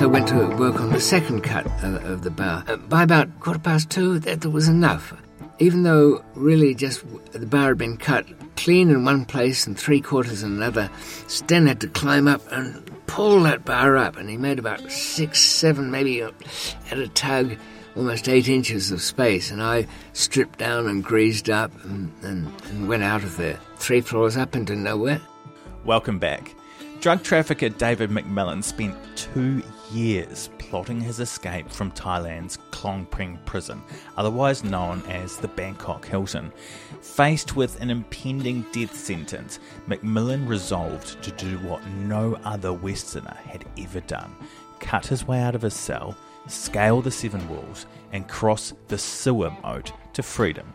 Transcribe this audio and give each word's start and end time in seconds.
So 0.00 0.08
went 0.08 0.28
to 0.28 0.56
work 0.56 0.80
on 0.80 0.92
the 0.92 0.98
second 0.98 1.42
cut 1.42 1.66
of, 1.84 2.02
of 2.06 2.22
the 2.22 2.30
bow. 2.30 2.62
Uh, 2.66 2.78
by 2.78 3.02
about 3.02 3.38
quarter 3.38 3.60
past 3.60 3.90
two, 3.90 4.18
that, 4.20 4.40
that 4.40 4.48
was 4.48 4.66
enough. 4.66 5.12
Even 5.58 5.82
though 5.82 6.24
really 6.34 6.74
just 6.74 7.04
the 7.32 7.44
bow 7.44 7.66
had 7.66 7.76
been 7.76 7.98
cut 7.98 8.24
clean 8.56 8.88
in 8.88 9.04
one 9.04 9.26
place 9.26 9.66
and 9.66 9.78
three 9.78 10.00
quarters 10.00 10.42
in 10.42 10.52
another, 10.52 10.88
Sten 11.26 11.66
had 11.66 11.82
to 11.82 11.86
climb 11.86 12.28
up 12.28 12.40
and 12.50 12.82
pull 13.08 13.42
that 13.42 13.66
bar 13.66 13.98
up, 13.98 14.16
and 14.16 14.30
he 14.30 14.38
made 14.38 14.58
about 14.58 14.90
six, 14.90 15.38
seven, 15.38 15.90
maybe 15.90 16.22
at 16.22 16.32
a 16.98 17.08
tug, 17.08 17.58
almost 17.94 18.26
eight 18.26 18.48
inches 18.48 18.90
of 18.90 19.02
space. 19.02 19.50
And 19.50 19.62
I 19.62 19.86
stripped 20.14 20.58
down 20.58 20.86
and 20.86 21.04
greased 21.04 21.50
up 21.50 21.72
and, 21.84 22.10
and, 22.22 22.50
and 22.70 22.88
went 22.88 23.02
out 23.02 23.22
of 23.22 23.36
there, 23.36 23.58
three 23.76 24.00
floors 24.00 24.38
up 24.38 24.56
into 24.56 24.74
nowhere. 24.74 25.20
Welcome 25.84 26.18
back. 26.18 26.54
Drug 27.02 27.22
trafficker 27.22 27.68
David 27.68 28.08
McMillan 28.08 28.64
spent 28.64 28.96
two 29.14 29.62
years 29.92 30.50
plotting 30.58 31.00
his 31.00 31.20
escape 31.20 31.70
from 31.70 31.92
Thailand's 31.92 32.58
Klong 32.70 33.08
Prem 33.10 33.38
prison, 33.44 33.82
otherwise 34.16 34.64
known 34.64 35.02
as 35.08 35.36
the 35.36 35.48
Bangkok 35.48 36.06
Hilton. 36.06 36.52
Faced 37.00 37.56
with 37.56 37.80
an 37.80 37.90
impending 37.90 38.64
death 38.72 38.96
sentence, 38.96 39.58
McMillan 39.88 40.48
resolved 40.48 41.22
to 41.22 41.30
do 41.32 41.58
what 41.58 41.86
no 41.86 42.38
other 42.44 42.72
Westerner 42.72 43.36
had 43.46 43.64
ever 43.78 44.00
done 44.00 44.34
cut 44.80 45.06
his 45.06 45.26
way 45.26 45.40
out 45.40 45.54
of 45.54 45.62
his 45.62 45.74
cell, 45.74 46.16
scale 46.48 47.00
the 47.00 47.10
seven 47.10 47.46
walls, 47.48 47.86
and 48.12 48.26
cross 48.26 48.72
the 48.88 48.98
sewer 48.98 49.52
moat 49.62 49.92
to 50.14 50.22
freedom. 50.22 50.72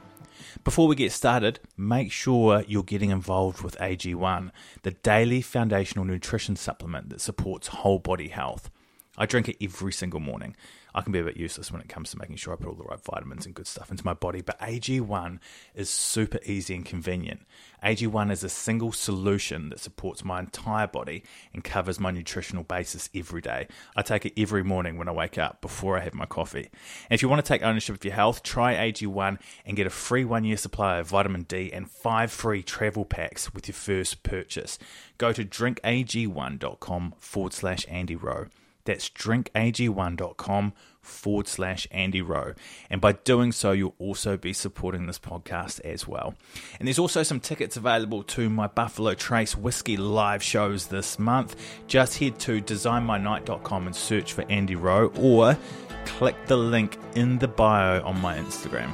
Before 0.64 0.88
we 0.88 0.96
get 0.96 1.12
started, 1.12 1.60
make 1.78 2.12
sure 2.12 2.64
you're 2.68 2.84
getting 2.84 3.10
involved 3.10 3.62
with 3.62 3.78
AG1, 3.78 4.52
the 4.84 4.92
daily 4.92 5.42
foundational 5.42 6.06
nutrition 6.06 6.56
supplement 6.56 7.10
that 7.10 7.22
supports 7.22 7.68
whole 7.68 8.00
body 8.00 8.30
health. 8.30 8.70
I 9.18 9.26
drink 9.26 9.50
it 9.50 9.58
every 9.62 9.94
single 9.94 10.20
morning. 10.20 10.56
I 10.96 11.02
can 11.02 11.12
be 11.12 11.20
a 11.20 11.24
bit 11.26 11.36
useless 11.36 11.74
when 11.74 11.82
it 11.82 11.90
comes 11.90 12.12
to 12.12 12.18
making 12.18 12.38
sure 12.38 12.54
I 12.54 12.56
put 12.56 12.70
all 12.70 12.74
the 12.74 12.86
right 12.86 13.04
vitamins 13.04 13.46
and 13.46 13.54
good 13.54 13.68
stuff 13.68 13.92
into 13.92 14.06
my 14.06 14.14
body, 14.14 14.40
but 14.40 14.58
AG1 14.62 15.40
is 15.74 15.90
super 15.90 16.40
easy 16.46 16.74
and 16.74 16.86
convenient. 16.86 17.42
AG1 17.84 18.32
is 18.32 18.46
a 18.46 18.50
single 18.50 18.94
solution 18.94 19.70
that 19.70 19.82
supports 19.82 20.24
my 20.24 20.40
entire 20.40 20.88
body 20.88 21.24
and 21.54 21.66
covers 21.66 22.00
my 22.00 22.12
nutritional 22.12 22.64
basis 22.64 23.10
every 23.14 23.42
day. 23.42 23.68
I 23.96 24.04
take 24.04 24.26
it 24.26 24.34
every 24.38 24.64
morning 24.64 24.98
when 24.98 25.10
I 25.10 25.12
wake 25.12 25.38
up 25.38 25.60
before 25.60 25.98
I 25.98 26.00
have 26.00 26.14
my 26.14 26.26
coffee. 26.26 26.70
And 27.10 27.12
if 27.12 27.22
you 27.22 27.28
want 27.28 27.44
to 27.44 27.48
take 27.48 27.62
ownership 27.62 27.98
of 27.98 28.06
your 28.06 28.14
health, 28.14 28.42
try 28.42 28.76
AG1 28.76 29.38
and 29.66 29.76
get 29.76 29.88
a 29.88 29.90
free 29.90 30.24
one 30.24 30.46
year 30.46 30.58
supply 30.58 31.00
of 31.00 31.08
vitamin 31.08 31.44
D 31.44 31.74
and 31.74 31.92
five 31.92 32.32
free 32.32 32.64
travel 32.64 33.04
packs 33.04 33.54
with 33.54 33.68
your 33.68 33.76
first 33.76 34.24
purchase. 34.24 34.80
Go 35.18 35.34
to 35.34 35.44
drinkag1.com 35.44 37.16
forward 37.20 37.54
slash 37.54 37.86
Andy 37.90 38.16
Rowe. 38.16 38.48
That's 38.86 39.10
drinkag1.com 39.10 40.74
forward 41.02 41.48
slash 41.48 41.88
Andy 41.92 42.22
Rowe. 42.22 42.54
And 42.90 43.00
by 43.00 43.14
doing 43.14 43.52
so, 43.52 43.72
you'll 43.72 43.96
also 44.00 44.38
be 44.38 44.54
supporting 44.54 45.06
this 45.06 45.20
podcast 45.20 45.80
as 45.82 46.08
well. 46.08 46.36
And 46.80 46.88
there's 46.88 47.00
also 47.00 47.24
some 47.24 47.40
tickets 47.40 47.78
available 47.78 48.24
to 48.24 48.50
my 48.50 48.68
Buffalo 48.68 49.14
Trace 49.14 49.56
Whiskey 49.56 49.98
live 49.98 50.42
shows 50.42 50.88
this 50.88 51.20
month. 51.20 51.56
Just 51.88 52.18
head 52.18 52.40
to 52.40 52.62
designmynight.com 52.62 53.88
and 53.88 53.96
search 53.96 54.34
for 54.34 54.44
Andy 54.50 54.76
Rowe 54.76 55.12
or 55.18 55.58
click 56.06 56.36
the 56.48 56.58
link 56.58 56.98
in 57.16 57.40
the 57.40 57.48
bio 57.48 58.04
on 58.04 58.20
my 58.22 58.38
Instagram. 58.38 58.92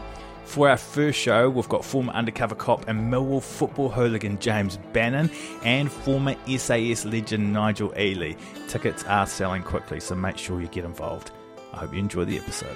For 0.51 0.67
our 0.67 0.75
first 0.75 1.17
show, 1.17 1.50
we've 1.50 1.69
got 1.69 1.85
former 1.85 2.12
undercover 2.12 2.56
cop 2.56 2.89
and 2.89 3.09
Millwall 3.09 3.41
football 3.41 3.88
hooligan 3.88 4.38
James 4.39 4.75
Bannon 4.91 5.31
and 5.63 5.89
former 5.89 6.35
SAS 6.45 7.06
legend 7.06 7.53
Nigel 7.53 7.94
Ely. 7.97 8.34
Tickets 8.67 9.06
are 9.06 9.25
selling 9.25 9.63
quickly, 9.63 10.01
so 10.01 10.13
make 10.13 10.38
sure 10.38 10.59
you 10.59 10.67
get 10.67 10.84
involved. 10.84 11.31
I 11.72 11.78
hope 11.78 11.94
you 11.94 12.00
enjoy 12.00 12.25
the 12.25 12.38
episode. 12.38 12.75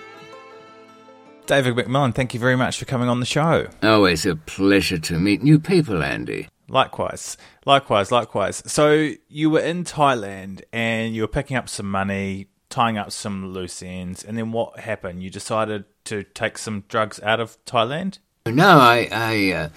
David 1.48 1.76
McMillan, 1.76 2.16
thank 2.16 2.34
you 2.34 2.40
very 2.40 2.56
much 2.56 2.80
for 2.80 2.86
coming 2.86 3.10
on 3.10 3.20
the 3.20 3.26
show. 3.26 3.68
Always 3.84 4.26
a 4.26 4.38
pleasure 4.38 4.98
to 5.00 5.20
meet 5.20 5.44
new 5.44 5.60
people, 5.60 6.02
Andy. 6.02 6.48
Likewise, 6.70 7.36
likewise, 7.66 8.10
likewise. 8.10 8.64
So 8.66 9.12
you 9.28 9.50
were 9.50 9.60
in 9.60 9.84
Thailand 9.84 10.62
and 10.72 11.14
you 11.14 11.24
were 11.24 11.28
picking 11.28 11.58
up 11.58 11.68
some 11.68 11.92
money, 11.92 12.48
tying 12.70 12.98
up 12.98 13.12
some 13.12 13.52
loose 13.52 13.84
ends, 13.84 14.24
and 14.24 14.38
then 14.38 14.54
what 14.54 14.80
happened? 14.80 15.22
You 15.22 15.30
decided 15.30 15.84
to 16.06 16.24
take 16.24 16.58
some 16.58 16.84
drugs 16.88 17.20
out 17.22 17.40
of 17.40 17.64
Thailand? 17.66 18.20
No, 18.48 18.78
I, 18.78 19.10
I 19.12 19.52
uh, 19.52 19.70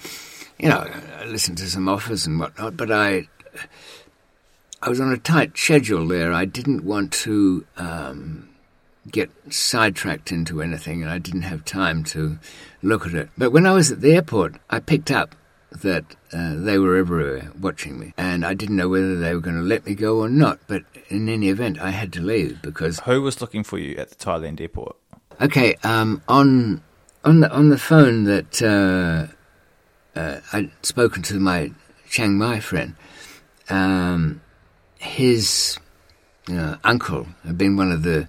you 0.59 0.69
know, 0.69 0.85
I 1.17 1.25
listened 1.25 1.57
to 1.59 1.69
some 1.69 1.87
offers 1.87 2.27
and 2.27 2.39
whatnot, 2.39 2.75
but 2.75 2.91
I, 2.91 3.27
I 4.81 4.89
was 4.89 4.99
on 4.99 5.11
a 5.11 5.17
tight 5.17 5.57
schedule 5.57 6.07
there. 6.07 6.33
I 6.33 6.45
didn't 6.45 6.83
want 6.83 7.13
to 7.13 7.65
um, 7.77 8.49
get 9.09 9.31
sidetracked 9.49 10.31
into 10.31 10.61
anything, 10.61 11.01
and 11.01 11.09
I 11.09 11.17
didn't 11.17 11.43
have 11.43 11.63
time 11.63 12.03
to 12.05 12.39
look 12.81 13.07
at 13.07 13.13
it. 13.13 13.29
But 13.37 13.51
when 13.51 13.65
I 13.65 13.73
was 13.73 13.91
at 13.91 14.01
the 14.01 14.13
airport, 14.13 14.55
I 14.69 14.79
picked 14.79 15.11
up 15.11 15.35
that 15.71 16.15
uh, 16.33 16.55
they 16.55 16.77
were 16.77 16.97
everywhere 16.97 17.51
watching 17.59 17.97
me, 17.97 18.13
and 18.17 18.45
I 18.45 18.53
didn't 18.53 18.75
know 18.75 18.89
whether 18.89 19.17
they 19.17 19.33
were 19.33 19.39
going 19.39 19.57
to 19.57 19.63
let 19.63 19.85
me 19.85 19.95
go 19.95 20.19
or 20.19 20.29
not. 20.29 20.59
But 20.67 20.83
in 21.07 21.29
any 21.29 21.49
event, 21.49 21.79
I 21.79 21.91
had 21.91 22.11
to 22.13 22.21
leave 22.21 22.61
because 22.61 22.99
Who 23.01 23.21
was 23.21 23.39
looking 23.39 23.63
for 23.63 23.77
you 23.77 23.95
at 23.97 24.09
the 24.09 24.15
Thailand 24.15 24.59
airport? 24.59 24.97
Okay, 25.41 25.75
um, 25.83 26.21
on 26.27 26.81
on 27.23 27.39
the 27.39 27.49
on 27.49 27.69
the 27.69 27.77
phone 27.77 28.25
that 28.25 28.61
uh, 28.61 29.27
uh, 30.19 30.41
I'd 30.51 30.69
spoken 30.85 31.23
to 31.23 31.39
my 31.39 31.71
Chiang 32.09 32.37
Mai 32.37 32.59
friend. 32.59 32.95
Um, 33.69 34.41
his 34.97 35.79
uncle 36.83 37.27
had 37.45 37.57
been 37.57 37.77
one 37.77 37.89
of 37.89 38.03
the 38.03 38.27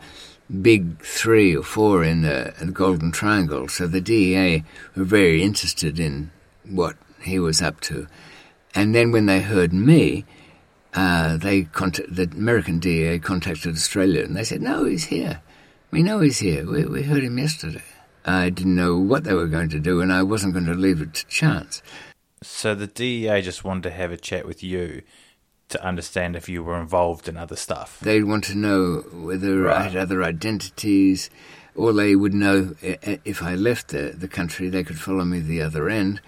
big 0.62 1.02
three 1.02 1.56
or 1.56 1.64
four 1.64 2.04
in 2.04 2.22
the, 2.22 2.54
in 2.60 2.68
the 2.68 2.72
Golden 2.72 3.10
Triangle, 3.10 3.66
so 3.66 3.88
the 3.88 4.00
DEA 4.00 4.62
were 4.94 5.04
very 5.04 5.42
interested 5.42 5.98
in 5.98 6.30
what 6.64 6.96
he 7.22 7.40
was 7.40 7.60
up 7.60 7.80
to. 7.82 8.06
And 8.72 8.94
then 8.94 9.10
when 9.10 9.26
they 9.26 9.40
heard 9.40 9.72
me, 9.72 10.24
uh, 10.94 11.36
they 11.38 11.64
contact, 11.64 12.14
the 12.14 12.30
American 12.30 12.78
DEA 12.78 13.18
contacted 13.18 13.74
Australia, 13.74 14.22
and 14.22 14.36
they 14.36 14.44
said, 14.44 14.62
"No, 14.62 14.84
he's 14.84 15.06
here." 15.06 15.40
We 15.90 16.04
know 16.04 16.20
he's 16.20 16.38
here. 16.38 16.64
We, 16.70 16.84
we 16.84 17.02
heard 17.02 17.24
him 17.24 17.36
yesterday. 17.36 17.82
I 18.24 18.50
didn't 18.50 18.76
know 18.76 18.96
what 18.96 19.24
they 19.24 19.34
were 19.34 19.48
going 19.48 19.70
to 19.70 19.80
do, 19.80 20.00
and 20.00 20.12
I 20.12 20.22
wasn't 20.22 20.52
going 20.52 20.66
to 20.66 20.74
leave 20.74 21.00
it 21.00 21.14
to 21.14 21.26
chance. 21.26 21.82
So 22.42 22.76
the 22.76 22.86
DEA 22.86 23.42
just 23.42 23.64
wanted 23.64 23.82
to 23.84 23.90
have 23.90 24.12
a 24.12 24.16
chat 24.16 24.46
with 24.46 24.62
you 24.62 25.02
to 25.70 25.84
understand 25.84 26.36
if 26.36 26.48
you 26.48 26.62
were 26.62 26.80
involved 26.80 27.28
in 27.28 27.36
other 27.36 27.56
stuff. 27.56 27.98
They'd 28.00 28.24
want 28.24 28.44
to 28.44 28.56
know 28.56 29.04
whether 29.12 29.68
I 29.68 29.82
had 29.82 29.96
other 29.96 30.22
identities, 30.22 31.28
or 31.74 31.92
they 31.92 32.14
would 32.14 32.34
know 32.34 32.76
if 32.82 33.42
I 33.42 33.56
left 33.56 33.88
the, 33.88 34.14
the 34.16 34.28
country, 34.28 34.68
they 34.68 34.84
could 34.84 35.00
follow 35.00 35.24
me 35.24 35.40
the 35.40 35.62
other 35.62 35.88
end, 35.88 36.20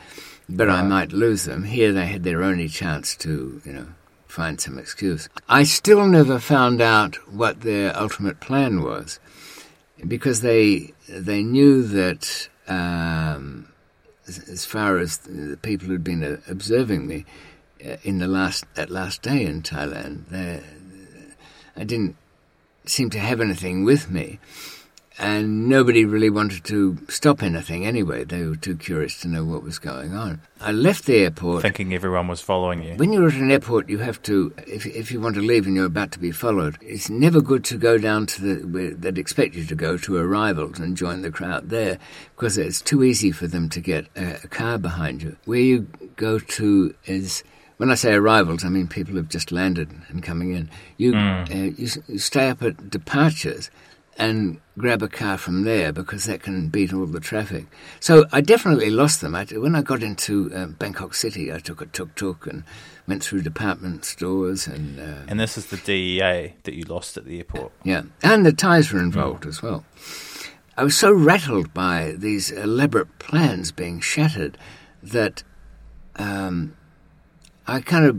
but 0.48 0.70
I 0.70 0.82
might 0.82 1.12
lose 1.12 1.44
them. 1.44 1.64
Here 1.64 1.92
they 1.92 2.06
had 2.06 2.24
their 2.24 2.42
only 2.42 2.68
chance 2.68 3.14
to, 3.16 3.62
you 3.64 3.72
know, 3.72 3.88
find 4.26 4.60
some 4.60 4.78
excuse. 4.78 5.28
I 5.48 5.62
still 5.62 6.06
never 6.06 6.38
found 6.38 6.80
out 6.80 7.16
what 7.30 7.60
their 7.60 7.96
ultimate 7.96 8.40
plan 8.40 8.82
was 8.82 9.20
because 10.06 10.40
they 10.40 10.92
they 11.08 11.42
knew 11.42 11.82
that 11.82 12.48
um, 12.68 13.68
as, 14.26 14.64
far 14.64 14.98
as 14.98 15.18
the 15.18 15.56
people 15.56 15.88
who'd 15.88 16.04
been 16.04 16.22
uh, 16.22 16.36
observing 16.48 17.06
me 17.06 17.24
uh, 17.84 17.96
in 18.02 18.18
the 18.18 18.28
last 18.28 18.64
that 18.74 18.90
last 18.90 19.22
day 19.22 19.44
in 19.44 19.62
Thailand, 19.62 20.62
I 21.76 21.84
didn't 21.84 22.16
seem 22.84 23.10
to 23.10 23.18
have 23.18 23.40
anything 23.40 23.84
with 23.84 24.10
me, 24.10 24.38
and 25.22 25.68
nobody 25.68 26.04
really 26.04 26.30
wanted 26.30 26.64
to 26.64 26.98
stop 27.08 27.44
anything 27.44 27.86
anyway. 27.86 28.24
They 28.24 28.44
were 28.44 28.56
too 28.56 28.76
curious 28.76 29.20
to 29.20 29.28
know 29.28 29.44
what 29.44 29.62
was 29.62 29.78
going 29.78 30.14
on. 30.14 30.40
I 30.60 30.72
left 30.72 31.04
the 31.06 31.18
airport. 31.18 31.62
Thinking 31.62 31.94
everyone 31.94 32.26
was 32.26 32.40
following 32.40 32.82
you. 32.82 32.96
When 32.96 33.12
you're 33.12 33.28
at 33.28 33.34
an 33.34 33.52
airport, 33.52 33.88
you 33.88 33.98
have 33.98 34.20
to, 34.24 34.52
if, 34.66 34.84
if 34.84 35.12
you 35.12 35.20
want 35.20 35.36
to 35.36 35.40
leave 35.40 35.66
and 35.66 35.76
you're 35.76 35.86
about 35.86 36.10
to 36.12 36.18
be 36.18 36.32
followed, 36.32 36.76
it's 36.80 37.08
never 37.08 37.40
good 37.40 37.64
to 37.66 37.78
go 37.78 37.98
down 37.98 38.26
to 38.26 38.42
the, 38.42 38.66
where 38.66 38.90
they'd 38.90 39.16
expect 39.16 39.54
you 39.54 39.64
to 39.64 39.76
go 39.76 39.96
to 39.96 40.16
arrivals 40.16 40.80
and 40.80 40.96
join 40.96 41.22
the 41.22 41.30
crowd 41.30 41.70
there, 41.70 41.98
because 42.34 42.58
it's 42.58 42.82
too 42.82 43.04
easy 43.04 43.30
for 43.30 43.46
them 43.46 43.68
to 43.68 43.80
get 43.80 44.08
a, 44.16 44.40
a 44.42 44.48
car 44.48 44.76
behind 44.76 45.22
you. 45.22 45.36
Where 45.44 45.60
you 45.60 45.86
go 46.16 46.40
to 46.40 46.94
is 47.04 47.44
when 47.76 47.92
I 47.92 47.94
say 47.94 48.12
arrivals, 48.12 48.64
I 48.64 48.70
mean 48.70 48.88
people 48.88 49.14
who've 49.14 49.28
just 49.28 49.52
landed 49.52 49.92
and 50.08 50.20
coming 50.20 50.52
in. 50.52 50.68
You, 50.96 51.14
uh, 51.14 51.46
you, 51.48 51.88
you 52.08 52.18
stay 52.18 52.48
up 52.48 52.62
at 52.62 52.90
departures 52.90 53.70
and 54.18 54.60
grab 54.78 55.02
a 55.02 55.08
car 55.08 55.38
from 55.38 55.62
there 55.64 55.92
because 55.92 56.24
that 56.24 56.42
can 56.42 56.68
beat 56.68 56.92
all 56.92 57.06
the 57.06 57.20
traffic. 57.20 57.66
So 58.00 58.26
I 58.30 58.40
definitely 58.42 58.90
lost 58.90 59.20
them. 59.20 59.34
I, 59.34 59.44
when 59.44 59.74
I 59.74 59.82
got 59.82 60.02
into 60.02 60.52
uh, 60.54 60.66
Bangkok 60.66 61.14
City, 61.14 61.52
I 61.52 61.58
took 61.58 61.80
a 61.80 61.86
tuk 61.86 62.14
tuk 62.14 62.46
and 62.46 62.62
went 63.08 63.24
through 63.24 63.42
department 63.42 64.04
stores 64.04 64.66
and. 64.66 65.00
Uh, 65.00 65.24
And 65.28 65.40
this 65.40 65.56
is 65.56 65.66
the 65.66 65.78
DEA 65.78 66.54
that 66.64 66.74
you 66.74 66.84
lost 66.84 67.16
at 67.16 67.24
the 67.24 67.38
airport. 67.38 67.72
yeah, 67.84 68.02
and 68.22 68.44
the 68.44 68.52
Thais 68.52 68.92
were 68.92 69.00
involved 69.00 69.46
as 69.46 69.62
well. 69.62 69.84
I 70.76 70.84
was 70.84 70.96
so 70.96 71.10
rattled 71.12 71.74
by 71.74 72.14
these 72.16 72.50
elaborate 72.50 73.18
plans 73.18 73.72
being 73.72 74.00
shattered 74.00 74.56
that 75.02 75.42
um, 76.16 76.76
I 77.66 77.80
kind 77.80 78.06
of 78.06 78.16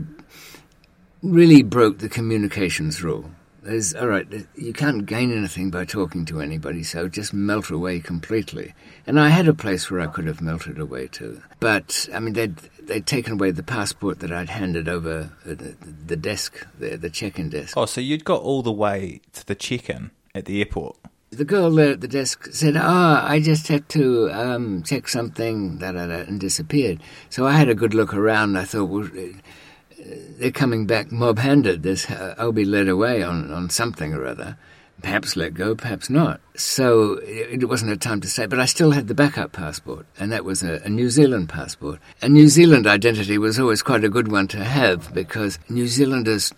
really 1.22 1.62
broke 1.62 1.98
the 1.98 2.08
communications 2.08 3.02
rule. 3.02 3.30
There's, 3.64 3.94
all 3.94 4.08
right, 4.08 4.26
you 4.56 4.74
can't 4.74 5.06
gain 5.06 5.32
anything 5.32 5.70
by 5.70 5.86
talking 5.86 6.26
to 6.26 6.42
anybody, 6.42 6.82
so 6.82 7.08
just 7.08 7.32
melt 7.32 7.70
away 7.70 7.98
completely. 7.98 8.74
And 9.06 9.18
I 9.18 9.30
had 9.30 9.48
a 9.48 9.54
place 9.54 9.90
where 9.90 10.02
I 10.02 10.06
could 10.06 10.26
have 10.26 10.42
melted 10.42 10.78
away 10.78 11.06
to. 11.12 11.42
But, 11.60 12.06
I 12.12 12.20
mean, 12.20 12.34
they'd, 12.34 12.56
they'd 12.82 13.06
taken 13.06 13.32
away 13.32 13.52
the 13.52 13.62
passport 13.62 14.20
that 14.20 14.30
I'd 14.30 14.50
handed 14.50 14.86
over 14.86 15.30
the, 15.46 15.76
the 16.06 16.16
desk, 16.16 16.66
the, 16.78 16.96
the 16.96 17.08
check-in 17.08 17.48
desk. 17.48 17.74
Oh, 17.74 17.86
so 17.86 18.02
you'd 18.02 18.26
got 18.26 18.42
all 18.42 18.62
the 18.62 18.70
way 18.70 19.22
to 19.32 19.46
the 19.46 19.54
check-in 19.54 20.10
at 20.34 20.44
the 20.44 20.58
airport. 20.58 20.98
The 21.30 21.46
girl 21.46 21.70
there 21.70 21.92
at 21.92 22.00
the 22.00 22.06
desk 22.06 22.48
said, 22.52 22.76
"Ah, 22.76 23.26
I 23.28 23.40
just 23.40 23.66
had 23.66 23.88
to 23.88 24.30
um, 24.30 24.84
check 24.84 25.08
something," 25.08 25.78
da, 25.78 25.90
da, 25.90 26.06
da, 26.06 26.18
and 26.18 26.38
disappeared. 26.38 27.00
So 27.28 27.44
I 27.44 27.52
had 27.52 27.68
a 27.68 27.74
good 27.74 27.92
look 27.92 28.14
around. 28.14 28.56
I 28.56 28.64
thought, 28.64 28.84
well, 28.84 29.06
uh, 29.06 29.32
they're 30.38 30.50
coming 30.50 30.86
back 30.86 31.10
mob-handed. 31.10 31.82
There's, 31.82 32.06
uh, 32.06 32.34
I'll 32.38 32.52
be 32.52 32.64
led 32.64 32.88
away 32.88 33.22
on, 33.22 33.50
on 33.50 33.70
something 33.70 34.12
or 34.12 34.26
other. 34.26 34.56
Perhaps 35.02 35.36
let 35.36 35.54
go, 35.54 35.74
perhaps 35.74 36.08
not. 36.08 36.40
So 36.56 37.14
it, 37.24 37.62
it 37.62 37.68
wasn't 37.68 37.92
a 37.92 37.96
time 37.96 38.20
to 38.22 38.28
say, 38.28 38.46
but 38.46 38.60
I 38.60 38.64
still 38.64 38.92
had 38.92 39.08
the 39.08 39.14
backup 39.14 39.52
passport, 39.52 40.06
and 40.18 40.32
that 40.32 40.44
was 40.44 40.62
a, 40.62 40.80
a 40.84 40.88
New 40.88 41.10
Zealand 41.10 41.48
passport. 41.48 42.00
A 42.22 42.28
New 42.28 42.48
Zealand 42.48 42.86
identity 42.86 43.36
was 43.36 43.58
always 43.58 43.82
quite 43.82 44.04
a 44.04 44.08
good 44.08 44.30
one 44.30 44.48
to 44.48 44.64
have 44.64 45.12
because 45.12 45.58
New 45.68 45.88
Zealanders 45.88 46.54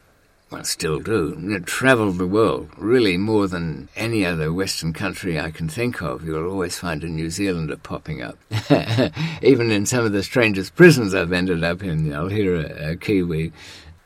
well, 0.56 0.64
still 0.64 0.98
do, 1.00 1.36
you 1.38 1.50
know, 1.50 1.58
travel 1.60 2.12
the 2.12 2.26
world 2.26 2.70
really 2.78 3.18
more 3.18 3.46
than 3.46 3.88
any 3.94 4.24
other 4.24 4.52
Western 4.52 4.92
country 4.92 5.38
I 5.38 5.50
can 5.50 5.68
think 5.68 6.00
of. 6.00 6.24
You'll 6.24 6.50
always 6.50 6.78
find 6.78 7.04
a 7.04 7.08
New 7.08 7.28
Zealander 7.28 7.76
popping 7.76 8.22
up. 8.22 8.38
Even 9.42 9.70
in 9.70 9.84
some 9.84 10.06
of 10.06 10.12
the 10.12 10.22
strangest 10.22 10.74
prisons 10.74 11.14
I've 11.14 11.32
ended 11.32 11.62
up 11.62 11.82
in, 11.82 12.10
I'll 12.12 12.28
hear 12.28 12.56
a, 12.56 12.92
a 12.92 12.96
Kiwi. 12.96 13.52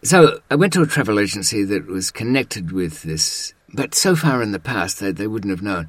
So 0.02 0.40
I 0.50 0.56
went 0.56 0.72
to 0.72 0.82
a 0.82 0.86
travel 0.86 1.20
agency 1.20 1.62
that 1.64 1.86
was 1.86 2.10
connected 2.10 2.72
with 2.72 3.02
this, 3.02 3.54
but 3.72 3.94
so 3.94 4.16
far 4.16 4.42
in 4.42 4.50
the 4.50 4.58
past 4.58 4.98
they, 4.98 5.12
they 5.12 5.28
wouldn't 5.28 5.52
have 5.52 5.62
known. 5.62 5.88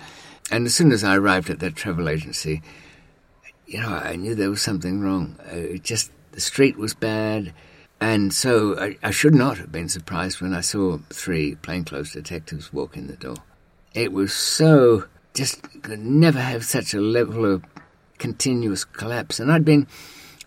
And 0.51 0.67
as 0.67 0.75
soon 0.75 0.91
as 0.91 1.03
I 1.03 1.15
arrived 1.15 1.49
at 1.49 1.59
that 1.59 1.75
travel 1.75 2.07
agency, 2.07 2.61
you 3.65 3.79
know, 3.79 3.89
I 3.89 4.15
knew 4.15 4.35
there 4.35 4.49
was 4.49 4.61
something 4.61 5.01
wrong. 5.01 5.37
Uh, 5.51 5.55
it 5.55 5.83
just 5.83 6.11
the 6.33 6.41
street 6.41 6.77
was 6.77 6.93
bad. 6.93 7.53
And 8.01 8.33
so 8.33 8.77
I, 8.79 8.97
I, 9.03 9.11
should 9.11 9.35
not 9.35 9.59
have 9.59 9.71
been 9.71 9.87
surprised 9.87 10.41
when 10.41 10.55
I 10.55 10.61
saw 10.61 10.97
three 11.11 11.53
plainclothes 11.53 12.13
detectives 12.13 12.73
walk 12.73 12.97
in 12.97 13.05
the 13.05 13.15
door. 13.15 13.35
It 13.93 14.11
was 14.11 14.33
so 14.33 15.05
just 15.35 15.61
could 15.83 15.99
never 15.99 16.39
have 16.39 16.65
such 16.65 16.95
a 16.95 16.99
level 16.99 17.45
of 17.45 17.63
continuous 18.17 18.83
collapse. 18.83 19.39
And 19.39 19.51
I'd 19.51 19.63
been 19.63 19.85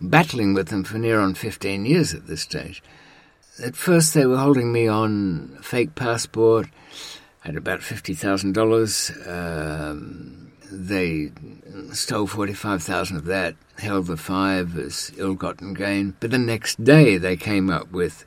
battling 0.01 0.53
with 0.53 0.69
them 0.69 0.83
for 0.83 0.99
near 0.99 1.21
on 1.21 1.35
15 1.35 1.87
years 1.87 2.13
at 2.13 2.27
this 2.27 2.43
stage. 2.43 2.83
At 3.63 3.77
first, 3.77 4.15
they 4.15 4.27
were 4.27 4.39
holding 4.39 4.73
me 4.73 4.89
on 4.89 5.57
fake 5.63 5.95
passport. 5.95 6.67
I 7.45 7.49
had 7.49 7.57
about 7.57 7.81
$50,000. 7.81 9.29
Um, 9.29 10.44
they 10.71 11.31
stole 11.93 12.27
45,000 12.27 13.17
of 13.17 13.25
that, 13.27 13.55
held 13.79 14.07
the 14.07 14.17
five 14.17 14.77
as 14.79 15.13
ill-gotten 15.17 15.75
gain. 15.75 16.17
But 16.21 16.31
the 16.31 16.39
next 16.39 16.83
day 16.83 17.19
they 17.19 17.37
came 17.37 17.71
up 17.71 17.91
with, 17.93 18.25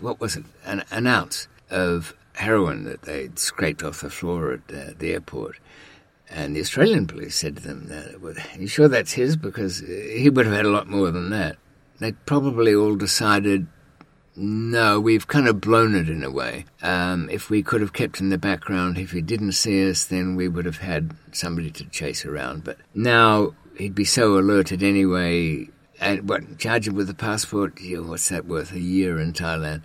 what 0.00 0.20
was 0.20 0.36
it, 0.36 0.44
an, 0.64 0.84
an 0.90 1.06
ounce 1.06 1.48
of 1.70 2.14
heroin 2.34 2.84
that 2.84 3.02
they'd 3.02 3.38
scraped 3.38 3.82
off 3.82 4.00
the 4.00 4.10
floor 4.10 4.52
at 4.52 4.74
uh, 4.74 4.92
the 4.98 5.12
airport. 5.12 5.58
And 6.30 6.56
the 6.56 6.60
Australian 6.60 7.06
police 7.06 7.36
said 7.36 7.56
to 7.56 7.62
them, 7.62 7.90
Are 7.92 8.58
you 8.58 8.66
sure 8.66 8.88
that's 8.88 9.12
his? 9.12 9.36
Because 9.36 9.80
he 9.80 10.28
would 10.30 10.46
have 10.46 10.54
had 10.54 10.66
a 10.66 10.70
lot 10.70 10.88
more 10.88 11.10
than 11.10 11.30
that. 11.30 11.56
They 12.00 12.12
probably 12.12 12.74
all 12.74 12.96
decided, 12.96 13.66
no, 14.36 14.98
we've 14.98 15.28
kind 15.28 15.46
of 15.46 15.60
blown 15.60 15.94
it 15.94 16.08
in 16.08 16.24
a 16.24 16.30
way. 16.30 16.64
Um, 16.82 17.28
if 17.30 17.50
we 17.50 17.62
could 17.62 17.80
have 17.80 17.92
kept 17.92 18.20
in 18.20 18.30
the 18.30 18.38
background, 18.38 18.98
if 18.98 19.12
he 19.12 19.22
didn't 19.22 19.52
see 19.52 19.88
us, 19.88 20.04
then 20.04 20.34
we 20.34 20.48
would 20.48 20.64
have 20.64 20.78
had 20.78 21.16
somebody 21.32 21.70
to 21.72 21.84
chase 21.84 22.24
around. 22.24 22.64
But 22.64 22.78
now 22.94 23.54
he'd 23.78 23.94
be 23.94 24.04
so 24.04 24.38
alerted 24.38 24.82
anyway. 24.82 25.68
And 26.00 26.28
what, 26.28 26.58
charge 26.58 26.88
him 26.88 26.94
with 26.94 27.08
a 27.08 27.14
passport? 27.14 27.80
Yeah, 27.80 28.00
what's 28.00 28.28
that 28.28 28.46
worth? 28.46 28.72
A 28.72 28.80
year 28.80 29.20
in 29.20 29.32
Thailand? 29.32 29.82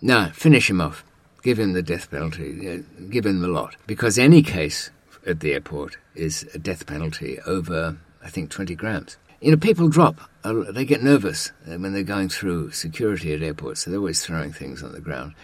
No, 0.00 0.30
finish 0.32 0.70
him 0.70 0.80
off. 0.80 1.04
Give 1.42 1.58
him 1.58 1.74
the 1.74 1.82
death 1.82 2.10
penalty. 2.10 2.84
Give 3.10 3.26
him 3.26 3.40
the 3.40 3.48
lot. 3.48 3.76
Because 3.86 4.18
any 4.18 4.42
case 4.42 4.90
at 5.26 5.40
the 5.40 5.52
airport 5.52 5.98
is 6.14 6.48
a 6.54 6.58
death 6.58 6.86
penalty 6.86 7.38
over, 7.46 7.98
I 8.22 8.30
think, 8.30 8.50
20 8.50 8.74
grams. 8.74 9.18
You 9.40 9.52
know, 9.52 9.56
people 9.56 9.88
drop. 9.88 10.20
Uh, 10.42 10.70
they 10.70 10.84
get 10.84 11.02
nervous 11.02 11.52
uh, 11.66 11.76
when 11.76 11.92
they're 11.92 12.02
going 12.02 12.28
through 12.28 12.72
security 12.72 13.32
at 13.32 13.42
airports. 13.42 13.80
So 13.80 13.90
they're 13.90 14.00
always 14.00 14.24
throwing 14.24 14.52
things 14.52 14.82
on 14.82 14.92
the 14.92 15.00
ground. 15.00 15.34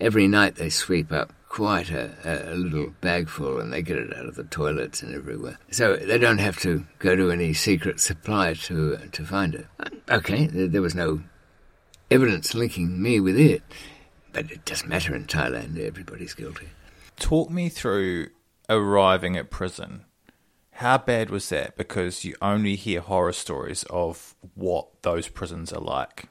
Every 0.00 0.26
night 0.26 0.56
they 0.56 0.70
sweep 0.70 1.12
up 1.12 1.32
quite 1.48 1.88
a, 1.90 2.10
a, 2.24 2.56
little 2.56 2.92
bag 3.00 3.28
full 3.28 3.60
and 3.60 3.72
they 3.72 3.80
get 3.80 3.96
it 3.96 4.12
out 4.16 4.26
of 4.26 4.34
the 4.34 4.42
toilets 4.42 5.02
and 5.02 5.14
everywhere. 5.14 5.56
So 5.70 5.94
they 5.94 6.18
don't 6.18 6.38
have 6.38 6.58
to 6.60 6.84
go 6.98 7.14
to 7.14 7.30
any 7.30 7.54
secret 7.54 8.00
supply 8.00 8.54
to 8.54 8.96
uh, 8.96 9.06
to 9.12 9.24
find 9.24 9.54
it. 9.54 9.66
Okay, 10.10 10.46
there 10.46 10.82
was 10.82 10.96
no 10.96 11.22
evidence 12.10 12.54
linking 12.54 13.00
me 13.00 13.20
with 13.20 13.38
it, 13.38 13.62
but 14.32 14.50
it 14.50 14.64
doesn't 14.64 14.88
matter 14.88 15.14
in 15.14 15.26
Thailand. 15.26 15.78
Everybody's 15.78 16.34
guilty. 16.34 16.70
Talk 17.20 17.50
me 17.50 17.68
through 17.68 18.30
arriving 18.68 19.36
at 19.36 19.50
prison. 19.50 20.06
How 20.78 20.98
bad 20.98 21.30
was 21.30 21.48
that? 21.50 21.76
Because 21.76 22.24
you 22.24 22.34
only 22.42 22.74
hear 22.74 23.00
horror 23.00 23.32
stories 23.32 23.84
of 23.90 24.34
what 24.56 24.88
those 25.02 25.28
prisons 25.28 25.72
are 25.72 25.80
like. 25.80 26.24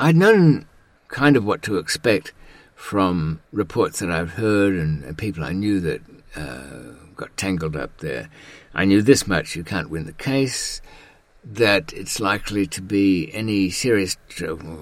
I'd 0.00 0.16
known 0.16 0.66
kind 1.06 1.36
of 1.36 1.44
what 1.44 1.62
to 1.62 1.78
expect 1.78 2.32
from 2.74 3.40
reports 3.52 4.00
that 4.00 4.10
I've 4.10 4.32
heard 4.32 4.74
and, 4.74 5.16
people 5.16 5.44
I 5.44 5.52
knew 5.52 5.78
that 5.80 6.00
uh, 6.34 6.94
got 7.14 7.36
tangled 7.36 7.76
up 7.76 7.98
there. 7.98 8.28
I 8.74 8.84
knew 8.84 9.02
this 9.02 9.26
much: 9.26 9.54
you 9.54 9.62
can't 9.62 9.88
win 9.88 10.06
the 10.06 10.12
case. 10.12 10.82
That 11.44 11.92
it's 11.92 12.18
likely 12.18 12.66
to 12.66 12.82
be 12.82 13.30
any 13.32 13.70
serious, 13.70 14.16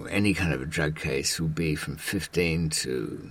any 0.09 0.33
kind 0.33 0.55
of 0.55 0.63
a 0.63 0.67
drug 0.67 0.97
case 0.97 1.39
will 1.39 1.49
be 1.49 1.75
from 1.75 1.99
15 1.99 2.71
to 2.71 3.29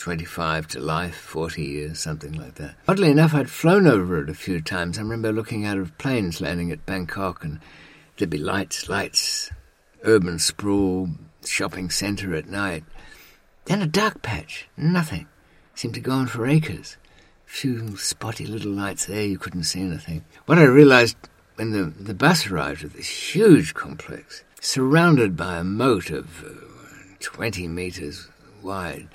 25 0.00 0.66
to 0.66 0.80
life, 0.80 1.14
40 1.14 1.62
years, 1.62 1.98
something 1.98 2.32
like 2.32 2.54
that. 2.54 2.74
Oddly 2.88 3.10
enough, 3.10 3.34
I'd 3.34 3.50
flown 3.50 3.86
over 3.86 4.22
it 4.22 4.30
a 4.30 4.34
few 4.34 4.62
times. 4.62 4.96
I 4.96 5.02
remember 5.02 5.30
looking 5.30 5.66
out 5.66 5.76
of 5.76 5.96
planes 5.98 6.40
landing 6.40 6.72
at 6.72 6.86
Bangkok, 6.86 7.44
and 7.44 7.60
there'd 8.16 8.30
be 8.30 8.38
lights, 8.38 8.88
lights, 8.88 9.50
urban 10.02 10.38
sprawl, 10.38 11.10
shopping 11.44 11.90
centre 11.90 12.34
at 12.34 12.48
night. 12.48 12.82
Then 13.66 13.82
a 13.82 13.86
dark 13.86 14.22
patch, 14.22 14.68
nothing. 14.74 15.28
Seemed 15.74 15.94
to 15.94 16.00
go 16.00 16.12
on 16.12 16.28
for 16.28 16.46
acres. 16.46 16.96
A 17.46 17.50
few 17.50 17.98
spotty 17.98 18.46
little 18.46 18.72
lights 18.72 19.04
there, 19.04 19.26
you 19.26 19.38
couldn't 19.38 19.64
see 19.64 19.82
anything. 19.82 20.24
What 20.46 20.58
I 20.58 20.64
realised 20.64 21.18
when 21.56 21.72
the, 21.72 21.92
the 22.02 22.14
bus 22.14 22.46
arrived 22.46 22.84
at 22.84 22.94
this 22.94 23.34
huge 23.34 23.74
complex, 23.74 24.44
surrounded 24.62 25.36
by 25.36 25.58
a 25.58 25.64
moat 25.64 26.08
of 26.08 26.42
uh, 26.42 26.52
20 27.20 27.68
metres 27.68 28.28
wide, 28.62 29.08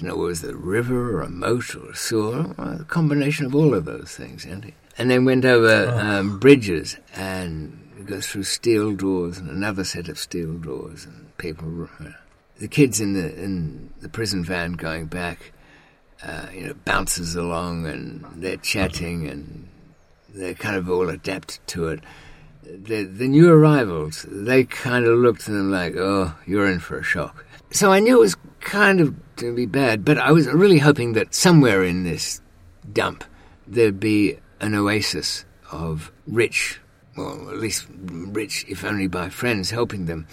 didn't 0.00 0.16
know 0.16 0.24
it 0.24 0.26
was 0.28 0.44
a 0.44 0.54
river 0.54 1.18
or 1.18 1.20
a 1.20 1.28
moat 1.28 1.74
or 1.76 1.90
a 1.90 1.96
sewer, 1.96 2.54
a 2.56 2.84
combination 2.84 3.44
of 3.44 3.54
all 3.54 3.74
of 3.74 3.84
those 3.84 4.14
things, 4.16 4.46
Andy. 4.46 4.74
And 4.96 5.10
then 5.10 5.26
went 5.26 5.44
over 5.44 5.90
um, 5.90 6.38
bridges 6.38 6.96
and 7.14 8.06
goes 8.06 8.26
through 8.26 8.44
steel 8.44 8.94
doors 8.94 9.36
and 9.38 9.50
another 9.50 9.84
set 9.84 10.08
of 10.08 10.18
steel 10.18 10.54
doors 10.54 11.04
and 11.04 11.36
people. 11.36 11.88
Uh, 12.00 12.12
the 12.58 12.68
kids 12.68 13.00
in 13.00 13.12
the 13.12 13.34
in 13.42 13.92
the 14.00 14.08
prison 14.08 14.42
van 14.42 14.72
going 14.72 15.06
back, 15.06 15.52
uh, 16.22 16.46
you 16.52 16.66
know, 16.66 16.74
bounces 16.84 17.36
along 17.36 17.86
and 17.86 18.24
they're 18.36 18.56
chatting 18.56 19.28
and 19.28 19.68
they're 20.30 20.54
kind 20.54 20.76
of 20.76 20.88
all 20.88 21.10
adapted 21.10 21.60
to 21.68 21.88
it. 21.88 22.00
The, 22.62 23.04
the 23.04 23.28
new 23.28 23.50
arrivals, 23.50 24.24
they 24.28 24.64
kind 24.64 25.04
of 25.04 25.18
looked 25.18 25.42
at 25.42 25.54
them 25.54 25.70
like, 25.70 25.94
oh, 25.96 26.36
you're 26.46 26.70
in 26.70 26.78
for 26.78 26.98
a 26.98 27.02
shock. 27.02 27.44
So 27.72 27.92
I 27.92 28.00
knew 28.00 28.16
it 28.16 28.20
was 28.20 28.36
kind 28.60 29.00
of 29.00 29.14
going 29.36 29.52
to 29.52 29.56
be 29.56 29.66
bad, 29.66 30.04
but 30.04 30.18
I 30.18 30.32
was 30.32 30.46
really 30.48 30.78
hoping 30.78 31.12
that 31.12 31.34
somewhere 31.34 31.84
in 31.84 32.04
this 32.04 32.40
dump 32.92 33.24
there'd 33.66 34.00
be 34.00 34.38
an 34.60 34.74
oasis 34.74 35.44
of 35.70 36.10
rich, 36.26 36.80
well, 37.16 37.48
at 37.48 37.58
least 37.58 37.86
rich, 37.90 38.64
if 38.68 38.84
only 38.84 39.06
by 39.06 39.28
friends 39.28 39.70
helping 39.70 40.06
them, 40.06 40.26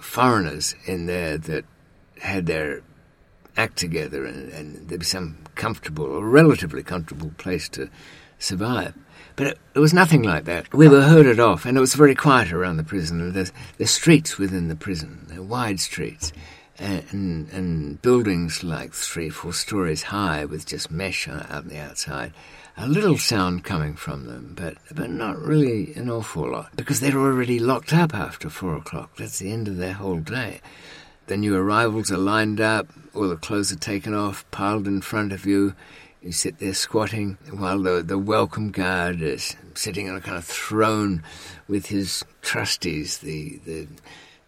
foreigners 0.00 0.74
in 0.84 1.06
there 1.06 1.38
that 1.38 1.64
had 2.20 2.46
their 2.46 2.82
act 3.56 3.76
together 3.76 4.24
and, 4.24 4.52
and 4.52 4.88
there'd 4.88 5.00
be 5.00 5.06
some 5.06 5.38
comfortable 5.54 6.04
or 6.04 6.28
relatively 6.28 6.82
comfortable 6.82 7.30
place 7.38 7.68
to 7.68 7.88
survive. 8.38 8.94
But 9.36 9.46
it, 9.46 9.58
it, 9.74 9.78
was 9.78 9.94
nothing 9.94 10.22
like 10.22 10.44
that. 10.44 10.72
We 10.74 10.88
were 10.88 11.02
herded 11.02 11.40
off, 11.40 11.64
and 11.64 11.76
it 11.76 11.80
was 11.80 11.94
very 11.94 12.14
quiet 12.14 12.52
around 12.52 12.76
the 12.76 12.84
prison. 12.84 13.32
There's, 13.32 13.52
there's 13.78 13.90
streets 13.90 14.36
within 14.36 14.68
the 14.68 14.76
prison, 14.76 15.26
they're 15.28 15.42
wide 15.42 15.80
streets, 15.80 16.32
and, 16.82 17.48
and, 17.50 18.02
buildings 18.02 18.64
like 18.64 18.92
three, 18.92 19.30
four 19.30 19.52
stories 19.52 20.02
high 20.02 20.44
with 20.44 20.66
just 20.66 20.90
mesh 20.90 21.28
out 21.28 21.50
on 21.50 21.68
the 21.68 21.78
outside. 21.78 22.32
A 22.76 22.88
little 22.88 23.18
sound 23.18 23.64
coming 23.64 23.94
from 23.94 24.26
them, 24.26 24.54
but 24.56 24.76
but 24.90 25.10
not 25.10 25.38
really 25.38 25.92
an 25.94 26.10
awful 26.10 26.50
lot 26.50 26.74
because 26.74 27.00
they're 27.00 27.18
already 27.18 27.58
locked 27.58 27.92
up 27.92 28.14
after 28.14 28.48
four 28.48 28.76
o'clock. 28.76 29.16
That's 29.16 29.38
the 29.38 29.52
end 29.52 29.68
of 29.68 29.76
their 29.76 29.92
whole 29.92 30.20
day. 30.20 30.60
The 31.26 31.36
new 31.36 31.54
arrivals 31.54 32.10
are 32.10 32.18
lined 32.18 32.60
up, 32.60 32.88
all 33.14 33.28
the 33.28 33.36
clothes 33.36 33.72
are 33.72 33.76
taken 33.76 34.14
off, 34.14 34.50
piled 34.50 34.88
in 34.88 35.02
front 35.02 35.32
of 35.32 35.46
you. 35.46 35.74
You 36.22 36.32
sit 36.32 36.58
there 36.58 36.74
squatting 36.74 37.36
while 37.50 37.80
the, 37.80 38.02
the 38.02 38.18
welcome 38.18 38.70
guard 38.70 39.20
is 39.20 39.56
sitting 39.74 40.08
on 40.08 40.16
a 40.16 40.20
kind 40.20 40.38
of 40.38 40.44
throne 40.44 41.22
with 41.68 41.86
his 41.86 42.24
trustees, 42.42 43.18
the, 43.18 43.60
the 43.64 43.88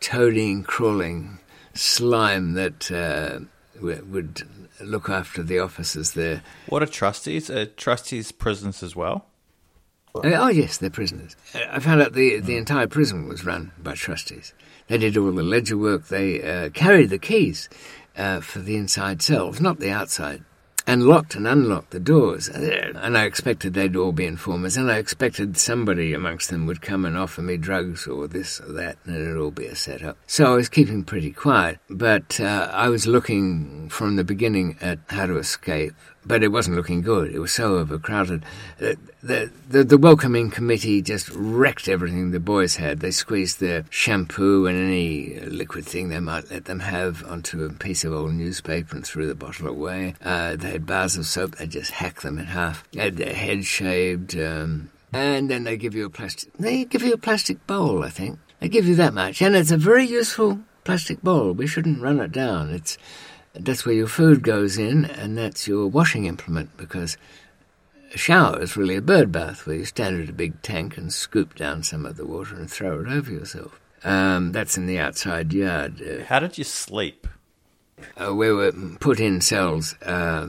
toading, 0.00 0.62
crawling 0.62 1.38
slime 1.75 2.54
that 2.54 2.90
uh, 2.90 3.40
would 3.81 4.43
look 4.81 5.09
after 5.09 5.43
the 5.43 5.59
officers 5.59 6.12
there. 6.12 6.43
What 6.69 6.83
are 6.83 6.87
trustees? 6.87 7.50
Are 7.50 7.66
trustees 7.66 8.33
prisons 8.33 8.83
as 8.83 8.97
well? 8.97 9.26
Uh, 10.16 10.31
oh, 10.35 10.49
yes, 10.49 10.78
they're 10.78 10.90
prisoners. 10.90 11.35
I 11.54 11.81
found 11.81 12.00
out 12.00 12.12
the, 12.12 12.38
the 12.38 12.57
entire 12.57 12.87
prison 12.87 13.26
was 13.26 13.45
run 13.45 13.73
by 13.78 13.95
trustees. 13.95 14.54
They 14.87 14.99
did 14.99 15.16
all 15.16 15.33
the 15.33 15.43
ledger 15.43 15.76
work. 15.76 16.07
They 16.07 16.43
uh, 16.43 16.71
carried 16.71 17.11
the 17.11 17.19
keys 17.19 17.69
uh, 18.16 18.40
for 18.40 18.61
the 18.61 18.76
inside 18.76 19.23
cells, 19.23 19.61
not 19.61 19.81
the 19.81 19.90
outside, 19.90 20.45
and 20.86 21.04
locked 21.04 21.34
and 21.34 21.46
unlocked 21.46 21.90
the 21.90 22.00
doors. 22.00 22.48
Uh, 22.48 22.92
and 22.96 23.16
I 23.16 23.24
expected 23.24 23.74
they'd 23.74 23.96
all 23.96 24.12
be 24.12 24.26
informers, 24.26 24.76
and 24.76 24.90
I 24.90 24.98
expected 24.98 25.56
somebody 25.56 26.12
amongst 26.12 26.50
them 26.50 26.66
would 26.66 26.82
come 26.82 27.04
and 27.04 27.16
offer 27.16 27.42
me 27.42 27.56
drugs 27.56 28.06
or 28.06 28.26
this 28.26 28.60
or 28.60 28.72
that, 28.72 28.98
and 29.04 29.16
it'd 29.16 29.36
all 29.36 29.50
be 29.50 29.66
a 29.66 29.74
setup. 29.74 30.16
So 30.26 30.52
I 30.52 30.54
was 30.54 30.68
keeping 30.68 31.04
pretty 31.04 31.32
quiet, 31.32 31.78
but 31.88 32.40
uh, 32.40 32.70
I 32.72 32.88
was 32.88 33.06
looking 33.06 33.88
from 33.88 34.16
the 34.16 34.24
beginning 34.24 34.76
at 34.80 34.98
how 35.08 35.26
to 35.26 35.38
escape 35.38 35.94
but 36.26 36.43
it 36.43 36.49
wasn't 36.49 36.76
looking 36.76 37.02
good. 37.02 37.35
It 37.35 37.38
was 37.38 37.52
so 37.52 37.76
overcrowded. 37.76 38.45
Uh, 38.81 38.95
the, 39.23 39.50
the, 39.69 39.85
the 39.85 39.99
welcoming 39.99 40.50
committee 40.50 41.02
just 41.02 41.31
wrecked 41.31 41.88
everything 41.88 42.31
the 42.31 42.40
boys 42.40 42.76
had. 42.76 43.00
They 43.00 43.11
squeezed 43.11 43.61
their 43.61 43.85
shampoo 43.90 44.66
and 44.66 44.76
any 44.76 45.40
liquid 45.40 45.87
thing 45.87 46.09
they 46.09 46.21
might 46.21 46.50
let 46.50 46.66
them 46.66 46.81
have 46.81 47.25
onto 47.26 47.64
a 47.64 47.71
piece 47.73 48.04
of 48.04 48.12
old 48.12 48.33
newspaper 48.33 48.97
and 48.97 49.04
threw 49.04 49.26
the 49.26 49.35
bottle 49.35 49.69
away. 49.69 50.14
Uh, 50.23 50.57
they 50.57 50.73
had 50.73 50.87
bars 50.87 51.16
of 51.16 51.26
soap. 51.26 51.57
They 51.57 51.66
just 51.66 51.93
hacked 51.93 52.23
them 52.23 52.38
in 52.38 52.47
half. 52.47 52.88
They 52.93 53.02
had 53.02 53.16
their 53.16 53.35
heads 53.35 53.66
shaved. 53.66 54.37
Um, 54.37 54.90
and 55.12 55.49
then 55.49 55.64
they 55.64 55.76
give 55.76 55.95
you 55.95 56.07
a 56.07 56.11
plastic. 56.11 56.52
They 56.59 56.85
give 56.85 57.02
you 57.02 57.12
a 57.12 57.19
plastic 57.19 57.64
bowl, 57.66 58.02
I 58.02 58.11
think. 58.11 58.38
They 58.61 58.69
give 58.69 58.87
you 58.87 58.95
that 58.97 59.14
much, 59.14 59.43
and 59.43 59.54
it's 59.54 59.71
a 59.71 59.76
very 59.76 60.07
useful 60.07 60.61
plastic 60.85 61.23
bowl. 61.23 61.52
We 61.52 61.66
shouldn't 61.66 62.00
run 62.00 62.21
it 62.21 62.33
down. 62.33 62.71
It's 62.71 62.99
that's 63.54 63.87
where 63.87 63.94
your 63.94 64.08
food 64.08 64.42
goes 64.42 64.78
in, 64.78 65.04
and 65.04 65.38
that's 65.38 65.66
your 65.68 65.87
washing 65.87 66.26
implement 66.26 66.76
because 66.76 67.16
a 68.12 68.18
shower 68.18 68.61
is 68.61 68.76
really 68.76 68.96
a 68.96 69.02
bird 69.02 69.32
bath 69.32 69.66
where 69.66 69.76
you 69.76 69.84
stand 69.84 70.23
at 70.23 70.28
a 70.28 70.32
big 70.32 70.61
tank 70.62 70.96
and 70.96 71.12
scoop 71.12 71.54
down 71.54 71.82
some 71.82 72.06
of 72.06 72.16
the 72.16 72.26
water 72.26 72.54
and 72.54 72.70
throw 72.70 73.00
it 73.00 73.08
over 73.08 73.30
yourself. 73.30 73.80
Um, 74.04 74.52
that's 74.52 74.76
in 74.76 74.87
the 74.87 74.99
outside 74.99 75.52
yard. 75.52 76.02
Uh, 76.02 76.25
How 76.25 76.38
did 76.38 76.58
you 76.58 76.64
sleep? 76.64 77.26
Uh, 78.16 78.34
we 78.34 78.52
were 78.52 78.73
put 79.00 79.18
in 79.18 79.40
cells. 79.40 79.94
Uh, 80.02 80.49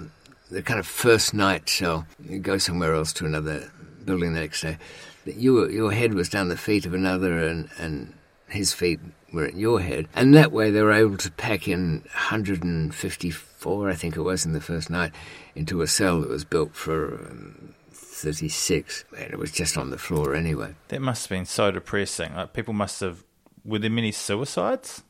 the 0.52 0.62
kind 0.62 0.80
of 0.80 0.86
first 0.86 1.34
night 1.34 1.70
cell. 1.70 2.06
You 2.24 2.40
go 2.40 2.58
somewhere 2.58 2.94
else 2.94 3.14
to 3.14 3.26
another 3.26 3.72
building 4.04 4.34
the 4.34 4.42
next 4.42 4.62
day. 4.62 4.78
You, 5.26 5.68
your 5.70 5.92
head 5.92 6.14
was 6.14 6.30
down 6.30 6.50
the 6.50 6.58
feet 6.58 6.86
of 6.86 6.94
another, 6.94 7.40
and, 7.40 7.70
and 7.80 8.14
his 8.48 8.74
feet 8.74 9.00
were 9.36 9.46
at 9.46 9.56
your 9.56 9.82
head. 9.82 10.08
And 10.16 10.34
that 10.34 10.52
way 10.52 10.72
they 10.72 10.82
were 10.82 10.94
able 10.94 11.18
to 11.18 11.32
pack 11.32 11.68
in 11.68 12.02
154, 12.14 13.90
I 13.90 13.94
think 13.94 14.16
it 14.16 14.22
was, 14.22 14.46
in 14.46 14.54
the 14.54 14.62
first 14.62 14.90
night 14.90 15.12
into 15.54 15.82
a 15.82 15.88
cell 15.88 16.22
that 16.22 16.30
was 16.30 16.46
built 16.46 16.74
for 16.74 17.16
um, 17.16 17.76
36. 17.92 19.06
And 19.18 19.32
it 19.32 19.38
was 19.38 19.52
just 19.52 19.78
on 19.78 19.92
the 19.92 19.98
floor 19.98 20.34
anyway. 20.34 20.74
That 20.88 21.02
must 21.02 21.26
have 21.26 21.38
been 21.38 21.46
so 21.46 21.70
depressing. 21.70 22.34
Like 22.34 22.54
people 22.54 22.74
must 22.74 23.02
have. 23.02 23.24
Were 23.64 23.80
there 23.80 23.90
many 23.90 24.12
suicides? 24.12 25.04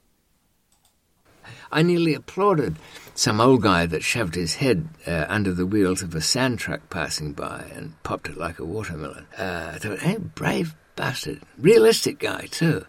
I 1.71 1.83
nearly 1.83 2.13
applauded 2.13 2.77
some 3.13 3.41
old 3.41 3.61
guy 3.61 3.85
that 3.85 4.01
shoved 4.01 4.35
his 4.35 4.55
head 4.55 4.87
uh, 5.05 5.25
under 5.27 5.53
the 5.53 5.65
wheels 5.65 6.01
of 6.01 6.15
a 6.15 6.21
sand 6.21 6.57
truck 6.57 6.89
passing 6.89 7.33
by 7.33 7.65
and 7.75 8.01
popped 8.01 8.29
it 8.29 8.37
like 8.37 8.59
a 8.59 8.65
watermelon. 8.65 9.27
Uh, 9.37 9.73
I 9.75 9.77
thought, 9.77 9.99
hey, 9.99 10.17
brave 10.17 10.73
bastard. 10.95 11.41
Realistic 11.57 12.17
guy, 12.17 12.47
too 12.49 12.85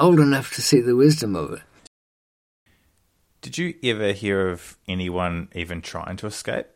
old 0.00 0.18
enough 0.18 0.52
to 0.54 0.62
see 0.62 0.80
the 0.80 0.96
wisdom 0.96 1.36
of 1.36 1.52
it. 1.52 1.62
Did 3.42 3.58
you 3.58 3.74
ever 3.84 4.12
hear 4.12 4.48
of 4.48 4.76
anyone 4.88 5.48
even 5.54 5.80
trying 5.80 6.16
to 6.16 6.26
escape? 6.26 6.66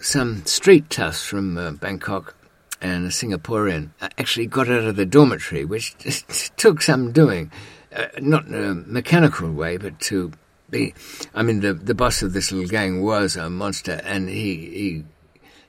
Some 0.00 0.44
street 0.44 0.90
toughs 0.90 1.24
from 1.24 1.56
uh, 1.56 1.70
Bangkok 1.72 2.36
and 2.80 3.06
a 3.06 3.10
Singaporean 3.10 3.90
actually 4.18 4.46
got 4.46 4.68
out 4.68 4.84
of 4.84 4.96
the 4.96 5.06
dormitory, 5.06 5.64
which 5.64 5.94
took 6.56 6.82
some 6.82 7.12
doing. 7.12 7.50
Uh, 7.94 8.06
not 8.20 8.46
in 8.46 8.54
a 8.54 8.74
mechanical 8.74 9.50
way, 9.50 9.76
but 9.76 9.98
to 10.00 10.32
be. 10.68 10.92
I 11.34 11.42
mean, 11.42 11.60
the, 11.60 11.72
the 11.72 11.94
boss 11.94 12.22
of 12.22 12.32
this 12.32 12.52
little 12.52 12.68
gang 12.68 13.02
was 13.02 13.36
a 13.36 13.48
monster, 13.48 14.00
and 14.04 14.28
he, 14.28 14.54
he 14.56 15.04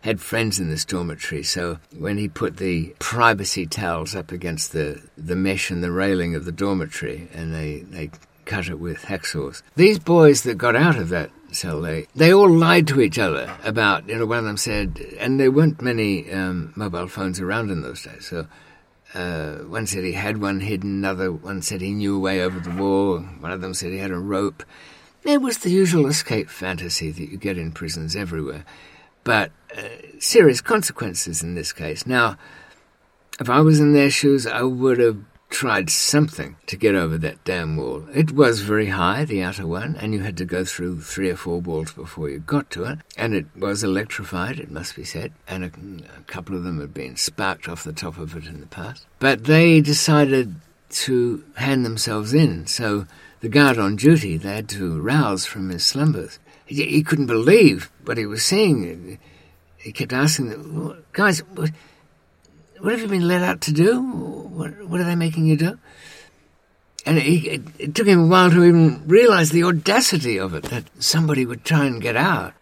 had 0.08 0.22
friends 0.22 0.58
in 0.58 0.70
this 0.70 0.86
dormitory, 0.86 1.44
so 1.44 1.80
when 1.98 2.18
he 2.18 2.30
put 2.30 2.58
the 2.58 2.96
privacy 2.98 3.66
towels 3.66 4.16
up 4.16 4.32
against 4.32 4.72
the, 4.72 5.02
the 5.18 5.36
mesh 5.36 5.70
and 5.70 5.84
the 5.84 5.92
railing 5.92 6.34
of 6.34 6.46
the 6.46 6.52
dormitory, 6.52 7.28
and 7.34 7.54
they, 7.54 7.82
they 7.82 8.10
cut 8.46 8.70
it 8.70 8.80
with 8.80 9.04
hacksaws. 9.04 9.62
These 9.76 10.00
boys 10.00 10.44
that 10.44 10.58
got 10.58 10.78
out 10.78 10.96
of 10.96 11.10
that 11.10 11.30
cell, 11.52 11.82
they, 11.82 12.08
they 12.16 12.34
all 12.34 12.50
lied 12.50 12.88
to 12.88 13.02
each 13.02 13.20
other 13.20 13.54
about, 13.66 14.08
you 14.08 14.18
know, 14.18 14.26
one 14.26 14.40
of 14.40 14.46
them 14.46 14.56
said, 14.56 14.98
and 15.20 15.40
there 15.40 15.52
weren't 15.52 15.82
many 15.82 16.32
um, 16.32 16.72
mobile 16.78 17.10
phones 17.10 17.42
around 17.42 17.70
in 17.70 17.82
those 17.82 18.04
days, 18.04 18.28
so 18.28 18.48
uh, 19.14 19.56
one 19.66 19.88
said 19.88 20.06
he 20.06 20.14
had 20.14 20.42
one 20.42 20.62
hidden, 20.62 20.92
another 21.00 21.34
one 21.34 21.62
said 21.62 21.82
he 21.82 21.92
knew 21.92 22.16
a 22.16 22.20
way 22.20 22.42
over 22.42 22.62
the 22.62 22.72
wall, 22.82 23.20
one 23.20 23.52
of 23.52 23.60
them 23.60 23.74
said 23.74 23.92
he 23.92 23.98
had 23.98 24.12
a 24.12 24.18
rope. 24.18 24.64
It 25.26 25.42
was 25.42 25.58
the 25.58 25.70
usual 25.70 26.08
escape 26.08 26.50
fantasy 26.50 27.12
that 27.12 27.30
you 27.30 27.38
get 27.38 27.58
in 27.58 27.74
prisons 27.74 28.16
everywhere 28.16 28.64
but 29.28 29.52
uh, 29.76 29.82
serious 30.20 30.62
consequences 30.62 31.42
in 31.42 31.56
this 31.56 31.74
case. 31.74 32.06
Now, 32.06 32.38
if 33.40 33.50
I 33.50 33.62
was 33.62 33.80
in 33.80 33.94
their 33.94 34.10
shoes, 34.10 34.48
I 34.48 34.64
would 34.64 35.00
have 35.00 35.18
tried 35.50 35.90
something 35.90 36.58
to 36.66 36.76
get 36.76 36.96
over 36.96 37.18
that 37.18 37.44
damn 37.46 37.78
wall. 37.78 38.06
It 38.14 38.32
was 38.32 38.62
very 38.62 38.88
high, 38.88 39.24
the 39.24 39.42
outer 39.44 39.66
one, 39.66 39.96
and 39.96 40.14
you 40.14 40.22
had 40.22 40.36
to 40.38 40.46
go 40.46 40.66
through 40.66 41.02
three 41.02 41.30
or 41.30 41.38
four 41.38 41.62
walls 41.62 41.94
before 41.94 42.30
you 42.30 42.40
got 42.40 42.70
to 42.72 42.84
it. 42.84 43.00
And 43.16 43.34
it 43.34 43.46
was 43.56 43.84
electrified, 43.84 44.60
it 44.60 44.72
must 44.72 44.96
be 44.96 45.06
said, 45.06 45.32
and 45.48 45.64
a, 45.64 45.72
a 46.18 46.24
couple 46.24 46.58
of 46.58 46.64
them 46.64 46.82
had 46.82 46.94
been 46.94 47.16
sparked 47.16 47.70
off 47.70 47.84
the 47.84 47.94
top 47.94 48.18
of 48.18 48.36
it 48.36 48.46
in 48.46 48.60
the 48.60 48.68
past. 48.68 49.06
But 49.20 49.46
they 49.46 49.80
decided 49.80 50.56
to 50.90 51.44
hand 51.56 51.86
themselves 51.86 52.34
in, 52.34 52.68
so 52.68 53.08
the 53.40 53.50
guard 53.50 53.78
on 53.78 53.96
duty, 53.96 54.36
they 54.38 54.56
had 54.56 54.70
to 54.70 55.00
rouse 55.00 55.46
from 55.46 55.70
his 55.70 55.86
slumbers 55.86 56.40
he, 56.68 56.84
he 56.86 57.04
couldn't 57.04 57.26
believe 57.26 57.90
what 58.06 58.18
he 58.18 58.26
was 58.26 58.46
seeing. 58.46 59.18
He 59.88 59.94
kept 59.94 60.12
asking, 60.12 60.50
them, 60.50 61.02
guys, 61.14 61.40
what, 61.40 61.72
what 62.82 62.92
have 62.92 63.02
you 63.02 63.08
been 63.08 63.26
let 63.26 63.42
out 63.42 63.62
to 63.62 63.72
do? 63.72 64.02
What, 64.02 64.86
what 64.86 65.00
are 65.00 65.06
they 65.06 65.16
making 65.16 65.46
you 65.46 65.56
do? 65.56 65.80
And 67.06 67.18
he, 67.18 67.48
it, 67.48 67.62
it, 67.80 67.96
took 67.96 68.06
him 68.06 68.20
a 68.20 68.28
while 68.28 68.52
to 68.52 68.66
even 68.66 69.08
realize 69.08 69.52
the 69.52 69.64
audacity 69.64 70.38
of 70.38 70.54
it, 70.54 70.64
that 70.66 70.84
somebody 71.00 71.46
would 71.46 71.64
try 71.64 71.86
and 71.86 72.02
get 72.02 72.18
out. 72.18 72.54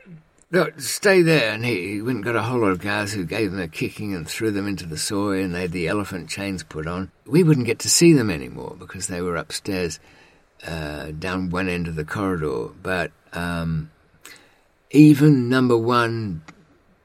Look, 0.51 0.79
stay 0.79 1.23
there. 1.23 1.51
And 1.51 1.65
he, 1.65 1.93
he 1.93 2.01
went 2.03 2.17
and 2.17 2.25
got 2.25 2.35
a 2.35 2.43
whole 2.43 2.59
lot 2.59 2.69
of 2.69 2.79
guys 2.79 3.11
who 3.11 3.25
gave 3.25 3.49
them 3.49 3.59
a 3.59 3.67
kicking 3.67 4.13
and 4.13 4.29
threw 4.29 4.51
them 4.51 4.67
into 4.67 4.85
the 4.85 4.99
soy, 4.99 5.41
and 5.41 5.55
they 5.55 5.61
had 5.61 5.71
the 5.71 5.87
elephant 5.87 6.29
chains 6.29 6.61
put 6.61 6.85
on. 6.85 7.09
We 7.25 7.41
wouldn't 7.41 7.65
get 7.65 7.79
to 7.79 7.89
see 7.89 8.13
them 8.13 8.29
anymore 8.29 8.75
because 8.77 9.07
they 9.07 9.23
were 9.23 9.35
upstairs 9.35 9.99
uh, 10.63 11.09
down 11.09 11.49
one 11.49 11.69
end 11.69 11.87
of 11.87 11.95
the 11.95 12.05
corridor. 12.05 12.67
But 12.83 13.11
um, 13.33 13.89
even 14.91 15.49
number 15.49 15.75
one 15.75 16.43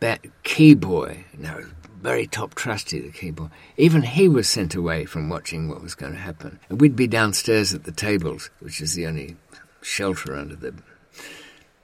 bat 0.00 0.24
key 0.42 0.74
boy, 0.74 1.24
no, 1.36 1.62
very 2.02 2.26
top 2.26 2.54
trusty, 2.54 3.00
the 3.00 3.12
key 3.12 3.30
boy, 3.30 3.48
even 3.76 4.02
he 4.02 4.28
was 4.28 4.48
sent 4.48 4.74
away 4.74 5.04
from 5.04 5.28
watching 5.28 5.68
what 5.68 5.82
was 5.82 5.94
going 5.94 6.12
to 6.12 6.18
happen. 6.18 6.58
And 6.68 6.80
we'd 6.80 6.96
be 6.96 7.06
downstairs 7.06 7.72
at 7.74 7.84
the 7.84 7.92
tables, 7.92 8.50
which 8.60 8.80
is 8.80 8.94
the 8.94 9.06
only 9.06 9.36
shelter 9.82 10.34
under 10.34 10.56
the. 10.56 10.74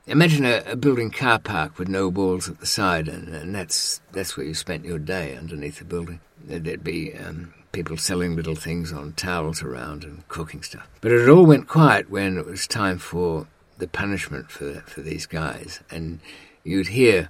Imagine 0.06 0.44
a, 0.44 0.62
a 0.66 0.76
building 0.76 1.10
car 1.10 1.38
park 1.38 1.78
with 1.78 1.88
no 1.88 2.08
walls 2.08 2.48
at 2.48 2.60
the 2.60 2.66
side, 2.66 3.08
and, 3.08 3.28
and, 3.28 3.54
that's 3.54 4.00
that's 4.12 4.36
where 4.36 4.46
you 4.46 4.54
spent 4.54 4.84
your 4.84 5.00
day 5.00 5.36
underneath 5.36 5.78
the 5.78 5.84
building. 5.84 6.20
There'd 6.44 6.84
be 6.84 7.12
um, 7.14 7.52
people 7.72 7.96
selling 7.96 8.36
little 8.36 8.54
things 8.54 8.92
on 8.92 9.14
towels 9.14 9.62
around 9.62 10.04
and 10.04 10.26
cooking 10.28 10.62
stuff. 10.62 10.88
But 11.00 11.10
it 11.10 11.28
all 11.28 11.44
went 11.44 11.66
quiet 11.66 12.08
when 12.08 12.38
it 12.38 12.46
was 12.46 12.68
time 12.68 12.98
for 12.98 13.48
the 13.78 13.88
punishment 13.88 14.50
for 14.50 14.74
for 14.86 15.00
these 15.00 15.26
guys, 15.26 15.80
and 15.90 16.20
you'd 16.62 16.88
hear 16.88 17.28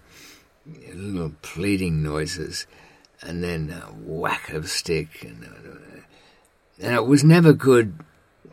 little 0.94 1.32
pleading 1.42 2.02
noises, 2.02 2.66
and 3.22 3.42
then 3.42 3.70
a 3.70 3.92
whack 3.92 4.50
of 4.50 4.68
stick, 4.68 5.22
and, 5.22 5.44
uh, 5.44 6.00
and 6.80 6.94
it 6.94 7.06
was 7.06 7.24
never 7.24 7.52
good 7.52 8.00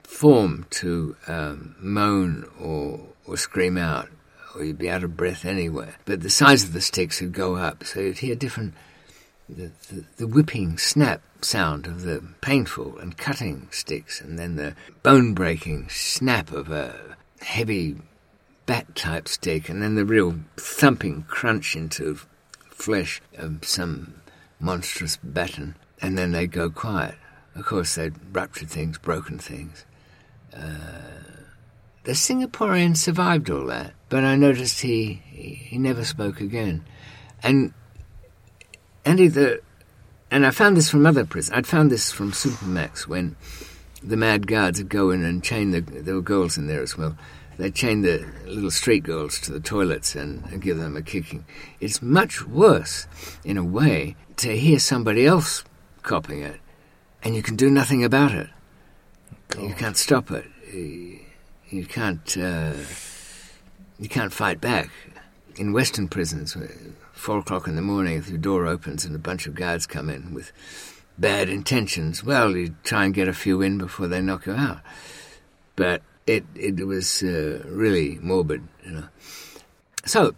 form 0.03 0.65
to 0.69 1.15
um, 1.27 1.75
moan 1.79 2.49
or 2.59 2.99
or 3.25 3.37
scream 3.37 3.77
out, 3.77 4.09
or 4.53 4.63
you'd 4.63 4.77
be 4.77 4.89
out 4.89 5.03
of 5.03 5.17
breath 5.17 5.45
anyway. 5.45 5.93
But 6.05 6.21
the 6.21 6.29
size 6.29 6.63
of 6.63 6.73
the 6.73 6.81
sticks 6.81 7.21
would 7.21 7.33
go 7.33 7.55
up, 7.55 7.83
so 7.83 7.99
you'd 7.99 8.19
hear 8.19 8.35
different. 8.35 8.73
The, 9.49 9.71
the, 9.89 10.05
the 10.17 10.27
whipping 10.27 10.77
snap 10.77 11.21
sound 11.41 11.85
of 11.85 12.03
the 12.03 12.23
painful 12.41 12.97
and 12.97 13.17
cutting 13.17 13.67
sticks, 13.71 14.21
and 14.21 14.39
then 14.39 14.55
the 14.55 14.75
bone 15.03 15.33
breaking 15.33 15.89
snap 15.89 16.51
of 16.51 16.71
a 16.71 17.17
heavy 17.41 17.97
bat 18.65 18.95
type 18.95 19.27
stick, 19.27 19.69
and 19.69 19.81
then 19.81 19.95
the 19.95 20.05
real 20.05 20.39
thumping 20.57 21.23
crunch 21.23 21.75
into 21.75 22.19
flesh 22.69 23.21
of 23.37 23.65
some 23.65 24.21
monstrous 24.59 25.17
baton, 25.17 25.75
and 26.01 26.17
then 26.17 26.31
they'd 26.31 26.51
go 26.51 26.69
quiet. 26.69 27.15
Of 27.55 27.65
course, 27.65 27.95
they'd 27.95 28.15
ruptured 28.31 28.69
things, 28.69 28.97
broken 28.97 29.37
things. 29.37 29.85
Uh, 30.55 31.23
the 32.03 32.13
Singaporean 32.13 32.97
survived 32.97 33.49
all 33.49 33.65
that, 33.67 33.93
but 34.09 34.23
I 34.23 34.35
noticed 34.35 34.81
he 34.81 35.21
he 35.31 35.77
never 35.77 36.03
spoke 36.03 36.41
again, 36.41 36.83
and 37.41 37.73
Andy 39.05 39.27
the 39.27 39.61
and 40.29 40.45
I 40.45 40.51
found 40.51 40.75
this 40.75 40.89
from 40.89 41.05
other 41.05 41.25
prisons. 41.25 41.55
I'd 41.55 41.67
found 41.67 41.91
this 41.91 42.11
from 42.11 42.31
Supermax 42.31 43.07
when 43.07 43.35
the 44.01 44.17
mad 44.17 44.47
guards 44.47 44.79
would 44.79 44.89
go 44.89 45.11
in 45.11 45.23
and 45.23 45.43
chain 45.43 45.71
the 45.71 45.81
there 45.81 46.15
were 46.15 46.21
girls 46.21 46.57
in 46.57 46.67
there 46.67 46.81
as 46.81 46.97
well. 46.97 47.17
They'd 47.57 47.75
chain 47.75 48.01
the 48.01 48.25
little 48.45 48.71
street 48.71 49.03
girls 49.03 49.39
to 49.41 49.51
the 49.51 49.59
toilets 49.59 50.15
and, 50.15 50.43
and 50.45 50.61
give 50.61 50.77
them 50.77 50.97
a 50.97 51.01
kicking. 51.01 51.45
It's 51.79 52.01
much 52.01 52.45
worse, 52.45 53.07
in 53.43 53.57
a 53.57 53.63
way, 53.63 54.15
to 54.37 54.57
hear 54.57 54.79
somebody 54.79 55.25
else 55.25 55.63
copying 56.01 56.41
it, 56.41 56.59
and 57.23 57.35
you 57.35 57.43
can 57.43 57.55
do 57.55 57.69
nothing 57.69 58.03
about 58.03 58.31
it. 58.31 58.49
God. 59.49 59.63
You 59.63 59.73
can't 59.75 59.97
stop 59.97 60.31
it. 60.31 60.45
You 61.69 61.85
can't. 61.85 62.37
Uh, 62.37 62.73
you 63.99 64.09
can't 64.09 64.33
fight 64.33 64.59
back. 64.59 64.89
In 65.55 65.71
Western 65.71 66.07
prisons, 66.07 66.57
four 67.11 67.37
o'clock 67.37 67.67
in 67.67 67.75
the 67.75 67.81
morning, 67.81 68.17
if 68.17 68.27
your 68.27 68.39
door 68.39 68.65
opens 68.65 69.05
and 69.05 69.15
a 69.15 69.19
bunch 69.19 69.45
of 69.45 69.53
guards 69.53 69.85
come 69.85 70.09
in 70.09 70.33
with 70.33 70.51
bad 71.19 71.47
intentions, 71.47 72.23
well, 72.23 72.57
you 72.57 72.75
try 72.83 73.05
and 73.05 73.13
get 73.13 73.27
a 73.27 73.33
few 73.33 73.61
in 73.61 73.77
before 73.77 74.07
they 74.07 74.19
knock 74.19 74.47
you 74.47 74.53
out. 74.53 74.79
But 75.75 76.01
it 76.27 76.45
it 76.55 76.85
was 76.85 77.23
uh, 77.23 77.63
really 77.65 78.19
morbid, 78.21 78.63
you 78.85 78.91
know. 78.91 79.07
So 80.05 80.35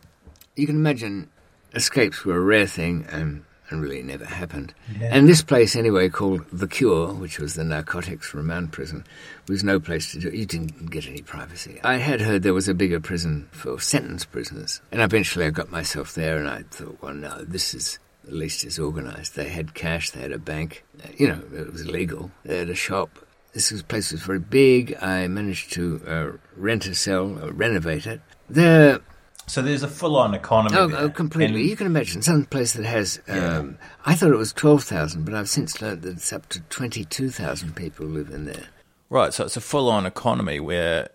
you 0.55 0.65
can 0.65 0.75
imagine 0.75 1.29
escapes 1.73 2.23
were 2.23 2.37
a 2.37 2.41
rare 2.41 2.67
thing, 2.67 3.05
and 3.09 3.43
and 3.69 3.81
really 3.81 4.03
never 4.03 4.25
happened. 4.25 4.73
Yeah. 4.99 5.09
And 5.11 5.27
this 5.27 5.41
place, 5.41 5.75
anyway, 5.75 6.09
called 6.09 6.45
The 6.51 6.67
Cure, 6.67 7.13
which 7.13 7.39
was 7.39 7.55
the 7.55 7.63
narcotics 7.63 8.33
remand 8.33 8.71
prison, 8.71 9.03
was 9.47 9.63
no 9.63 9.79
place 9.79 10.11
to 10.11 10.19
do 10.19 10.27
it. 10.27 10.35
You 10.35 10.45
didn't 10.45 10.91
get 10.91 11.07
any 11.07 11.21
privacy. 11.21 11.79
I 11.83 11.97
had 11.97 12.21
heard 12.21 12.43
there 12.43 12.53
was 12.53 12.67
a 12.67 12.75
bigger 12.75 12.99
prison 12.99 13.47
for 13.51 13.79
sentence 13.79 14.25
prisoners, 14.25 14.81
and 14.91 15.01
eventually 15.01 15.45
I 15.45 15.49
got 15.49 15.71
myself 15.71 16.13
there, 16.13 16.37
and 16.37 16.47
I 16.47 16.63
thought, 16.69 17.01
well, 17.01 17.13
no, 17.13 17.43
this 17.43 17.73
is 17.73 17.99
at 18.27 18.33
least 18.33 18.65
as 18.65 18.79
organised. 18.79 19.35
They 19.35 19.49
had 19.49 19.73
cash, 19.73 20.11
they 20.11 20.21
had 20.21 20.31
a 20.31 20.39
bank, 20.39 20.83
you 21.17 21.27
know, 21.27 21.41
it 21.53 21.71
was 21.71 21.85
legal. 21.85 22.31
They 22.43 22.57
had 22.57 22.69
a 22.69 22.75
shop. 22.75 23.09
This 23.55 23.71
was, 23.71 23.81
place 23.81 24.11
was 24.11 24.21
very 24.21 24.39
big. 24.39 24.97
I 25.01 25.27
managed 25.27 25.71
to 25.73 26.01
uh, 26.05 26.31
rent 26.57 26.85
a 26.87 26.93
cell, 26.93 27.39
uh, 27.41 27.53
renovate 27.53 28.05
it. 28.05 28.19
There 28.49 28.99
so 29.47 29.61
there's 29.61 29.81
a 29.81 29.87
full-on 29.87 30.33
economy. 30.33 30.75
Oh, 30.75 30.91
oh 30.93 31.09
completely. 31.09 31.61
And 31.61 31.69
you 31.69 31.77
can 31.77 31.87
imagine 31.87 32.21
some 32.21 32.43
place 32.45 32.73
that 32.73 32.85
has. 32.85 33.21
Um, 33.29 33.37
yeah. 33.37 33.87
I 34.05 34.15
thought 34.15 34.31
it 34.31 34.37
was 34.37 34.51
twelve 34.51 34.83
thousand, 34.83 35.23
but 35.23 35.33
I've 35.33 35.47
since 35.47 35.81
learned 35.81 36.01
that 36.01 36.09
it's 36.15 36.33
up 36.33 36.49
to 36.49 36.59
twenty-two 36.61 37.29
thousand 37.29 37.77
people 37.77 38.05
live 38.05 38.29
in 38.29 38.43
there. 38.43 38.65
Right. 39.09 39.33
So 39.33 39.45
it's 39.45 39.55
a 39.55 39.61
full-on 39.61 40.05
economy 40.05 40.59
where 40.59 41.09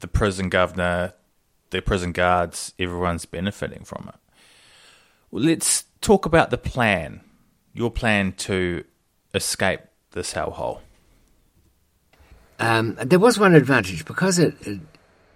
the 0.00 0.08
prison 0.08 0.48
governor, 0.48 1.12
the 1.68 1.82
prison 1.82 2.12
guards, 2.12 2.72
everyone's 2.78 3.26
benefiting 3.26 3.84
from 3.84 4.08
it. 4.08 4.20
Well, 5.30 5.44
let's 5.44 5.84
talk 6.00 6.24
about 6.24 6.48
the 6.48 6.58
plan. 6.58 7.20
Your 7.74 7.90
plan 7.90 8.32
to 8.32 8.84
escape 9.34 9.80
this 10.12 10.32
hellhole. 10.32 10.80
Um, 12.58 12.96
there 13.02 13.18
was 13.18 13.38
one 13.38 13.54
advantage 13.54 14.04
because 14.04 14.38
it, 14.38 14.54
it, 14.66 14.80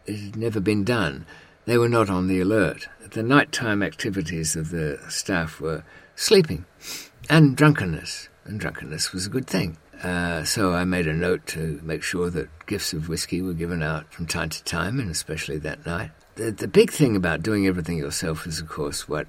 it 0.06 0.16
had 0.16 0.36
never 0.36 0.60
been 0.60 0.84
done 0.84 1.26
they 1.68 1.76
were 1.76 1.88
not 1.90 2.08
on 2.08 2.28
the 2.28 2.40
alert. 2.40 2.88
The 3.10 3.22
nighttime 3.22 3.82
activities 3.82 4.56
of 4.56 4.70
the 4.70 4.98
staff 5.10 5.60
were 5.60 5.84
sleeping 6.16 6.64
and 7.28 7.54
drunkenness, 7.58 8.30
and 8.46 8.58
drunkenness 8.58 9.12
was 9.12 9.26
a 9.26 9.28
good 9.28 9.46
thing. 9.46 9.76
Uh, 10.02 10.44
so 10.44 10.72
I 10.72 10.84
made 10.84 11.06
a 11.06 11.12
note 11.12 11.46
to 11.48 11.78
make 11.82 12.02
sure 12.02 12.30
that 12.30 12.48
gifts 12.64 12.94
of 12.94 13.10
whiskey 13.10 13.42
were 13.42 13.52
given 13.52 13.82
out 13.82 14.10
from 14.14 14.26
time 14.26 14.48
to 14.48 14.64
time, 14.64 14.98
and 14.98 15.10
especially 15.10 15.58
that 15.58 15.84
night. 15.84 16.10
The, 16.36 16.52
the 16.52 16.68
big 16.68 16.90
thing 16.90 17.16
about 17.16 17.42
doing 17.42 17.66
everything 17.66 17.98
yourself 17.98 18.46
is, 18.46 18.60
of 18.60 18.70
course, 18.70 19.06
what 19.06 19.26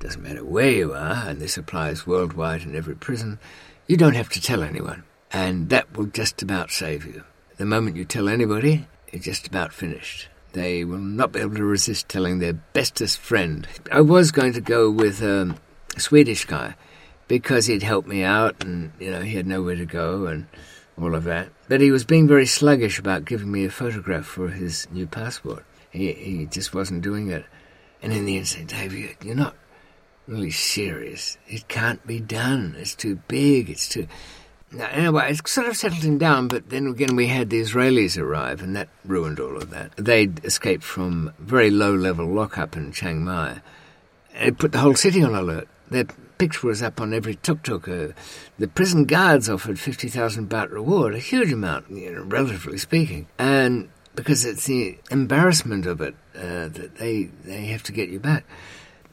doesn't 0.00 0.22
matter 0.22 0.44
where 0.44 0.70
you 0.70 0.92
are, 0.92 1.28
and 1.28 1.40
this 1.40 1.56
applies 1.56 2.06
worldwide 2.06 2.60
in 2.60 2.76
every 2.76 2.94
prison, 2.94 3.38
you 3.86 3.96
don't 3.96 4.16
have 4.16 4.28
to 4.30 4.40
tell 4.42 4.62
anyone, 4.62 5.02
and 5.32 5.68
that 5.70 5.96
will 5.96 6.06
just 6.06 6.42
about 6.42 6.70
save 6.70 7.04
you. 7.06 7.24
The 7.56 7.66
moment 7.66 7.96
you 7.96 8.04
tell 8.04 8.28
anybody, 8.28 8.86
you're 9.12 9.22
just 9.22 9.46
about 9.46 9.72
finished. 9.72 10.28
They 10.52 10.84
will 10.84 10.98
not 10.98 11.32
be 11.32 11.40
able 11.40 11.56
to 11.56 11.64
resist 11.64 12.08
telling 12.08 12.38
their 12.38 12.54
bestest 12.54 13.18
friend. 13.18 13.68
I 13.92 14.00
was 14.00 14.32
going 14.32 14.52
to 14.54 14.60
go 14.60 14.90
with 14.90 15.22
um, 15.22 15.56
a 15.96 16.00
Swedish 16.00 16.44
guy 16.44 16.74
because 17.28 17.66
he'd 17.66 17.82
helped 17.82 18.08
me 18.08 18.24
out 18.24 18.64
and, 18.64 18.92
you 18.98 19.10
know, 19.10 19.20
he 19.20 19.36
had 19.36 19.46
nowhere 19.46 19.76
to 19.76 19.86
go 19.86 20.26
and 20.26 20.46
all 21.00 21.14
of 21.14 21.24
that. 21.24 21.50
But 21.68 21.80
he 21.80 21.92
was 21.92 22.04
being 22.04 22.26
very 22.26 22.46
sluggish 22.46 22.98
about 22.98 23.24
giving 23.24 23.52
me 23.52 23.64
a 23.64 23.70
photograph 23.70 24.26
for 24.26 24.48
his 24.48 24.88
new 24.90 25.06
passport. 25.06 25.64
He, 25.90 26.12
he 26.12 26.46
just 26.46 26.74
wasn't 26.74 27.02
doing 27.02 27.30
it. 27.30 27.44
And 28.02 28.12
in 28.12 28.24
the 28.24 28.36
end, 28.36 28.48
said, 28.48 28.66
Dave, 28.66 29.16
you're 29.22 29.34
not 29.34 29.54
really 30.26 30.50
serious. 30.50 31.38
It 31.46 31.68
can't 31.68 32.04
be 32.06 32.20
done. 32.20 32.74
It's 32.78 32.94
too 32.94 33.16
big. 33.28 33.70
It's 33.70 33.88
too. 33.88 34.06
Now, 34.72 34.86
anyway, 34.86 35.32
it 35.32 35.48
sort 35.48 35.66
of 35.66 35.76
settled 35.76 36.04
him 36.04 36.18
down, 36.18 36.46
but 36.46 36.70
then 36.70 36.86
again 36.86 37.16
we 37.16 37.26
had 37.26 37.50
the 37.50 37.60
Israelis 37.60 38.16
arrive, 38.16 38.62
and 38.62 38.76
that 38.76 38.88
ruined 39.04 39.40
all 39.40 39.56
of 39.56 39.70
that. 39.70 39.96
They'd 39.96 40.44
escaped 40.44 40.84
from 40.84 41.32
very 41.40 41.70
low-level 41.70 42.26
lockup 42.26 42.76
in 42.76 42.92
Chiang 42.92 43.24
Mai. 43.24 43.60
It 44.34 44.58
put 44.58 44.70
the 44.70 44.78
whole 44.78 44.94
city 44.94 45.24
on 45.24 45.34
alert. 45.34 45.66
Their 45.90 46.04
picture 46.38 46.68
was 46.68 46.82
up 46.82 47.00
on 47.00 47.12
every 47.12 47.34
tuk-tuk. 47.34 47.88
Uh, 47.88 48.08
the 48.60 48.68
prison 48.68 49.06
guards 49.06 49.50
offered 49.50 49.80
50,000 49.80 50.48
baht 50.48 50.70
reward, 50.70 51.14
a 51.14 51.18
huge 51.18 51.52
amount, 51.52 51.90
you 51.90 52.12
know, 52.12 52.22
relatively 52.22 52.78
speaking. 52.78 53.26
And 53.38 53.90
because 54.14 54.44
it's 54.44 54.66
the 54.66 54.98
embarrassment 55.10 55.86
of 55.86 56.00
it 56.00 56.14
uh, 56.36 56.68
that 56.68 56.96
they, 56.98 57.24
they 57.44 57.66
have 57.66 57.82
to 57.84 57.92
get 57.92 58.08
you 58.08 58.20
back. 58.20 58.44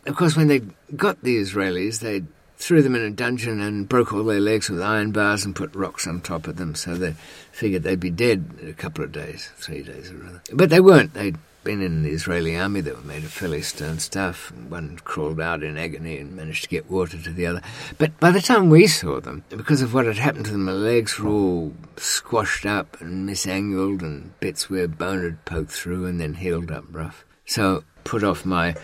Of 0.05 0.15
course, 0.15 0.37
when 0.37 0.47
they 0.47 0.61
got 0.95 1.23
the 1.23 1.37
Israelis, 1.37 1.99
they 1.99 2.23
threw 2.57 2.81
them 2.81 2.95
in 2.95 3.01
a 3.01 3.11
dungeon 3.11 3.61
and 3.61 3.87
broke 3.87 4.13
all 4.13 4.23
their 4.23 4.39
legs 4.39 4.69
with 4.69 4.81
iron 4.81 5.11
bars 5.11 5.45
and 5.45 5.55
put 5.55 5.73
rocks 5.75 6.07
on 6.07 6.21
top 6.21 6.47
of 6.47 6.57
them, 6.57 6.75
so 6.75 6.95
they 6.95 7.13
figured 7.51 7.83
they'd 7.83 7.99
be 7.99 8.09
dead 8.09 8.51
in 8.61 8.69
a 8.69 8.73
couple 8.73 9.03
of 9.03 9.11
days, 9.11 9.49
three 9.57 9.83
days 9.83 10.11
or 10.11 10.15
rather. 10.15 10.41
But 10.51 10.69
they 10.69 10.79
weren't. 10.79 11.13
They'd 11.13 11.37
been 11.63 11.81
in 11.81 12.03
the 12.03 12.11
Israeli 12.11 12.57
army. 12.57 12.79
They 12.81 12.93
were 12.93 13.01
made 13.01 13.25
of 13.25 13.31
fairly 13.31 13.61
stern 13.61 13.99
stuff. 13.99 14.51
One 14.69 14.99
crawled 15.03 15.41
out 15.41 15.63
in 15.63 15.77
agony 15.77 16.17
and 16.17 16.35
managed 16.35 16.63
to 16.63 16.69
get 16.69 16.89
water 16.89 17.17
to 17.17 17.29
the 17.29 17.45
other. 17.45 17.61
But 17.97 18.17
by 18.19 18.31
the 18.31 18.41
time 18.41 18.69
we 18.69 18.87
saw 18.87 19.19
them, 19.19 19.43
because 19.49 19.81
of 19.81 19.93
what 19.93 20.05
had 20.05 20.17
happened 20.17 20.45
to 20.45 20.51
them, 20.51 20.65
their 20.65 20.75
legs 20.75 21.19
were 21.19 21.29
all 21.29 21.73
squashed 21.97 22.65
up 22.65 22.99
and 23.01 23.25
misangled, 23.25 24.01
and 24.01 24.39
bits 24.39 24.69
where 24.69 24.87
bone 24.87 25.23
had 25.23 25.45
poked 25.45 25.71
through 25.71 26.05
and 26.05 26.21
then 26.21 26.35
healed 26.35 26.71
up 26.71 26.85
rough. 26.89 27.25
So 27.47 27.83
put 28.03 28.23
off 28.23 28.45
my 28.45 28.75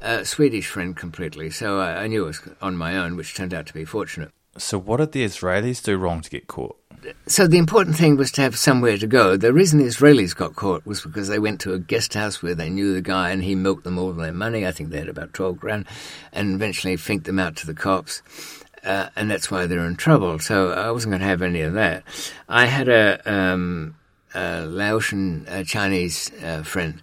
uh, 0.00 0.24
Swedish 0.24 0.68
friend 0.68 0.96
completely. 0.96 1.50
So 1.50 1.80
I, 1.80 2.04
I 2.04 2.06
knew 2.06 2.24
it 2.24 2.28
was 2.28 2.40
on 2.62 2.76
my 2.76 2.96
own, 2.96 3.16
which 3.16 3.34
turned 3.34 3.52
out 3.52 3.66
to 3.66 3.74
be 3.74 3.84
fortunate. 3.84 4.30
So, 4.56 4.78
what 4.78 4.96
did 4.96 5.12
the 5.12 5.24
Israelis 5.24 5.82
do 5.82 5.96
wrong 5.96 6.22
to 6.22 6.30
get 6.30 6.48
caught? 6.48 6.76
So, 7.26 7.46
the 7.46 7.56
important 7.56 7.96
thing 7.96 8.16
was 8.16 8.32
to 8.32 8.42
have 8.42 8.58
somewhere 8.58 8.98
to 8.98 9.06
go. 9.06 9.36
The 9.36 9.52
reason 9.52 9.78
the 9.78 9.86
Israelis 9.86 10.34
got 10.34 10.56
caught 10.56 10.84
was 10.84 11.02
because 11.02 11.28
they 11.28 11.38
went 11.38 11.60
to 11.60 11.72
a 11.72 11.78
guest 11.78 12.14
house 12.14 12.42
where 12.42 12.54
they 12.54 12.68
knew 12.68 12.92
the 12.92 13.00
guy 13.00 13.30
and 13.30 13.44
he 13.44 13.54
milked 13.54 13.84
them 13.84 13.96
all 13.96 14.12
their 14.12 14.32
money. 14.32 14.66
I 14.66 14.72
think 14.72 14.90
they 14.90 14.98
had 14.98 15.08
about 15.08 15.32
12 15.34 15.58
grand 15.58 15.86
and 16.32 16.54
eventually 16.54 16.96
finked 16.96 17.26
them 17.26 17.38
out 17.38 17.56
to 17.56 17.66
the 17.66 17.74
cops. 17.74 18.22
Uh, 18.82 19.08
and 19.14 19.30
that's 19.30 19.50
why 19.50 19.66
they're 19.66 19.86
in 19.86 19.96
trouble. 19.96 20.38
So, 20.40 20.72
I 20.72 20.90
wasn't 20.90 21.12
going 21.12 21.20
to 21.20 21.26
have 21.26 21.42
any 21.42 21.60
of 21.60 21.74
that. 21.74 22.02
I 22.48 22.66
had 22.66 22.88
a, 22.88 23.32
um, 23.32 23.94
a 24.34 24.66
Laotian 24.66 25.46
a 25.48 25.64
Chinese 25.64 26.32
uh, 26.42 26.64
friend 26.64 27.02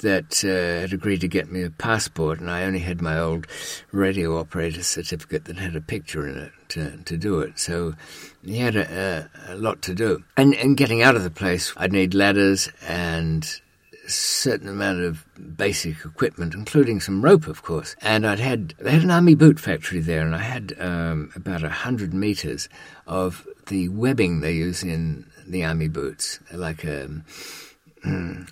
that 0.00 0.44
uh, 0.44 0.80
had 0.80 0.92
agreed 0.92 1.20
to 1.20 1.28
get 1.28 1.50
me 1.50 1.62
a 1.62 1.70
passport, 1.70 2.40
and 2.40 2.50
I 2.50 2.64
only 2.64 2.80
had 2.80 3.00
my 3.00 3.18
old 3.18 3.46
radio 3.92 4.38
operator 4.38 4.82
certificate 4.82 5.44
that 5.46 5.58
had 5.58 5.76
a 5.76 5.80
picture 5.80 6.26
in 6.26 6.38
it 6.38 6.52
to, 6.70 6.96
to 7.04 7.16
do 7.16 7.40
it. 7.40 7.58
So 7.58 7.94
he 8.44 8.58
had 8.58 8.76
a, 8.76 9.28
a, 9.48 9.54
a 9.54 9.56
lot 9.56 9.82
to 9.82 9.94
do. 9.94 10.24
And, 10.36 10.54
and 10.54 10.76
getting 10.76 11.02
out 11.02 11.16
of 11.16 11.22
the 11.22 11.30
place, 11.30 11.72
I'd 11.76 11.92
need 11.92 12.14
ladders 12.14 12.68
and 12.86 13.48
certain 14.08 14.68
amount 14.68 15.00
of 15.00 15.24
basic 15.56 16.04
equipment, 16.04 16.54
including 16.54 17.00
some 17.00 17.22
rope, 17.22 17.46
of 17.46 17.62
course. 17.62 17.96
And 18.02 18.26
I'd 18.26 18.38
had 18.38 18.74
they 18.78 18.92
had 18.92 19.02
an 19.02 19.10
army 19.10 19.34
boot 19.34 19.58
factory 19.58 20.00
there, 20.00 20.22
and 20.22 20.34
I 20.34 20.42
had 20.42 20.74
um, 20.78 21.30
about 21.34 21.64
a 21.64 21.68
hundred 21.68 22.14
meters 22.14 22.68
of 23.06 23.46
the 23.66 23.88
webbing 23.88 24.40
they 24.40 24.52
use 24.52 24.82
in 24.82 25.28
the 25.46 25.64
army 25.64 25.88
boots, 25.88 26.40
like 26.52 26.84
a 26.84 27.08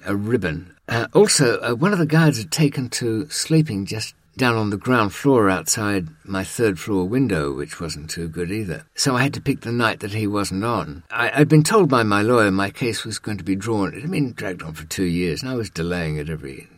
a 0.05 0.17
ribbon. 0.17 0.74
Uh, 0.89 1.07
also, 1.15 1.61
uh, 1.61 1.75
one 1.75 1.93
of 1.93 1.99
the 1.99 2.07
guards 2.07 2.39
had 2.39 2.51
taken 2.51 2.89
to 2.89 3.29
sleeping 3.31 3.87
just 3.87 4.15
down 4.37 4.57
on 4.57 4.71
the 4.71 4.77
ground 4.77 5.15
floor 5.15 5.49
outside 5.49 6.09
my 6.25 6.43
third 6.43 6.79
floor 6.79 7.07
window, 7.07 7.53
which 7.53 7.81
wasn't 7.81 8.11
too 8.11 8.29
good 8.29 8.51
either. 8.51 8.85
So 8.95 9.17
I 9.17 9.23
had 9.23 9.35
to 9.35 9.41
pick 9.41 9.61
the 9.61 9.73
night 9.73 10.01
that 10.01 10.13
he 10.13 10.27
wasn't 10.27 10.65
on. 10.65 11.05
I, 11.11 11.29
had 11.29 11.49
been 11.49 11.63
told 11.63 11.89
by 11.89 12.03
my 12.03 12.23
lawyer 12.23 12.51
my 12.51 12.71
case 12.71 13.05
was 13.05 13.19
going 13.19 13.39
to 13.39 13.45
be 13.45 13.57
drawn. 13.57 13.95
It 13.95 14.03
had 14.03 14.11
been 14.11 14.33
dragged 14.33 14.63
on 14.63 14.75
for 14.75 14.87
two 14.87 15.05
years, 15.05 15.43
and 15.43 15.51
I 15.51 15.55
was 15.55 15.71
delaying 15.71 16.17
it 16.17 16.29
every 16.29 16.69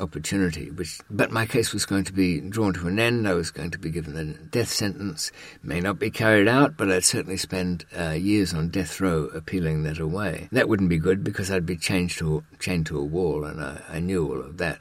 opportunity. 0.00 0.70
Which, 0.70 0.98
but 1.10 1.30
my 1.30 1.46
case 1.46 1.72
was 1.72 1.84
going 1.84 2.04
to 2.04 2.12
be 2.12 2.40
drawn 2.40 2.72
to 2.74 2.88
an 2.88 2.98
end. 2.98 3.28
I 3.28 3.34
was 3.34 3.50
going 3.50 3.70
to 3.70 3.78
be 3.78 3.90
given 3.90 4.16
a 4.16 4.24
death 4.24 4.70
sentence. 4.70 5.30
May 5.62 5.80
not 5.80 5.98
be 5.98 6.10
carried 6.10 6.48
out, 6.48 6.76
but 6.76 6.90
I'd 6.90 7.04
certainly 7.04 7.36
spend 7.36 7.84
uh, 7.96 8.10
years 8.10 8.52
on 8.52 8.68
death 8.68 9.00
row 9.00 9.26
appealing 9.34 9.82
that 9.84 9.98
away. 9.98 10.48
That 10.52 10.68
wouldn't 10.68 10.88
be 10.88 10.98
good 10.98 11.22
because 11.22 11.50
I'd 11.50 11.66
be 11.66 11.76
chained 11.76 12.10
to 12.12 12.42
chained 12.58 12.86
to 12.86 12.98
a 12.98 13.04
wall, 13.04 13.44
and 13.44 13.60
I, 13.60 13.82
I 13.88 13.98
knew 14.00 14.26
all 14.26 14.40
of 14.40 14.58
that, 14.58 14.80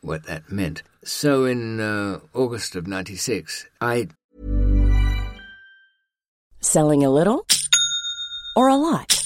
what 0.00 0.24
that 0.24 0.50
meant. 0.50 0.82
So 1.04 1.44
in 1.44 1.80
uh, 1.80 2.20
August 2.34 2.76
of 2.76 2.86
'96, 2.86 3.66
I 3.80 4.08
selling 6.60 7.04
a 7.04 7.10
little 7.10 7.46
or 8.56 8.68
a 8.68 8.76
lot. 8.76 9.25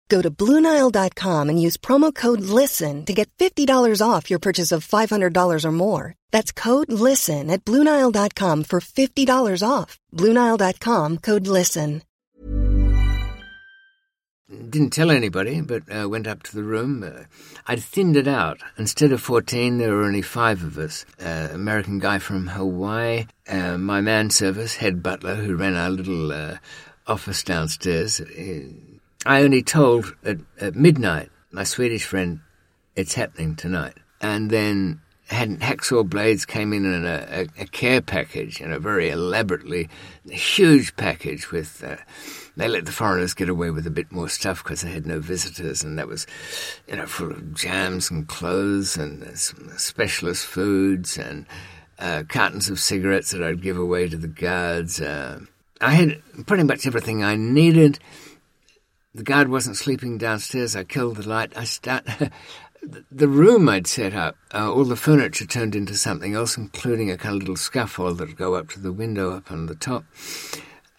Go 0.11 0.21
to 0.21 0.29
Bluenile.com 0.29 1.47
and 1.47 1.61
use 1.65 1.77
promo 1.77 2.13
code 2.13 2.41
LISTEN 2.41 3.05
to 3.05 3.13
get 3.13 3.31
$50 3.37 3.65
off 4.05 4.29
your 4.29 4.39
purchase 4.39 4.73
of 4.73 4.85
$500 4.85 5.63
or 5.63 5.71
more. 5.71 6.15
That's 6.31 6.51
code 6.51 6.91
LISTEN 6.91 7.49
at 7.49 7.63
Bluenile.com 7.63 8.65
for 8.65 8.81
$50 8.81 9.63
off. 9.65 9.97
Bluenile.com 10.13 11.17
code 11.19 11.47
LISTEN. 11.47 12.01
Didn't 14.69 14.89
tell 14.89 15.11
anybody, 15.11 15.61
but 15.61 15.83
uh, 15.89 16.09
went 16.09 16.27
up 16.27 16.43
to 16.43 16.55
the 16.57 16.63
room. 16.63 17.03
Uh, 17.03 17.23
I'd 17.67 17.81
thinned 17.81 18.17
it 18.17 18.27
out. 18.27 18.59
Instead 18.77 19.13
of 19.13 19.21
14, 19.21 19.77
there 19.77 19.93
were 19.93 20.03
only 20.03 20.21
five 20.21 20.61
of 20.61 20.77
us. 20.77 21.05
Uh, 21.23 21.47
American 21.53 21.99
guy 21.99 22.19
from 22.19 22.47
Hawaii, 22.47 23.27
uh, 23.47 23.77
my 23.77 24.01
man 24.01 24.29
service, 24.29 24.75
head 24.75 25.01
butler, 25.01 25.35
who 25.35 25.55
ran 25.55 25.77
our 25.77 25.89
little 25.89 26.33
uh, 26.33 26.57
office 27.07 27.43
downstairs 27.43 28.19
I 29.25 29.43
only 29.43 29.61
told 29.61 30.15
at, 30.23 30.37
at 30.59 30.75
midnight 30.75 31.29
my 31.51 31.63
Swedish 31.63 32.05
friend 32.05 32.41
it's 32.95 33.13
happening 33.13 33.55
tonight, 33.55 33.95
and 34.19 34.49
then 34.49 35.01
had 35.27 35.49
hacksaw 35.59 36.07
blades 36.07 36.45
came 36.45 36.73
in 36.73 36.85
in 36.85 37.05
a, 37.05 37.47
a, 37.57 37.61
a 37.61 37.65
care 37.65 38.01
package 38.01 38.59
in 38.59 38.71
a 38.71 38.79
very 38.79 39.09
elaborately 39.09 39.89
huge 40.29 40.95
package 40.97 41.51
with. 41.51 41.83
Uh, 41.83 41.97
they 42.57 42.67
let 42.67 42.85
the 42.85 42.91
foreigners 42.91 43.33
get 43.33 43.47
away 43.47 43.71
with 43.71 43.87
a 43.87 43.91
bit 43.91 44.11
more 44.11 44.27
stuff 44.27 44.61
because 44.61 44.81
they 44.81 44.91
had 44.91 45.05
no 45.05 45.19
visitors, 45.19 45.83
and 45.83 45.97
that 45.97 46.07
was, 46.07 46.27
you 46.87 46.97
know, 46.97 47.05
full 47.05 47.31
of 47.31 47.53
jams 47.53 48.11
and 48.11 48.27
clothes 48.27 48.97
and 48.97 49.25
specialist 49.37 50.45
foods 50.45 51.17
and 51.17 51.45
uh, 51.99 52.23
cartons 52.27 52.69
of 52.69 52.79
cigarettes 52.79 53.31
that 53.31 53.41
I'd 53.41 53.61
give 53.61 53.77
away 53.77 54.09
to 54.09 54.17
the 54.17 54.27
guards. 54.27 54.99
Uh, 54.99 55.39
I 55.79 55.91
had 55.91 56.21
pretty 56.45 56.63
much 56.63 56.85
everything 56.85 57.23
I 57.23 57.35
needed. 57.35 57.99
The 59.13 59.23
guard 59.23 59.49
wasn't 59.49 59.75
sleeping 59.75 60.17
downstairs. 60.17 60.75
I 60.75 60.85
killed 60.85 61.17
the 61.17 61.27
light. 61.27 61.51
I 61.57 61.65
start. 61.65 62.05
the 63.11 63.27
room 63.27 63.67
I'd 63.67 63.85
set 63.85 64.13
up, 64.13 64.37
uh, 64.53 64.71
all 64.71 64.85
the 64.85 64.95
furniture 64.95 65.45
turned 65.45 65.75
into 65.75 65.95
something 65.95 66.33
else, 66.33 66.57
including 66.57 67.11
a 67.11 67.17
kind 67.17 67.35
of 67.35 67.41
little 67.41 67.57
scaffold 67.57 68.17
that'd 68.17 68.37
go 68.37 68.55
up 68.55 68.69
to 68.69 68.79
the 68.79 68.93
window 68.93 69.35
up 69.35 69.51
on 69.51 69.65
the 69.65 69.75
top, 69.75 70.05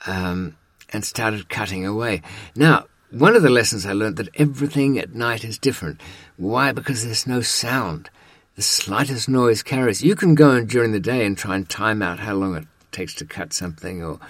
um, 0.06 0.56
and 0.92 1.04
started 1.04 1.48
cutting 1.48 1.86
away. 1.86 2.20
Now, 2.54 2.86
one 3.10 3.34
of 3.34 3.42
the 3.42 3.50
lessons 3.50 3.86
I 3.86 3.92
learned 3.92 4.16
that 4.16 4.34
everything 4.34 4.98
at 4.98 5.14
night 5.14 5.42
is 5.44 5.58
different. 5.58 6.00
Why? 6.36 6.72
Because 6.72 7.04
there's 7.04 7.26
no 7.26 7.40
sound. 7.40 8.10
The 8.56 8.62
slightest 8.62 9.28
noise 9.28 9.62
carries. 9.62 10.02
You 10.02 10.14
can 10.14 10.34
go 10.34 10.52
in 10.52 10.66
during 10.66 10.92
the 10.92 11.00
day 11.00 11.24
and 11.24 11.36
try 11.36 11.56
and 11.56 11.68
time 11.68 12.02
out 12.02 12.20
how 12.20 12.34
long 12.34 12.56
it 12.56 12.66
takes 12.90 13.14
to 13.14 13.24
cut 13.24 13.54
something 13.54 14.04
or, 14.04 14.20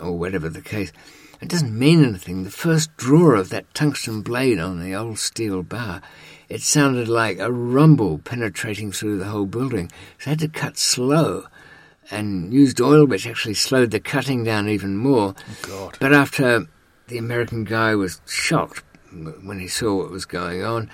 or 0.00 0.18
whatever 0.18 0.50
the 0.50 0.60
case. 0.60 0.92
It 1.40 1.48
doesn't 1.48 1.78
mean 1.78 2.04
anything. 2.04 2.44
The 2.44 2.50
first 2.50 2.94
draw 2.96 3.38
of 3.38 3.48
that 3.48 3.72
tungsten 3.74 4.20
blade 4.20 4.58
on 4.58 4.80
the 4.80 4.94
old 4.94 5.18
steel 5.18 5.62
bar, 5.62 6.02
it 6.48 6.60
sounded 6.60 7.08
like 7.08 7.38
a 7.38 7.50
rumble 7.50 8.18
penetrating 8.18 8.92
through 8.92 9.18
the 9.18 9.26
whole 9.26 9.46
building. 9.46 9.90
So 10.18 10.26
I 10.26 10.30
had 10.30 10.38
to 10.40 10.48
cut 10.48 10.76
slow 10.76 11.46
and 12.10 12.52
used 12.52 12.80
oil, 12.80 13.06
which 13.06 13.26
actually 13.26 13.54
slowed 13.54 13.90
the 13.90 14.00
cutting 14.00 14.44
down 14.44 14.68
even 14.68 14.96
more. 14.96 15.34
Oh, 15.68 15.92
but 15.98 16.12
after 16.12 16.66
the 17.06 17.18
American 17.18 17.64
guy 17.64 17.94
was 17.94 18.20
shocked 18.26 18.84
when 19.42 19.58
he 19.58 19.68
saw 19.68 19.96
what 19.96 20.10
was 20.10 20.26
going 20.26 20.62
on, 20.62 20.90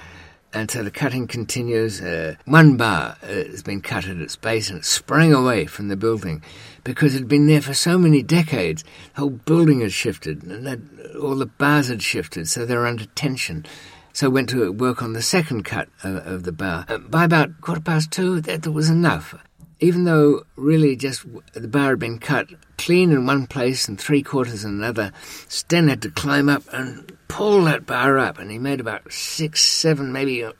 and 0.53 0.71
so 0.71 0.83
the 0.83 0.91
cutting 0.91 1.27
continues. 1.27 2.01
Uh, 2.01 2.37
one 2.45 2.77
bar 2.77 3.17
uh, 3.23 3.27
has 3.27 3.63
been 3.63 3.81
cut 3.81 4.07
at 4.07 4.17
its 4.19 4.37
base 4.37 4.71
and 4.71 4.79
it 4.79 4.85
sprang 4.85 5.33
away 5.33 5.67
from 5.67 5.89
the 5.89 5.97
building 5.97 6.43
because 6.87 7.15
it 7.15 7.19
had 7.19 7.29
been 7.29 7.49
there 7.49 7.61
for 7.61 7.75
so 7.75 7.99
many 7.99 8.23
decades. 8.23 8.85
The 9.15 9.21
whole 9.21 9.31
building 9.31 9.81
had 9.81 9.93
shifted 9.93 10.45
and 10.45 10.67
that, 10.67 11.17
all 11.17 11.35
the 11.35 11.47
bars 11.47 11.89
had 11.89 12.03
shifted, 12.03 12.49
so 12.49 12.65
they 12.65 12.77
were 12.77 12.87
under 12.87 13.07
tension. 13.07 13.67
So 14.13 14.27
I 14.27 14.29
went 14.31 14.49
to 14.51 14.73
work 14.73 15.03
on 15.03 15.13
the 15.13 15.21
second 15.21 15.65
cut 15.65 15.89
of, 16.03 16.27
of 16.27 16.43
the 16.45 16.53
bar. 16.53 16.87
Uh, 16.89 16.99
by 16.99 17.25
about 17.25 17.61
quarter 17.61 17.81
past 17.81 18.13
two, 18.13 18.41
that, 18.43 18.63
that 18.63 18.71
was 18.71 18.89
enough 18.89 19.35
even 19.81 20.05
though 20.05 20.45
really 20.57 20.97
just 20.97 21.25
the 21.53 21.69
bar 21.69 21.91
had 21.91 21.99
been 21.99 22.19
cut 22.19 22.49
clean 22.79 23.11
in 23.11 23.27
one 23.27 23.47
place 23.47 23.89
and 23.89 23.99
three 23.99 24.23
quarters 24.23 24.65
in 24.65 24.71
another, 24.71 25.13
Sten 25.49 25.89
had 25.89 26.03
to 26.03 26.11
climb 26.11 26.49
up 26.49 26.63
and 26.73 27.17
pull 27.29 27.65
that 27.65 27.87
bar 27.87 28.19
up, 28.19 28.39
and 28.39 28.51
he 28.51 28.59
made 28.59 28.81
about 28.81 29.13
six, 29.13 29.63
seven, 29.63 30.13
maybe 30.13 30.43
at 30.43 30.55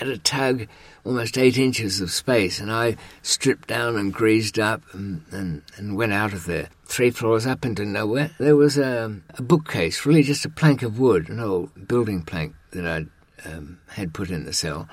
a 0.00 0.18
tug, 0.18 0.66
almost 1.04 1.36
eight 1.36 1.58
inches 1.58 2.00
of 2.00 2.10
space, 2.10 2.60
and 2.60 2.70
I 2.70 2.96
stripped 3.22 3.68
down 3.68 3.96
and 3.96 4.12
greased 4.12 4.58
up 4.58 4.82
and, 4.92 5.22
and, 5.30 5.62
and 5.76 5.96
went 5.96 6.12
out 6.12 6.32
of 6.32 6.46
there. 6.46 6.68
Three 6.86 7.10
floors 7.10 7.46
up 7.46 7.64
into 7.64 7.84
nowhere, 7.84 8.30
there 8.38 8.56
was 8.56 8.78
a, 8.78 9.20
a 9.36 9.42
bookcase, 9.42 10.06
really 10.06 10.22
just 10.22 10.44
a 10.44 10.50
plank 10.50 10.82
of 10.82 10.98
wood, 10.98 11.28
an 11.28 11.40
old 11.40 11.88
building 11.88 12.22
plank 12.22 12.54
that 12.70 12.86
I'd 12.86 13.08
um, 13.46 13.80
had 13.88 14.14
put 14.14 14.30
in 14.30 14.44
the 14.44 14.52
cell 14.52 14.88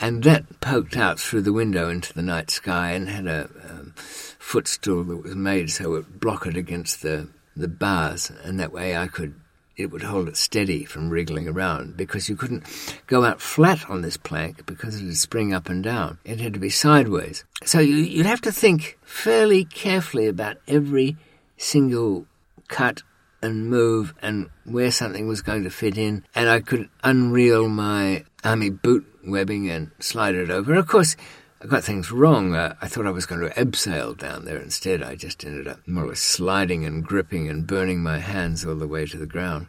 and 0.00 0.22
that 0.24 0.60
poked 0.60 0.96
out 0.96 1.18
through 1.18 1.42
the 1.42 1.52
window 1.52 1.88
into 1.88 2.12
the 2.12 2.22
night 2.22 2.50
sky 2.50 2.92
and 2.92 3.08
had 3.08 3.26
a 3.26 3.48
um, 3.68 3.92
footstool 3.96 5.04
that 5.04 5.22
was 5.22 5.34
made 5.34 5.70
so 5.70 5.94
it 5.94 6.20
blocked 6.20 6.46
it 6.46 6.56
against 6.56 7.02
the, 7.02 7.28
the 7.56 7.68
bars, 7.68 8.30
and 8.44 8.58
that 8.60 8.72
way 8.72 8.96
I 8.96 9.06
could 9.06 9.34
it 9.78 9.92
would 9.92 10.02
hold 10.02 10.28
it 10.28 10.36
steady 10.36 10.84
from 10.84 11.08
wriggling 11.08 11.46
around 11.46 11.96
because 11.96 12.28
you 12.28 12.34
couldn't 12.34 12.64
go 13.06 13.24
out 13.24 13.40
flat 13.40 13.88
on 13.88 14.02
this 14.02 14.16
plank 14.16 14.66
because 14.66 15.00
it 15.00 15.04
would 15.04 15.16
spring 15.16 15.54
up 15.54 15.68
and 15.68 15.84
down. 15.84 16.18
It 16.24 16.40
had 16.40 16.54
to 16.54 16.58
be 16.58 16.68
sideways. 16.68 17.44
So 17.64 17.78
you, 17.78 17.94
you'd 17.94 18.26
have 18.26 18.40
to 18.40 18.50
think 18.50 18.98
fairly 19.02 19.64
carefully 19.64 20.26
about 20.26 20.56
every 20.66 21.16
single 21.56 22.26
cut 22.66 23.02
and 23.40 23.70
move 23.70 24.14
and 24.20 24.50
where 24.64 24.90
something 24.90 25.28
was 25.28 25.42
going 25.42 25.62
to 25.62 25.70
fit 25.70 25.96
in. 25.96 26.24
And 26.34 26.48
I 26.48 26.58
could 26.58 26.88
unreel 27.04 27.70
my 27.70 28.24
army 28.42 28.70
boot 28.70 29.06
webbing 29.30 29.68
and 29.68 29.90
slide 29.98 30.34
it 30.34 30.50
over. 30.50 30.74
Of 30.74 30.86
course, 30.86 31.16
I 31.60 31.66
got 31.66 31.82
things 31.84 32.12
wrong. 32.12 32.54
Uh, 32.54 32.76
I 32.80 32.86
thought 32.86 33.06
I 33.06 33.10
was 33.10 33.26
going 33.26 33.40
to 33.40 33.54
abseil 33.54 34.16
down 34.16 34.44
there. 34.44 34.58
Instead, 34.58 35.02
I 35.02 35.16
just 35.16 35.44
ended 35.44 35.66
up 35.66 35.80
more 35.86 36.04
or 36.04 36.08
less 36.08 36.20
sliding 36.20 36.84
and 36.84 37.04
gripping 37.04 37.48
and 37.48 37.66
burning 37.66 38.02
my 38.02 38.18
hands 38.18 38.64
all 38.64 38.76
the 38.76 38.86
way 38.86 39.06
to 39.06 39.16
the 39.16 39.26
ground. 39.26 39.66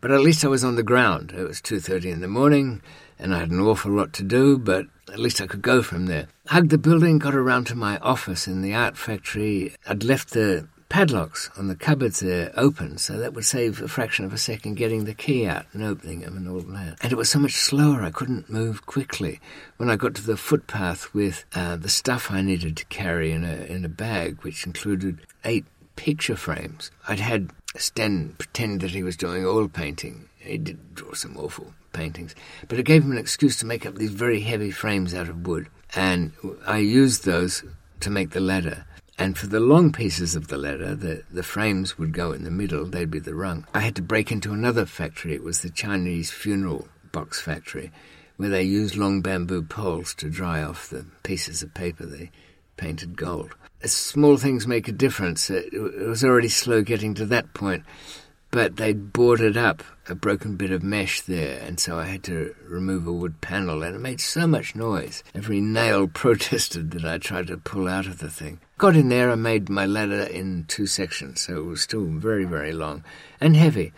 But 0.00 0.10
at 0.10 0.20
least 0.20 0.44
I 0.44 0.48
was 0.48 0.64
on 0.64 0.76
the 0.76 0.82
ground. 0.82 1.32
It 1.36 1.46
was 1.46 1.60
2.30 1.60 2.12
in 2.12 2.20
the 2.20 2.28
morning, 2.28 2.82
and 3.18 3.34
I 3.34 3.40
had 3.40 3.50
an 3.50 3.60
awful 3.60 3.92
lot 3.92 4.12
to 4.14 4.22
do, 4.22 4.58
but 4.58 4.86
at 5.08 5.18
least 5.18 5.40
I 5.40 5.46
could 5.46 5.62
go 5.62 5.82
from 5.82 6.06
there. 6.06 6.28
Hugged 6.46 6.70
the 6.70 6.78
building, 6.78 7.18
got 7.18 7.34
around 7.34 7.66
to 7.68 7.74
my 7.74 7.98
office 7.98 8.46
in 8.46 8.62
the 8.62 8.74
art 8.74 8.96
factory. 8.96 9.74
I'd 9.86 10.04
left 10.04 10.30
the 10.30 10.68
padlocks 10.92 11.48
on 11.56 11.68
the 11.68 11.74
cupboards 11.74 12.20
there 12.20 12.52
open, 12.54 12.98
so 12.98 13.16
that 13.16 13.32
would 13.32 13.46
save 13.46 13.80
a 13.80 13.88
fraction 13.88 14.26
of 14.26 14.32
a 14.34 14.38
second 14.38 14.74
getting 14.74 15.06
the 15.06 15.14
key 15.14 15.46
out 15.46 15.64
and 15.72 15.82
opening 15.82 16.20
them 16.20 16.36
and 16.36 16.46
all 16.46 16.60
that. 16.60 16.98
And 17.00 17.10
it 17.10 17.16
was 17.16 17.30
so 17.30 17.38
much 17.38 17.54
slower, 17.54 18.02
I 18.02 18.10
couldn't 18.10 18.50
move 18.50 18.84
quickly. 18.84 19.40
When 19.78 19.88
I 19.88 19.96
got 19.96 20.14
to 20.16 20.22
the 20.22 20.36
footpath 20.36 21.14
with 21.14 21.46
uh, 21.54 21.76
the 21.76 21.88
stuff 21.88 22.30
I 22.30 22.42
needed 22.42 22.76
to 22.76 22.84
carry 22.84 23.32
in 23.32 23.42
a, 23.42 23.64
in 23.64 23.86
a 23.86 23.88
bag, 23.88 24.42
which 24.42 24.66
included 24.66 25.20
eight 25.46 25.64
picture 25.96 26.36
frames, 26.36 26.90
I'd 27.08 27.20
had 27.20 27.48
Sten 27.74 28.34
pretend 28.36 28.82
that 28.82 28.90
he 28.90 29.02
was 29.02 29.16
doing 29.16 29.46
oil 29.46 29.68
painting. 29.68 30.28
He 30.36 30.58
did 30.58 30.94
draw 30.94 31.14
some 31.14 31.38
awful 31.38 31.72
paintings, 31.94 32.34
but 32.68 32.78
it 32.78 32.82
gave 32.82 33.02
him 33.02 33.12
an 33.12 33.18
excuse 33.18 33.56
to 33.60 33.66
make 33.66 33.86
up 33.86 33.94
these 33.94 34.12
very 34.12 34.42
heavy 34.42 34.70
frames 34.70 35.14
out 35.14 35.30
of 35.30 35.46
wood. 35.46 35.68
And 35.94 36.32
I 36.66 36.78
used 36.78 37.24
those 37.24 37.64
to 38.00 38.10
make 38.10 38.32
the 38.32 38.40
ladder. 38.40 38.84
And 39.18 39.36
for 39.36 39.46
the 39.46 39.60
long 39.60 39.92
pieces 39.92 40.34
of 40.34 40.48
the 40.48 40.56
ladder, 40.58 40.94
the, 40.94 41.22
the 41.30 41.42
frames 41.42 41.98
would 41.98 42.12
go 42.12 42.32
in 42.32 42.44
the 42.44 42.50
middle, 42.50 42.86
they'd 42.86 43.10
be 43.10 43.18
the 43.18 43.34
rung. 43.34 43.66
I 43.74 43.80
had 43.80 43.94
to 43.96 44.02
break 44.02 44.32
into 44.32 44.52
another 44.52 44.86
factory. 44.86 45.34
It 45.34 45.44
was 45.44 45.60
the 45.60 45.70
Chinese 45.70 46.30
funeral 46.30 46.88
box 47.12 47.40
factory, 47.40 47.92
where 48.36 48.48
they 48.48 48.62
used 48.62 48.96
long 48.96 49.20
bamboo 49.20 49.62
poles 49.62 50.14
to 50.14 50.30
dry 50.30 50.62
off 50.62 50.88
the 50.88 51.04
pieces 51.22 51.62
of 51.62 51.74
paper 51.74 52.06
they 52.06 52.30
painted 52.76 53.16
gold. 53.16 53.54
Small 53.84 54.36
things 54.36 54.66
make 54.66 54.88
a 54.88 54.92
difference. 54.92 55.50
It, 55.50 55.72
it 55.72 56.06
was 56.06 56.24
already 56.24 56.48
slow 56.48 56.82
getting 56.82 57.14
to 57.14 57.26
that 57.26 57.52
point, 57.52 57.84
but 58.52 58.76
they'd 58.76 59.14
boarded 59.14 59.56
up 59.56 59.82
a 60.08 60.14
broken 60.14 60.56
bit 60.56 60.70
of 60.70 60.82
mesh 60.82 61.22
there, 61.22 61.58
and 61.62 61.80
so 61.80 61.98
I 61.98 62.04
had 62.04 62.22
to 62.24 62.54
remove 62.68 63.06
a 63.06 63.12
wood 63.12 63.40
panel, 63.40 63.82
and 63.82 63.96
it 63.96 63.98
made 63.98 64.20
so 64.20 64.46
much 64.46 64.76
noise. 64.76 65.24
Every 65.34 65.60
nail 65.60 66.06
protested 66.12 66.90
that 66.90 67.04
I 67.04 67.16
tried 67.16 67.46
to 67.46 67.56
pull 67.56 67.88
out 67.88 68.06
of 68.06 68.18
the 68.18 68.28
thing. 68.28 68.60
Got 68.76 68.94
in 68.94 69.08
there 69.08 69.30
and 69.30 69.42
made 69.42 69.70
my 69.70 69.86
ladder 69.86 70.24
in 70.24 70.66
two 70.68 70.86
sections, 70.86 71.40
so 71.40 71.56
it 71.56 71.64
was 71.64 71.80
still 71.80 72.04
very, 72.04 72.44
very 72.44 72.72
long 72.72 73.04
and 73.40 73.56
heavy. 73.56 73.94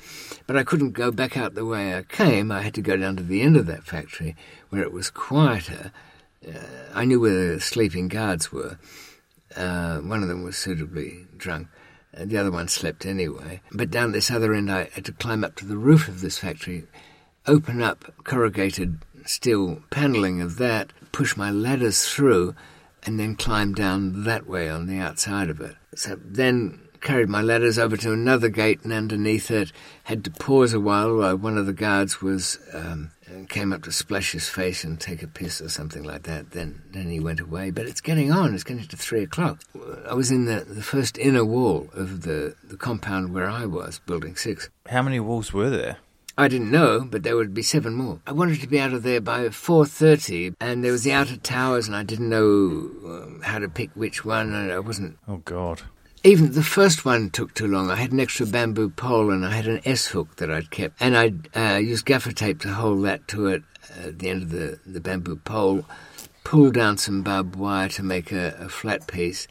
But 0.46 0.56
I 0.56 0.62
couldn't 0.62 0.92
go 0.92 1.10
back 1.10 1.36
out 1.36 1.54
the 1.54 1.66
way 1.66 1.96
I 1.96 2.02
came. 2.02 2.52
I 2.52 2.62
had 2.62 2.74
to 2.74 2.82
go 2.82 2.96
down 2.96 3.16
to 3.16 3.24
the 3.24 3.42
end 3.42 3.56
of 3.56 3.66
that 3.66 3.84
factory 3.84 4.36
where 4.68 4.82
it 4.82 4.92
was 4.92 5.10
quieter. 5.10 5.90
Uh, 6.46 6.58
I 6.94 7.04
knew 7.06 7.18
where 7.18 7.54
the 7.54 7.60
sleeping 7.60 8.06
guards 8.06 8.52
were. 8.52 8.78
Uh, 9.56 9.98
one 9.98 10.22
of 10.22 10.28
them 10.28 10.44
was 10.44 10.56
suitably 10.56 11.26
drunk. 11.36 11.66
Uh, 12.16 12.24
the 12.24 12.38
other 12.38 12.50
one 12.50 12.68
slept 12.68 13.06
anyway. 13.06 13.60
But 13.72 13.90
down 13.90 14.12
this 14.12 14.30
other 14.30 14.54
end, 14.54 14.70
I 14.70 14.88
had 14.94 15.04
to 15.06 15.12
climb 15.12 15.44
up 15.44 15.56
to 15.56 15.66
the 15.66 15.76
roof 15.76 16.08
of 16.08 16.20
this 16.20 16.38
factory, 16.38 16.84
open 17.46 17.82
up 17.82 18.12
corrugated 18.24 18.98
steel 19.26 19.82
panelling 19.90 20.40
of 20.40 20.56
that, 20.58 20.92
push 21.12 21.36
my 21.36 21.50
ladders 21.50 22.06
through, 22.06 22.54
and 23.04 23.18
then 23.18 23.36
climb 23.36 23.74
down 23.74 24.24
that 24.24 24.46
way 24.46 24.68
on 24.68 24.86
the 24.86 24.98
outside 24.98 25.50
of 25.50 25.60
it. 25.60 25.76
So 25.94 26.18
then 26.22 26.80
carried 27.00 27.28
my 27.28 27.42
ladders 27.42 27.78
over 27.78 27.96
to 27.98 28.12
another 28.12 28.48
gate 28.48 28.80
and 28.82 28.92
underneath 28.92 29.50
it 29.50 29.72
had 30.04 30.24
to 30.24 30.30
pause 30.30 30.72
a 30.72 30.80
while 30.80 31.14
while 31.16 31.36
one 31.36 31.58
of 31.58 31.66
the 31.66 31.72
guards 31.72 32.22
was 32.22 32.58
um, 32.72 33.10
came 33.48 33.72
up 33.72 33.82
to 33.82 33.92
splash 33.92 34.32
his 34.32 34.48
face 34.48 34.84
and 34.84 35.00
take 35.00 35.22
a 35.22 35.28
piss 35.28 35.60
or 35.60 35.68
something 35.68 36.02
like 36.02 36.24
that. 36.24 36.52
Then 36.52 36.82
then 36.90 37.10
he 37.10 37.20
went 37.20 37.40
away. 37.40 37.70
But 37.70 37.86
it's 37.86 38.00
getting 38.00 38.32
on. 38.32 38.54
It's 38.54 38.64
getting 38.64 38.86
to 38.86 38.96
three 38.96 39.22
o'clock. 39.22 39.62
I 40.08 40.14
was 40.14 40.30
in 40.30 40.44
the, 40.46 40.60
the 40.60 40.82
first 40.82 41.18
inner 41.18 41.44
wall 41.44 41.88
of 41.94 42.22
the, 42.22 42.54
the 42.62 42.76
compound 42.76 43.34
where 43.34 43.48
I 43.48 43.66
was, 43.66 44.00
building 44.00 44.36
six. 44.36 44.68
How 44.88 45.02
many 45.02 45.20
walls 45.20 45.52
were 45.52 45.70
there? 45.70 45.98
I 46.36 46.48
didn't 46.48 46.72
know, 46.72 47.06
but 47.08 47.22
there 47.22 47.36
would 47.36 47.54
be 47.54 47.62
seven 47.62 47.94
more. 47.94 48.20
I 48.26 48.32
wanted 48.32 48.60
to 48.60 48.66
be 48.66 48.80
out 48.80 48.92
of 48.92 49.04
there 49.04 49.20
by 49.20 49.44
4.30, 49.44 50.56
and 50.60 50.82
there 50.82 50.90
was 50.90 51.04
the 51.04 51.12
outer 51.12 51.36
towers, 51.36 51.86
and 51.86 51.94
I 51.94 52.02
didn't 52.02 52.28
know 52.28 52.90
um, 53.04 53.40
how 53.44 53.60
to 53.60 53.68
pick 53.68 53.90
which 53.94 54.24
one, 54.24 54.52
and 54.52 54.72
I 54.72 54.80
wasn't... 54.80 55.16
Oh, 55.28 55.36
God. 55.44 55.82
Even 56.26 56.52
the 56.52 56.62
first 56.62 57.04
one 57.04 57.28
took 57.28 57.52
too 57.52 57.66
long. 57.66 57.90
I 57.90 57.96
had 57.96 58.12
an 58.12 58.18
extra 58.18 58.46
bamboo 58.46 58.88
pole, 58.88 59.30
and 59.30 59.44
I 59.44 59.50
had 59.50 59.66
an 59.66 59.82
S-hook 59.84 60.36
that 60.36 60.50
I'd 60.50 60.70
kept, 60.70 60.96
and 61.00 61.16
I'd 61.16 61.54
uh, 61.54 61.76
used 61.76 62.06
gaffer 62.06 62.32
tape 62.32 62.60
to 62.62 62.72
hold 62.72 63.04
that 63.04 63.28
to 63.28 63.48
it 63.48 63.62
at 64.02 64.18
the 64.18 64.30
end 64.30 64.44
of 64.44 64.50
the, 64.50 64.80
the 64.86 65.00
bamboo 65.00 65.36
pole, 65.36 65.84
pull 66.42 66.70
down 66.70 66.96
some 66.96 67.22
barbed 67.22 67.56
wire 67.56 67.90
to 67.90 68.02
make 68.02 68.32
a, 68.32 68.56
a 68.58 68.68
flat 68.70 69.06
piece, 69.06 69.46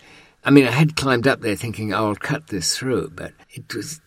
I 0.46 0.50
mean, 0.50 0.68
I 0.68 0.72
had 0.72 0.98
climbed 0.98 1.26
up 1.26 1.40
there 1.40 1.56
thinking, 1.56 1.94
oh, 1.94 2.08
I'll 2.08 2.16
cut 2.16 2.48
this 2.48 2.78
through, 2.78 3.12
but 3.16 3.34
it 3.52 3.74
was 3.74 4.02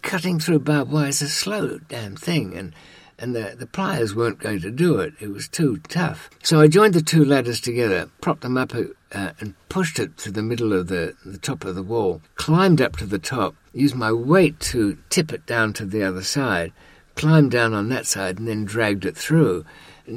cutting 0.00 0.40
through 0.40 0.60
barbed 0.60 0.90
wire 0.90 1.08
is 1.08 1.20
a 1.20 1.28
slow 1.28 1.78
damn 1.88 2.16
thing, 2.16 2.56
and 2.56 2.74
and 3.18 3.34
the, 3.34 3.54
the 3.58 3.66
pliers 3.66 4.14
weren't 4.14 4.38
going 4.38 4.60
to 4.60 4.70
do 4.70 4.98
it. 5.00 5.14
It 5.20 5.32
was 5.32 5.48
too 5.48 5.78
tough. 5.88 6.30
So 6.42 6.60
I 6.60 6.68
joined 6.68 6.94
the 6.94 7.02
two 7.02 7.24
ladders 7.24 7.60
together, 7.60 8.08
propped 8.20 8.42
them 8.42 8.56
up, 8.56 8.74
uh, 8.74 9.30
and 9.40 9.54
pushed 9.68 9.98
it 9.98 10.16
to 10.18 10.30
the 10.30 10.42
middle 10.42 10.72
of 10.72 10.88
the, 10.88 11.14
the 11.24 11.38
top 11.38 11.64
of 11.64 11.74
the 11.74 11.82
wall, 11.82 12.22
climbed 12.36 12.80
up 12.80 12.96
to 12.96 13.06
the 13.06 13.18
top, 13.18 13.54
used 13.72 13.94
my 13.94 14.12
weight 14.12 14.60
to 14.60 14.98
tip 15.10 15.32
it 15.32 15.46
down 15.46 15.72
to 15.74 15.84
the 15.84 16.02
other 16.02 16.22
side, 16.22 16.72
climbed 17.14 17.50
down 17.50 17.74
on 17.74 17.88
that 17.88 18.06
side, 18.06 18.38
and 18.38 18.46
then 18.46 18.64
dragged 18.64 19.04
it 19.04 19.16
through, 19.16 19.64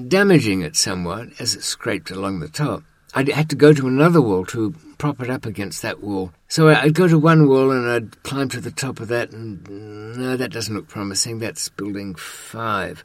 damaging 0.08 0.62
it 0.62 0.76
somewhat 0.76 1.30
as 1.40 1.56
it 1.56 1.64
scraped 1.64 2.12
along 2.12 2.40
the 2.40 2.48
top. 2.48 2.84
I 3.14 3.30
had 3.30 3.50
to 3.50 3.56
go 3.56 3.74
to 3.74 3.88
another 3.88 4.22
wall 4.22 4.46
to 4.48 4.74
prop 5.02 5.20
it 5.20 5.32
up 5.32 5.48
against 5.48 5.82
that 5.82 6.00
wall. 6.00 6.32
So 6.48 6.70
I'd 6.70 6.94
go 6.94 7.08
to 7.08 7.18
one 7.18 7.48
wall 7.48 7.72
and 7.72 7.90
I'd 7.90 8.22
climb 8.22 8.50
to 8.50 8.62
the 8.62 8.70
top 8.70 9.00
of 9.00 9.08
that, 9.08 9.32
and 9.32 9.68
no, 10.16 10.38
that 10.38 10.52
doesn't 10.52 10.76
look 10.76 10.88
promising. 10.88 11.40
That's 11.40 11.70
building 11.70 12.14
five. 12.14 13.04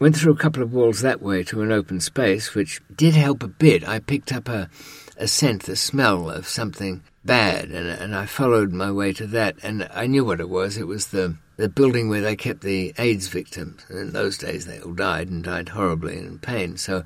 Went 0.00 0.16
through 0.16 0.32
a 0.32 0.36
couple 0.36 0.64
of 0.64 0.72
walls 0.72 1.00
that 1.00 1.22
way 1.22 1.44
to 1.44 1.62
an 1.62 1.70
open 1.70 2.00
space, 2.00 2.56
which 2.56 2.80
did 2.92 3.14
help 3.14 3.44
a 3.44 3.46
bit. 3.48 3.86
I 3.86 4.00
picked 4.00 4.32
up 4.32 4.48
a, 4.48 4.68
a 5.16 5.28
scent, 5.28 5.62
the 5.62 5.76
smell 5.76 6.28
of 6.28 6.48
something 6.48 7.04
bad, 7.24 7.66
and, 7.66 7.88
and 7.88 8.16
I 8.16 8.26
followed 8.26 8.72
my 8.72 8.90
way 8.90 9.12
to 9.12 9.26
that, 9.28 9.58
and 9.62 9.88
I 9.94 10.08
knew 10.08 10.24
what 10.24 10.40
it 10.40 10.48
was. 10.48 10.76
It 10.76 10.88
was 10.88 11.06
the 11.06 11.36
the 11.56 11.68
building 11.68 12.08
where 12.08 12.20
they 12.20 12.34
kept 12.34 12.62
the 12.62 12.92
AIDS 12.98 13.28
victims. 13.28 13.86
In 13.90 14.12
those 14.12 14.38
days, 14.38 14.66
they 14.66 14.80
all 14.80 14.92
died 14.92 15.28
and 15.28 15.44
died 15.44 15.68
horribly 15.68 16.18
in 16.18 16.40
pain. 16.40 16.76
So 16.76 17.04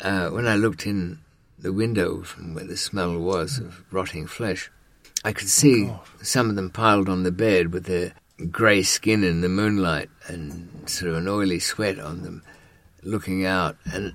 uh, 0.00 0.30
when 0.30 0.48
I 0.48 0.56
looked 0.56 0.86
in 0.86 1.20
the 1.64 1.72
window 1.72 2.22
from 2.22 2.54
where 2.54 2.64
the 2.64 2.76
smell 2.76 3.18
was 3.18 3.58
of 3.58 3.82
rotting 3.90 4.26
flesh. 4.26 4.70
I 5.24 5.32
could 5.32 5.48
see 5.48 5.86
God. 5.86 6.00
some 6.22 6.50
of 6.50 6.56
them 6.56 6.68
piled 6.68 7.08
on 7.08 7.22
the 7.22 7.32
bed 7.32 7.72
with 7.72 7.86
their 7.86 8.12
grey 8.50 8.82
skin 8.82 9.24
in 9.24 9.40
the 9.40 9.48
moonlight 9.48 10.10
and 10.26 10.88
sort 10.88 11.12
of 11.12 11.16
an 11.16 11.26
oily 11.26 11.58
sweat 11.58 11.98
on 11.98 12.22
them, 12.22 12.42
looking 13.02 13.46
out. 13.46 13.78
And 13.90 14.12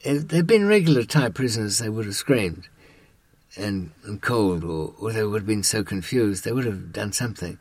if 0.00 0.28
they'd 0.28 0.46
been 0.46 0.66
regular 0.66 1.04
Thai 1.04 1.28
prisoners, 1.28 1.78
they 1.78 1.90
would 1.90 2.06
have 2.06 2.14
screamed 2.14 2.66
and, 3.58 3.90
and 4.04 4.22
cold, 4.22 4.64
or, 4.64 4.94
or 4.98 5.12
they 5.12 5.24
would 5.24 5.42
have 5.42 5.46
been 5.46 5.62
so 5.62 5.84
confused, 5.84 6.44
they 6.44 6.52
would 6.52 6.64
have 6.64 6.94
done 6.94 7.12
something. 7.12 7.58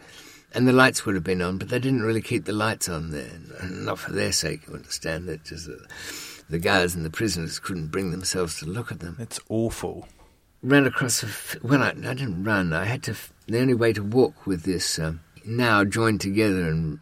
And 0.54 0.66
the 0.66 0.74
lights 0.74 1.06
would 1.06 1.16
have 1.16 1.26
been 1.26 1.42
on, 1.42 1.58
but 1.58 1.68
they 1.68 1.80
didn't 1.80 2.04
really 2.04 2.22
keep 2.22 2.46
the 2.46 2.54
lights 2.54 2.88
on 2.88 3.12
there. 3.12 3.32
Not 3.70 4.00
for 4.00 4.14
their 4.14 4.32
sake, 4.32 4.66
you 4.68 4.76
understand. 4.76 5.28
That 5.28 5.44
just. 5.44 5.68
Uh, 5.68 5.74
the 6.52 6.60
guards 6.60 6.94
and 6.94 7.04
the 7.04 7.10
prisoners 7.10 7.60
couldn't 7.60 7.88
bring 7.88 8.12
themselves 8.12 8.60
to 8.60 8.66
look 8.66 8.92
at 8.92 9.00
them. 9.00 9.18
It's 9.20 9.40
awful. 9.50 10.08
Ran 10.62 10.86
across, 10.86 11.24
a 11.24 11.28
f- 11.28 11.56
well, 11.64 11.82
I, 11.82 11.90
I 11.90 12.14
didn't 12.14 12.44
run. 12.44 12.74
I 12.74 12.86
had 12.86 13.02
to, 13.04 13.12
f- 13.12 13.34
the 13.48 13.60
only 13.60 13.74
way 13.74 13.94
to 13.94 14.04
walk 14.04 14.46
with 14.46 14.64
this 14.64 15.00
um, 15.00 15.22
now 15.46 15.84
joined 15.84 16.22
together 16.22 16.68
and 16.68 17.00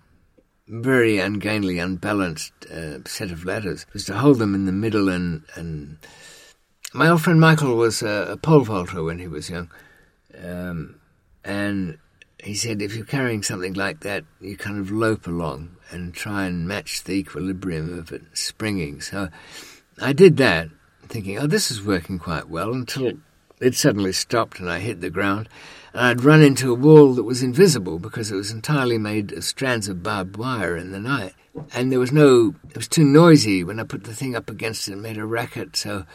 very 0.68 1.18
ungainly, 1.18 1.80
unbalanced 1.80 2.54
uh, 2.72 3.00
set 3.06 3.32
of 3.32 3.44
ladders 3.44 3.86
was 3.92 4.06
to 4.06 4.14
hold 4.14 4.38
them 4.38 4.54
in 4.54 4.66
the 4.66 4.72
middle 4.72 5.10
and, 5.10 5.44
and 5.56 5.98
my 6.94 7.10
old 7.10 7.22
friend 7.24 7.40
Michael 7.40 7.76
was 7.76 8.02
a, 8.02 8.28
a 8.32 8.38
pole 8.38 8.62
vaulter 8.62 9.04
when 9.04 9.20
he 9.20 9.28
was 9.28 9.50
young. 9.50 9.70
Um, 10.42 11.00
and 11.44 11.98
he 12.44 12.56
said 12.56 12.82
if 12.82 12.96
you're 12.96 13.06
carrying 13.06 13.44
something 13.44 13.74
like 13.74 14.02
that, 14.02 14.24
you 14.40 14.56
kind 14.58 14.80
of 14.80 14.92
lope 14.92 15.28
along 15.28 15.76
and 15.92 16.14
try 16.14 16.46
and 16.46 16.68
match 16.68 17.04
the 17.04 17.14
equilibrium 17.14 17.98
of 17.98 18.12
it 18.12 18.24
springing. 18.34 19.02
So 19.02 19.30
I 20.02 20.14
did 20.14 20.38
that, 20.38 20.70
thinking, 21.08 21.38
oh, 21.38 21.48
this 21.48 21.72
is 21.72 21.84
working 21.84 22.20
quite 22.20 22.50
well, 22.50 22.72
until 22.74 23.14
it 23.60 23.76
suddenly 23.76 24.14
stopped 24.14 24.60
and 24.60 24.70
I 24.70 24.80
hit 24.80 25.02
the 25.02 25.10
ground. 25.10 25.50
And 25.94 26.02
I'd 26.02 26.24
run 26.24 26.42
into 26.42 26.72
a 26.72 26.76
wall 26.76 27.14
that 27.16 27.24
was 27.24 27.44
invisible 27.44 28.00
because 28.00 28.32
it 28.32 28.36
was 28.36 28.52
entirely 28.52 28.98
made 28.98 29.34
of 29.34 29.44
strands 29.44 29.88
of 29.88 30.04
barbed 30.04 30.38
wire 30.38 30.78
in 30.78 30.92
the 30.92 31.00
night. 31.00 31.34
And 31.74 31.92
there 31.92 32.00
was 32.00 32.12
no, 32.12 32.56
it 32.70 32.78
was 32.78 32.88
too 32.88 33.04
noisy 33.04 33.64
when 33.64 33.80
I 33.80 33.84
put 33.84 34.04
the 34.04 34.14
thing 34.14 34.36
up 34.36 34.50
against 34.50 34.88
it 34.88 34.94
and 34.94 35.02
made 35.02 35.18
a 35.18 35.26
racket. 35.26 35.76
So 35.76 36.06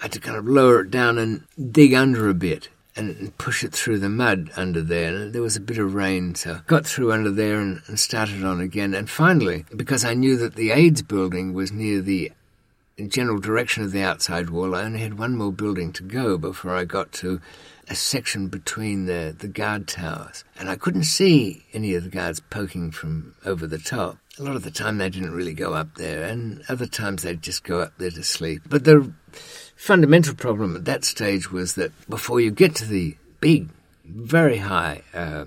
I 0.00 0.02
had 0.02 0.12
to 0.12 0.20
kind 0.20 0.36
of 0.36 0.46
lower 0.46 0.80
it 0.80 0.90
down 0.90 1.16
and 1.16 1.44
dig 1.72 1.94
under 1.94 2.28
a 2.28 2.34
bit 2.34 2.68
and 2.96 3.36
push 3.38 3.62
it 3.62 3.72
through 3.72 3.98
the 3.98 4.08
mud 4.08 4.50
under 4.56 4.82
there. 4.82 5.28
There 5.28 5.42
was 5.42 5.56
a 5.56 5.60
bit 5.60 5.78
of 5.78 5.94
rain, 5.94 6.34
so 6.34 6.60
got 6.66 6.86
through 6.86 7.12
under 7.12 7.30
there 7.30 7.60
and, 7.60 7.82
and 7.86 8.00
started 8.00 8.42
on 8.44 8.60
again. 8.60 8.94
And 8.94 9.08
finally, 9.08 9.64
because 9.74 10.04
I 10.04 10.14
knew 10.14 10.36
that 10.38 10.54
the 10.54 10.70
AIDS 10.70 11.02
building 11.02 11.52
was 11.52 11.72
near 11.72 12.00
the 12.00 12.32
general 13.08 13.38
direction 13.38 13.84
of 13.84 13.92
the 13.92 14.02
outside 14.02 14.50
wall, 14.50 14.74
I 14.74 14.84
only 14.84 15.00
had 15.00 15.18
one 15.18 15.36
more 15.36 15.52
building 15.52 15.92
to 15.94 16.02
go 16.02 16.38
before 16.38 16.74
I 16.74 16.84
got 16.84 17.12
to 17.12 17.40
a 17.88 17.94
section 17.94 18.48
between 18.48 19.06
the, 19.06 19.34
the 19.38 19.48
guard 19.48 19.86
towers. 19.86 20.44
And 20.58 20.68
I 20.68 20.76
couldn't 20.76 21.04
see 21.04 21.64
any 21.72 21.94
of 21.94 22.04
the 22.04 22.10
guards 22.10 22.40
poking 22.40 22.90
from 22.90 23.34
over 23.44 23.66
the 23.66 23.78
top. 23.78 24.18
A 24.38 24.42
lot 24.42 24.56
of 24.56 24.64
the 24.64 24.70
time 24.70 24.98
they 24.98 25.08
didn't 25.08 25.32
really 25.32 25.54
go 25.54 25.72
up 25.72 25.94
there, 25.94 26.24
and 26.24 26.62
other 26.68 26.86
times 26.86 27.22
they'd 27.22 27.40
just 27.40 27.64
go 27.64 27.80
up 27.80 27.92
there 27.98 28.10
to 28.10 28.22
sleep. 28.22 28.62
But 28.68 28.84
the 28.84 29.12
fundamental 29.76 30.34
problem 30.34 30.74
at 30.74 30.84
that 30.86 31.04
stage 31.04 31.52
was 31.52 31.74
that 31.74 31.92
before 32.08 32.40
you 32.40 32.50
get 32.50 32.74
to 32.76 32.86
the 32.86 33.16
big, 33.40 33.68
very 34.04 34.58
high, 34.58 35.02
uh, 35.14 35.44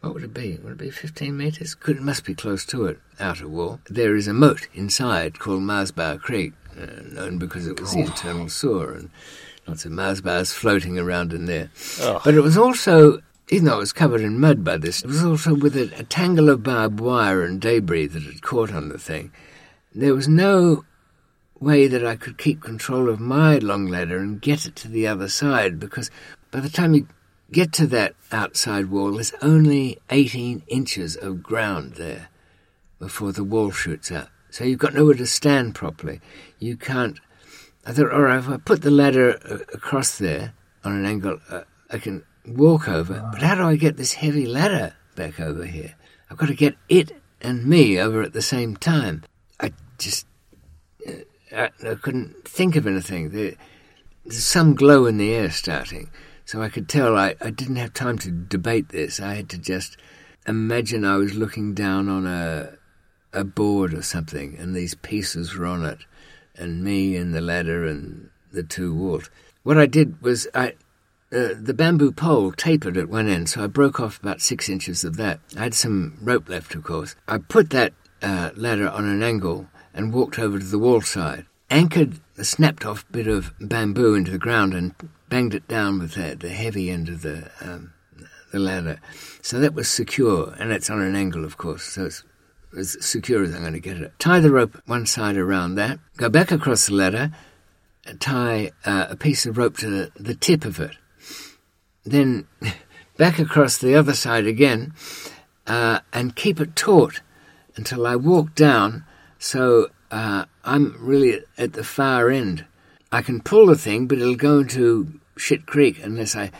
what 0.00 0.14
would 0.14 0.24
it 0.24 0.34
be? 0.34 0.58
Would 0.62 0.72
it 0.72 0.78
be 0.78 0.90
15 0.90 1.36
metres? 1.36 1.74
Could, 1.74 1.96
it 1.96 2.02
must 2.02 2.24
be 2.24 2.34
close 2.34 2.64
to 2.66 2.86
it, 2.86 2.98
outer 3.18 3.48
wall. 3.48 3.80
There 3.88 4.14
is 4.14 4.28
a 4.28 4.32
moat 4.32 4.68
inside 4.74 5.38
called 5.38 5.62
Marsbar 5.62 6.20
Creek, 6.20 6.52
uh, 6.76 7.02
known 7.12 7.38
because 7.38 7.66
it 7.66 7.80
was 7.80 7.92
the 7.92 8.00
internal 8.00 8.48
sewer, 8.48 8.92
and 8.92 9.10
lots 9.66 9.84
of 9.84 9.92
Marsbars 9.92 10.52
floating 10.52 10.98
around 10.98 11.32
in 11.32 11.46
there. 11.46 11.70
Oh. 12.00 12.20
But 12.24 12.34
it 12.34 12.40
was 12.40 12.58
also, 12.58 13.22
even 13.48 13.66
though 13.66 13.76
it 13.76 13.78
was 13.78 13.92
covered 13.92 14.22
in 14.22 14.40
mud 14.40 14.64
by 14.64 14.76
this, 14.76 15.02
it 15.02 15.06
was 15.06 15.24
also 15.24 15.54
with 15.54 15.76
a, 15.76 15.92
a 15.98 16.02
tangle 16.02 16.48
of 16.48 16.62
barbed 16.62 17.00
wire 17.00 17.44
and 17.44 17.60
debris 17.60 18.08
that 18.08 18.22
had 18.24 18.42
caught 18.42 18.72
on 18.72 18.88
the 18.88 18.98
thing. 18.98 19.32
There 19.94 20.14
was 20.14 20.26
no 20.26 20.84
way 21.62 21.86
that 21.86 22.04
I 22.04 22.16
could 22.16 22.38
keep 22.38 22.60
control 22.60 23.08
of 23.08 23.20
my 23.20 23.58
long 23.58 23.86
ladder 23.86 24.18
and 24.18 24.40
get 24.40 24.66
it 24.66 24.74
to 24.76 24.88
the 24.88 25.06
other 25.06 25.28
side 25.28 25.78
because 25.78 26.10
by 26.50 26.60
the 26.60 26.68
time 26.68 26.94
you 26.94 27.06
get 27.52 27.72
to 27.74 27.86
that 27.88 28.14
outside 28.32 28.90
wall, 28.90 29.12
there's 29.12 29.32
only 29.40 29.98
18 30.10 30.64
inches 30.66 31.16
of 31.16 31.42
ground 31.42 31.94
there 31.94 32.28
before 32.98 33.32
the 33.32 33.44
wall 33.44 33.70
shoots 33.70 34.10
up. 34.10 34.28
So 34.50 34.64
you've 34.64 34.78
got 34.78 34.94
nowhere 34.94 35.14
to 35.14 35.26
stand 35.26 35.74
properly. 35.74 36.20
You 36.58 36.76
can't. 36.76 37.20
I 37.86 37.92
thought, 37.92 38.12
all 38.12 38.22
right, 38.22 38.38
if 38.38 38.48
I 38.48 38.56
put 38.56 38.82
the 38.82 38.90
ladder 38.90 39.38
uh, 39.48 39.58
across 39.72 40.18
there 40.18 40.54
on 40.84 40.92
an 40.92 41.06
angle, 41.06 41.38
uh, 41.48 41.62
I 41.90 41.98
can 41.98 42.24
walk 42.46 42.88
over. 42.88 43.28
But 43.32 43.42
how 43.42 43.54
do 43.54 43.62
I 43.62 43.76
get 43.76 43.96
this 43.96 44.14
heavy 44.14 44.46
ladder 44.46 44.94
back 45.14 45.40
over 45.40 45.64
here? 45.64 45.94
I've 46.30 46.36
got 46.36 46.46
to 46.46 46.54
get 46.54 46.76
it 46.88 47.12
and 47.40 47.66
me 47.66 47.98
over 48.00 48.22
at 48.22 48.32
the 48.32 48.42
same 48.42 48.76
time. 48.76 49.24
I 49.60 49.72
just 49.98 50.26
I, 51.54 51.70
I 51.86 51.94
couldn't 51.94 52.46
think 52.46 52.76
of 52.76 52.86
anything. 52.86 53.30
There, 53.30 53.52
there's 54.24 54.44
some 54.44 54.74
glow 54.74 55.06
in 55.06 55.18
the 55.18 55.32
air 55.32 55.50
starting, 55.50 56.10
so 56.44 56.62
I 56.62 56.68
could 56.68 56.88
tell 56.88 57.16
I, 57.16 57.34
I 57.40 57.50
didn't 57.50 57.76
have 57.76 57.92
time 57.92 58.18
to 58.18 58.30
debate 58.30 58.90
this. 58.90 59.20
I 59.20 59.34
had 59.34 59.48
to 59.50 59.58
just 59.58 59.96
imagine 60.46 61.04
I 61.04 61.16
was 61.16 61.34
looking 61.34 61.74
down 61.74 62.08
on 62.08 62.26
a 62.26 62.78
a 63.32 63.44
board 63.44 63.94
or 63.94 64.02
something, 64.02 64.56
and 64.58 64.74
these 64.74 64.94
pieces 64.94 65.54
were 65.54 65.66
on 65.66 65.84
it, 65.84 66.00
and 66.54 66.84
me 66.84 67.16
and 67.16 67.34
the 67.34 67.40
ladder 67.40 67.86
and 67.86 68.28
the 68.52 68.62
two 68.62 68.94
walls. 68.94 69.30
What 69.62 69.78
I 69.78 69.86
did 69.86 70.20
was 70.22 70.46
I. 70.54 70.74
Uh, 71.34 71.54
the 71.58 71.72
bamboo 71.72 72.12
pole 72.12 72.52
tapered 72.52 72.98
at 72.98 73.08
one 73.08 73.26
end, 73.26 73.48
so 73.48 73.64
I 73.64 73.66
broke 73.66 73.98
off 73.98 74.20
about 74.20 74.42
six 74.42 74.68
inches 74.68 75.02
of 75.02 75.16
that. 75.16 75.40
I 75.56 75.62
had 75.62 75.72
some 75.72 76.18
rope 76.20 76.46
left, 76.46 76.74
of 76.74 76.84
course. 76.84 77.16
I 77.26 77.38
put 77.38 77.70
that 77.70 77.94
uh, 78.20 78.50
ladder 78.54 78.90
on 78.90 79.06
an 79.06 79.22
angle 79.22 79.66
and 79.94 80.12
walked 80.12 80.38
over 80.38 80.58
to 80.58 80.64
the 80.64 80.78
wall 80.78 81.00
side, 81.00 81.46
anchored 81.70 82.20
a 82.38 82.44
snapped 82.44 82.84
off 82.84 83.04
bit 83.12 83.26
of 83.26 83.52
bamboo 83.60 84.14
into 84.14 84.30
the 84.30 84.38
ground 84.38 84.74
and 84.74 84.94
banged 85.28 85.54
it 85.54 85.68
down 85.68 85.98
with 85.98 86.14
the, 86.14 86.34
the 86.34 86.50
heavy 86.50 86.90
end 86.90 87.08
of 87.08 87.22
the, 87.22 87.50
um, 87.60 87.92
the 88.52 88.58
ladder. 88.58 89.00
So 89.40 89.58
that 89.60 89.74
was 89.74 89.88
secure, 89.88 90.54
and 90.58 90.72
it's 90.72 90.90
on 90.90 91.00
an 91.00 91.16
angle, 91.16 91.44
of 91.44 91.56
course, 91.56 91.84
so 91.84 92.06
it's 92.06 92.24
as 92.76 92.96
secure 93.04 93.42
as 93.42 93.54
I'm 93.54 93.60
going 93.60 93.72
to 93.72 93.80
get 93.80 93.98
it. 93.98 94.12
Tie 94.18 94.40
the 94.40 94.50
rope 94.50 94.80
one 94.86 95.06
side 95.06 95.36
around 95.36 95.74
that, 95.74 95.98
go 96.16 96.28
back 96.28 96.50
across 96.50 96.86
the 96.86 96.94
ladder, 96.94 97.32
tie 98.18 98.72
uh, 98.84 99.06
a 99.10 99.16
piece 99.16 99.46
of 99.46 99.58
rope 99.58 99.76
to 99.78 99.88
the, 99.90 100.12
the 100.16 100.34
tip 100.34 100.64
of 100.64 100.80
it. 100.80 100.96
Then 102.04 102.46
back 103.16 103.38
across 103.38 103.78
the 103.78 103.94
other 103.94 104.14
side 104.14 104.46
again, 104.46 104.94
uh, 105.66 106.00
and 106.12 106.36
keep 106.36 106.60
it 106.60 106.74
taut 106.74 107.20
until 107.76 108.06
I 108.06 108.16
walk 108.16 108.54
down 108.54 109.04
so 109.42 109.88
uh, 110.12 110.44
I'm 110.64 110.96
really 111.00 111.40
at 111.58 111.72
the 111.72 111.82
far 111.82 112.30
end. 112.30 112.64
I 113.10 113.22
can 113.22 113.40
pull 113.40 113.66
the 113.66 113.76
thing, 113.76 114.06
but 114.06 114.18
it'll 114.18 114.36
go 114.36 114.60
into 114.60 115.20
shit 115.36 115.66
creek 115.66 115.98
unless 116.00 116.36
I 116.36 116.52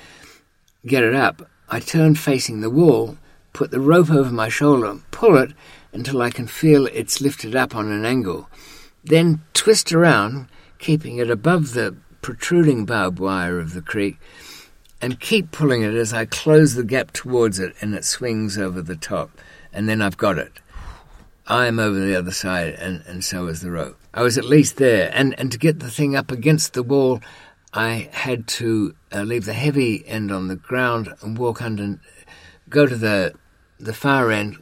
get 0.85 1.05
it 1.05 1.15
up. 1.15 1.49
I 1.69 1.79
turn 1.79 2.17
facing 2.17 2.61
the 2.61 2.71
wall, 2.71 3.19
put 3.53 3.71
the 3.71 3.79
rope 3.79 4.11
over 4.11 4.33
my 4.33 4.49
shoulder, 4.49 4.87
and 4.87 5.09
pull 5.13 5.37
it 5.37 5.53
until 5.93 6.21
I 6.21 6.31
can 6.31 6.49
feel 6.49 6.87
it's 6.87 7.21
lifted 7.21 7.55
up 7.55 7.77
on 7.77 7.93
an 7.93 8.05
angle. 8.05 8.51
Then 9.05 9.43
twist 9.55 9.93
around, 9.93 10.49
keeping 10.81 11.19
it 11.19 11.31
above 11.31 11.75
the 11.75 11.95
protruding 12.21 12.85
barbed 12.85 13.21
wire 13.21 13.61
of 13.61 13.75
the 13.75 13.83
creek, 13.83 14.19
and 15.01 15.21
keep 15.21 15.53
pulling 15.53 15.83
it 15.83 15.95
as 15.95 16.13
I 16.13 16.25
close 16.25 16.75
the 16.75 16.85
gap 16.85 17.13
towards 17.13 17.61
it 17.61 17.77
and 17.81 17.95
it 17.95 18.05
swings 18.05 18.59
over 18.59 18.83
the 18.83 18.97
top. 18.97 19.31
And 19.73 19.89
then 19.89 20.03
I've 20.03 20.17
got 20.17 20.37
it. 20.37 20.59
I'm 21.47 21.79
over 21.79 21.99
the 21.99 22.17
other 22.17 22.31
side, 22.31 22.75
and, 22.75 23.03
and 23.07 23.25
so 23.25 23.47
is 23.49 23.61
the 23.61 23.71
rope. 23.71 23.99
I 24.15 24.23
was 24.23 24.39
at 24.39 24.45
least 24.45 24.77
there, 24.77 25.11
and, 25.13 25.39
and 25.39 25.51
to 25.53 25.59
get 25.59 25.81
the 25.81 25.91
thing 25.91 26.15
up 26.15 26.31
against 26.31 26.75
the 26.75 26.83
wall, 26.83 27.21
I 27.73 28.09
had 28.13 28.47
to 28.49 28.95
uh, 29.13 29.23
leave 29.23 29.45
the 29.45 29.53
heavy 29.53 30.07
end 30.07 30.31
on 30.31 30.49
the 30.49 30.57
ground 30.57 31.13
and 31.23 31.39
walk 31.39 31.63
under, 31.63 31.99
go 32.69 32.87
to 32.87 32.97
the 32.97 33.35
the 33.81 33.93
far 33.93 34.31
end, 34.31 34.59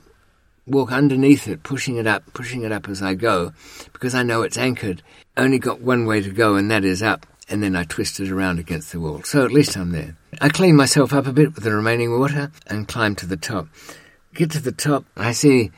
walk 0.66 0.90
underneath 0.90 1.46
it, 1.46 1.62
pushing 1.62 1.96
it 1.96 2.06
up, 2.06 2.22
pushing 2.32 2.62
it 2.62 2.72
up 2.72 2.88
as 2.88 3.02
I 3.02 3.14
go, 3.14 3.52
because 3.92 4.14
I 4.14 4.22
know 4.22 4.42
it's 4.42 4.56
anchored. 4.56 5.02
Only 5.36 5.58
got 5.58 5.80
one 5.80 6.06
way 6.06 6.22
to 6.22 6.30
go, 6.30 6.54
and 6.56 6.70
that 6.70 6.84
is 6.84 7.02
up. 7.02 7.26
And 7.48 7.62
then 7.62 7.74
I 7.74 7.82
twist 7.82 8.20
it 8.20 8.30
around 8.30 8.60
against 8.60 8.92
the 8.92 9.00
wall. 9.00 9.22
So 9.24 9.44
at 9.44 9.52
least 9.52 9.76
I'm 9.76 9.90
there. 9.90 10.16
I 10.40 10.48
clean 10.48 10.76
myself 10.76 11.12
up 11.12 11.26
a 11.26 11.32
bit 11.32 11.54
with 11.54 11.64
the 11.64 11.74
remaining 11.74 12.16
water 12.16 12.52
and 12.68 12.86
climb 12.86 13.16
to 13.16 13.26
the 13.26 13.36
top. 13.36 13.66
Get 14.32 14.52
to 14.52 14.60
the 14.60 14.72
top, 14.72 15.04
I 15.16 15.32
see 15.32 15.72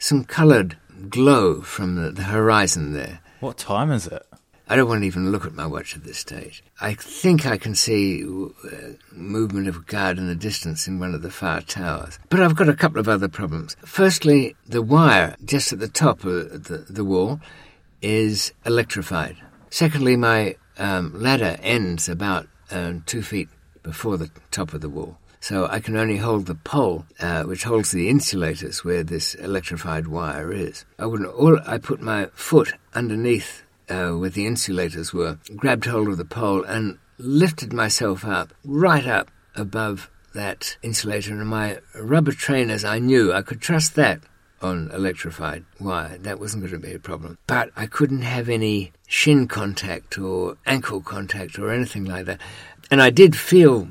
some 0.00 0.24
coloured 0.24 0.76
glow 1.08 1.60
from 1.60 1.94
the, 1.94 2.10
the 2.10 2.24
horizon 2.24 2.92
there. 2.92 3.20
What 3.38 3.58
time 3.58 3.92
is 3.92 4.06
it? 4.06 4.26
I 4.66 4.76
don't 4.76 4.88
want 4.88 5.02
to 5.02 5.06
even 5.06 5.32
look 5.32 5.44
at 5.44 5.54
my 5.54 5.66
watch 5.66 5.96
at 5.96 6.04
this 6.04 6.18
stage. 6.18 6.62
I 6.80 6.94
think 6.94 7.44
I 7.44 7.58
can 7.58 7.74
see 7.74 8.24
uh, 8.24 8.92
movement 9.12 9.66
of 9.66 9.76
a 9.76 9.80
guard 9.80 10.16
in 10.16 10.28
the 10.28 10.34
distance 10.34 10.86
in 10.86 11.00
one 11.00 11.12
of 11.12 11.22
the 11.22 11.30
far 11.30 11.60
towers. 11.60 12.18
But 12.28 12.40
I've 12.40 12.54
got 12.54 12.68
a 12.68 12.74
couple 12.74 13.00
of 13.00 13.08
other 13.08 13.28
problems. 13.28 13.76
Firstly, 13.84 14.54
the 14.66 14.80
wire 14.80 15.36
just 15.44 15.72
at 15.72 15.80
the 15.80 15.88
top 15.88 16.24
of 16.24 16.64
the, 16.64 16.86
the 16.88 17.04
wall 17.04 17.40
is 18.00 18.52
electrified. 18.64 19.36
Secondly, 19.70 20.16
my 20.16 20.56
um, 20.78 21.20
ladder 21.20 21.58
ends 21.62 22.08
about 22.08 22.46
um, 22.70 23.02
two 23.06 23.22
feet 23.22 23.48
before 23.82 24.16
the 24.16 24.30
top 24.50 24.72
of 24.72 24.80
the 24.80 24.88
wall. 24.88 25.18
So 25.40 25.66
I 25.66 25.80
can 25.80 25.96
only 25.96 26.18
hold 26.18 26.46
the 26.46 26.54
pole, 26.54 27.06
uh, 27.18 27.44
which 27.44 27.64
holds 27.64 27.90
the 27.90 28.08
insulators 28.08 28.84
where 28.84 29.02
this 29.02 29.34
electrified 29.34 30.06
wire 30.06 30.52
is. 30.52 30.84
I 30.98 31.06
wouldn't. 31.06 31.30
All 31.30 31.58
I 31.66 31.78
put 31.78 32.00
my 32.00 32.26
foot 32.34 32.74
underneath 32.94 33.62
uh, 33.88 34.10
where 34.10 34.30
the 34.30 34.46
insulators 34.46 35.12
were, 35.12 35.38
grabbed 35.56 35.86
hold 35.86 36.08
of 36.08 36.18
the 36.18 36.24
pole, 36.24 36.62
and 36.64 36.98
lifted 37.18 37.72
myself 37.72 38.24
up 38.24 38.52
right 38.64 39.06
up 39.06 39.30
above 39.56 40.10
that 40.34 40.76
insulator. 40.82 41.32
And 41.32 41.48
my 41.48 41.78
rubber 41.94 42.32
trainers, 42.32 42.84
I 42.84 42.98
knew 42.98 43.32
I 43.32 43.42
could 43.42 43.60
trust 43.60 43.94
that 43.96 44.20
on 44.62 44.90
electrified 44.92 45.64
wire. 45.80 46.18
That 46.18 46.38
wasn't 46.38 46.64
going 46.64 46.80
to 46.80 46.86
be 46.86 46.94
a 46.94 46.98
problem. 46.98 47.38
But 47.46 47.70
I 47.76 47.86
couldn't 47.86 48.22
have 48.22 48.48
any 48.48 48.92
shin 49.06 49.48
contact 49.48 50.18
or 50.18 50.56
ankle 50.66 51.00
contact 51.00 51.58
or 51.58 51.72
anything 51.72 52.04
like 52.04 52.26
that. 52.26 52.40
And 52.90 53.00
I 53.00 53.10
did 53.10 53.36
feel 53.36 53.88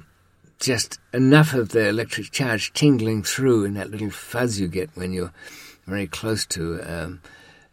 just 0.59 0.99
enough 1.13 1.53
of 1.53 1.69
the 1.69 1.87
electric 1.87 2.31
charge 2.31 2.73
tingling 2.73 3.23
through 3.23 3.63
in 3.65 3.73
that 3.75 3.89
little 3.89 4.09
fuzz 4.09 4.59
you 4.59 4.67
get 4.67 4.89
when 4.95 5.13
you're 5.13 5.33
very 5.87 6.07
close 6.07 6.45
to 6.45 6.81
um, 6.81 7.21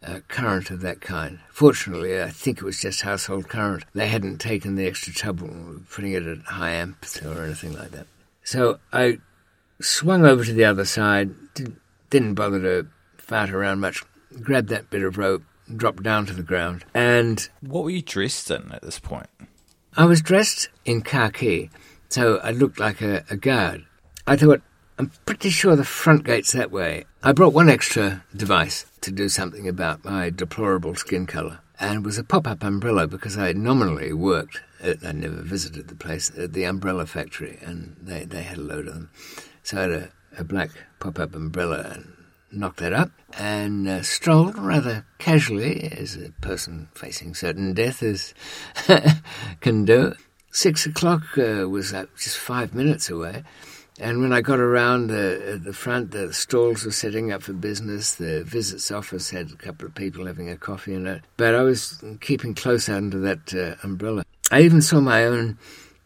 a 0.01 0.21
current 0.21 0.71
of 0.71 0.81
that 0.81 1.01
kind. 1.01 1.39
Fortunately, 1.51 2.21
I 2.21 2.29
think 2.29 2.59
it 2.59 2.63
was 2.63 2.79
just 2.79 3.01
household 3.01 3.49
current. 3.49 3.83
They 3.93 4.07
hadn't 4.07 4.39
taken 4.39 4.75
the 4.75 4.87
extra 4.87 5.13
trouble 5.13 5.49
putting 5.91 6.13
it 6.13 6.25
at 6.25 6.39
high 6.39 6.71
amps 6.71 7.21
or 7.21 7.43
anything 7.43 7.73
like 7.73 7.91
that. 7.91 8.07
So 8.43 8.79
I 8.93 9.19
swung 9.81 10.25
over 10.25 10.45
to 10.45 10.53
the 10.53 10.65
other 10.65 10.85
side, 10.85 11.31
didn't 12.09 12.35
bother 12.35 12.61
to 12.61 12.87
fart 13.17 13.49
around 13.49 13.81
much, 13.81 14.03
grabbed 14.41 14.69
that 14.69 14.89
bit 14.89 15.03
of 15.03 15.17
rope, 15.17 15.43
dropped 15.75 16.03
down 16.03 16.25
to 16.27 16.33
the 16.33 16.43
ground, 16.43 16.85
and. 16.93 17.49
What 17.59 17.83
were 17.83 17.89
you 17.89 18.01
dressed 18.01 18.49
in 18.49 18.71
at 18.71 18.81
this 18.81 18.99
point? 18.99 19.27
I 19.97 20.05
was 20.05 20.21
dressed 20.21 20.69
in 20.85 21.01
khaki 21.01 21.69
So 22.09 22.37
I 22.37 22.51
looked 22.51 22.79
like 22.79 23.01
a, 23.01 23.23
a 23.29 23.37
guard. 23.37 23.85
I 24.25 24.35
thought, 24.35 24.61
I'm 24.97 25.11
pretty 25.25 25.49
sure 25.49 25.75
the 25.75 25.83
front 25.83 26.23
gate's 26.23 26.53
that 26.53 26.71
way. 26.71 27.05
I 27.21 27.31
brought 27.31 27.53
one 27.53 27.69
extra 27.69 28.23
device 28.35 28.85
to 29.01 29.11
do 29.11 29.29
something 29.29 29.67
about 29.67 30.03
my 30.03 30.29
deplorable 30.29 30.95
skin 30.95 31.25
colour, 31.25 31.59
and 31.79 32.05
was 32.05 32.17
a 32.17 32.23
pop-up 32.23 32.63
umbrella 32.63 33.07
because 33.07 33.37
I 33.37 33.51
nominally 33.51 34.13
worked. 34.13 34.61
At, 34.81 35.05
I 35.05 35.11
never 35.11 35.41
visited 35.41 35.87
the 35.87 35.95
place 35.95 36.31
at 36.37 36.53
the 36.53 36.63
umbrella 36.63 37.05
factory, 37.05 37.59
and 37.61 37.95
they, 38.01 38.25
they 38.25 38.43
had 38.43 38.57
a 38.57 38.61
load 38.61 38.87
of 38.87 38.93
them. 38.93 39.09
So 39.63 39.77
I 39.77 39.81
had 39.81 39.91
a, 39.91 40.09
a 40.39 40.43
black 40.43 40.71
pop-up 40.99 41.35
umbrella 41.35 41.91
and 41.93 42.13
knocked 42.51 42.77
that 42.77 42.93
up 42.93 43.11
and 43.37 43.87
uh, 43.87 44.01
strolled 44.01 44.57
rather 44.57 45.05
casually, 45.19 45.91
as 45.91 46.15
a 46.15 46.31
person 46.41 46.87
facing 46.93 47.35
certain 47.35 47.73
death 47.73 48.01
is 48.01 48.33
can 49.61 49.85
do. 49.85 50.13
Six 50.57 50.87
o'clock 50.87 51.37
uh, 51.37 51.69
was 51.69 51.93
uh, 51.93 52.07
just 52.17 52.35
five 52.35 52.73
minutes 52.73 53.11
away. 53.11 53.43
And 53.99 54.21
when 54.21 54.33
I 54.33 54.41
got 54.41 54.59
around 54.59 55.05
the 55.05 55.61
the 55.63 55.71
front, 55.71 56.09
the 56.09 56.33
stalls 56.33 56.83
were 56.83 56.89
setting 56.89 57.31
up 57.31 57.43
for 57.43 57.53
business. 57.53 58.15
The 58.15 58.43
visits 58.43 58.89
office 58.89 59.29
had 59.29 59.51
a 59.51 59.55
couple 59.55 59.85
of 59.85 59.93
people 59.93 60.25
having 60.25 60.49
a 60.49 60.57
coffee 60.57 60.95
in 60.95 61.05
it. 61.05 61.21
But 61.37 61.53
I 61.53 61.61
was 61.61 62.03
keeping 62.21 62.55
close 62.55 62.89
under 62.89 63.19
that 63.19 63.53
uh, 63.53 63.75
umbrella. 63.83 64.23
I 64.49 64.61
even 64.63 64.81
saw 64.81 64.99
my 64.99 65.25
own, 65.25 65.59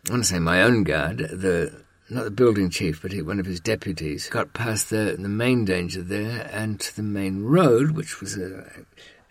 I 0.10 0.12
want 0.12 0.24
to 0.26 0.30
say 0.30 0.39
my 0.39 0.62
own 0.64 0.84
guard, 0.84 1.20
the 1.20 1.86
not 2.10 2.26
the 2.26 2.32
building 2.32 2.70
chief, 2.70 3.02
but 3.02 3.14
one 3.24 3.39
of 3.39 3.45
his 3.45 3.62
deputies, 3.62 4.28
got 4.28 4.52
past 4.52 4.89
the 4.89 5.16
the 5.18 5.30
main 5.30 5.64
danger 5.64 6.02
there 6.02 6.49
and 6.52 6.78
to 6.82 6.93
the 6.97 7.04
main 7.04 7.45
road, 7.45 7.91
which 7.91 8.20
was 8.20 8.36
a 8.36 8.70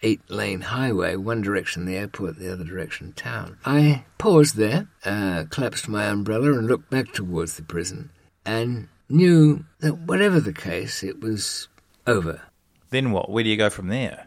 eight 0.03 0.21
lane 0.31 0.63
highway, 0.63 1.17
one 1.17 1.43
direction 1.43 1.85
the 1.85 1.97
airport, 1.97 2.39
the 2.39 2.53
other 2.53 2.65
direction 2.65 3.13
town. 3.13 3.59
I 3.65 4.05
paused 4.19 4.57
there, 4.57 4.89
uh, 5.05 5.45
collapsed 5.51 5.89
my 5.89 6.07
umbrella, 6.07 6.53
and 6.53 6.67
looked 6.67 6.91
back 6.91 7.13
towards 7.13 7.57
the 7.57 7.63
prison 7.63 8.11
and 8.45 8.89
knew 9.09 9.65
that 9.81 9.99
whatever 9.99 10.41
the 10.41 10.53
case, 10.53 11.03
it 11.03 11.21
was 11.21 11.69
over. 12.07 12.43
Then 12.91 13.13
what? 13.13 13.31
Where 13.31 13.45
do 13.45 13.51
you 13.51 13.57
go 13.57 13.71
from 13.71 13.89
there? 13.89 14.27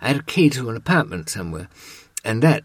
I 0.00 0.08
had 0.08 0.16
a 0.18 0.22
key 0.22 0.50
to 0.50 0.68
an 0.70 0.76
apartment 0.76 1.28
somewhere, 1.28 1.68
and 2.24 2.42
that 2.42 2.64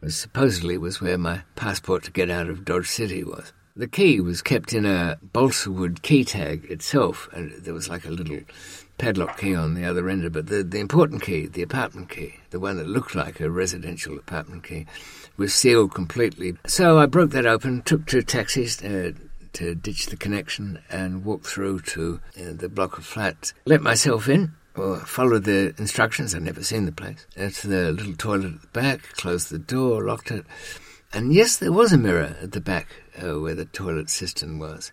was 0.00 0.16
supposedly 0.16 0.76
was 0.76 1.00
where 1.00 1.18
my 1.18 1.42
passport 1.54 2.04
to 2.04 2.10
get 2.10 2.30
out 2.30 2.48
of 2.48 2.64
Dodge 2.64 2.88
City 2.88 3.24
was. 3.24 3.52
The 3.74 3.88
key 3.88 4.20
was 4.20 4.42
kept 4.42 4.74
in 4.74 4.84
a 4.84 5.18
balsa 5.22 5.70
wood 5.70 6.02
key 6.02 6.24
tag 6.24 6.66
itself, 6.70 7.28
and 7.32 7.52
there 7.64 7.72
was 7.72 7.88
like 7.88 8.04
a 8.04 8.10
little 8.10 8.40
padlock 8.98 9.38
key 9.38 9.54
on 9.54 9.72
the 9.72 9.86
other 9.86 10.10
end 10.10 10.26
of 10.26 10.36
it. 10.36 10.46
The, 10.46 10.62
the 10.62 10.78
important 10.78 11.22
key, 11.22 11.46
the 11.46 11.62
apartment 11.62 12.10
key, 12.10 12.34
the 12.50 12.60
one 12.60 12.76
that 12.76 12.86
looked 12.86 13.14
like 13.14 13.40
a 13.40 13.50
residential 13.50 14.18
apartment 14.18 14.64
key, 14.64 14.86
was 15.38 15.54
sealed 15.54 15.94
completely. 15.94 16.56
So 16.66 16.98
I 16.98 17.06
broke 17.06 17.30
that 17.30 17.46
open, 17.46 17.80
took 17.82 18.06
two 18.06 18.20
taxis 18.20 18.82
uh, 18.82 19.12
to 19.54 19.74
ditch 19.74 20.06
the 20.06 20.16
connection, 20.16 20.78
and 20.90 21.24
walked 21.24 21.46
through 21.46 21.80
to 21.80 22.20
uh, 22.38 22.52
the 22.52 22.68
block 22.68 22.98
of 22.98 23.06
flats. 23.06 23.54
Let 23.64 23.80
myself 23.80 24.28
in. 24.28 24.52
Well, 24.76 24.96
followed 25.00 25.44
the 25.44 25.74
instructions. 25.78 26.34
I'd 26.34 26.42
never 26.42 26.62
seen 26.62 26.86
the 26.86 26.92
place. 26.92 27.26
to 27.34 27.68
the 27.68 27.92
little 27.92 28.14
toilet 28.14 28.54
at 28.54 28.60
the 28.62 28.66
back, 28.68 29.02
closed 29.14 29.50
the 29.50 29.58
door, 29.58 30.04
locked 30.04 30.30
it. 30.30 30.46
And 31.14 31.34
yes, 31.34 31.56
there 31.58 31.72
was 31.72 31.92
a 31.92 31.98
mirror 31.98 32.36
at 32.40 32.52
the 32.52 32.60
back 32.60 32.88
uh, 33.22 33.38
where 33.38 33.54
the 33.54 33.66
toilet 33.66 34.08
cistern 34.08 34.58
was. 34.58 34.92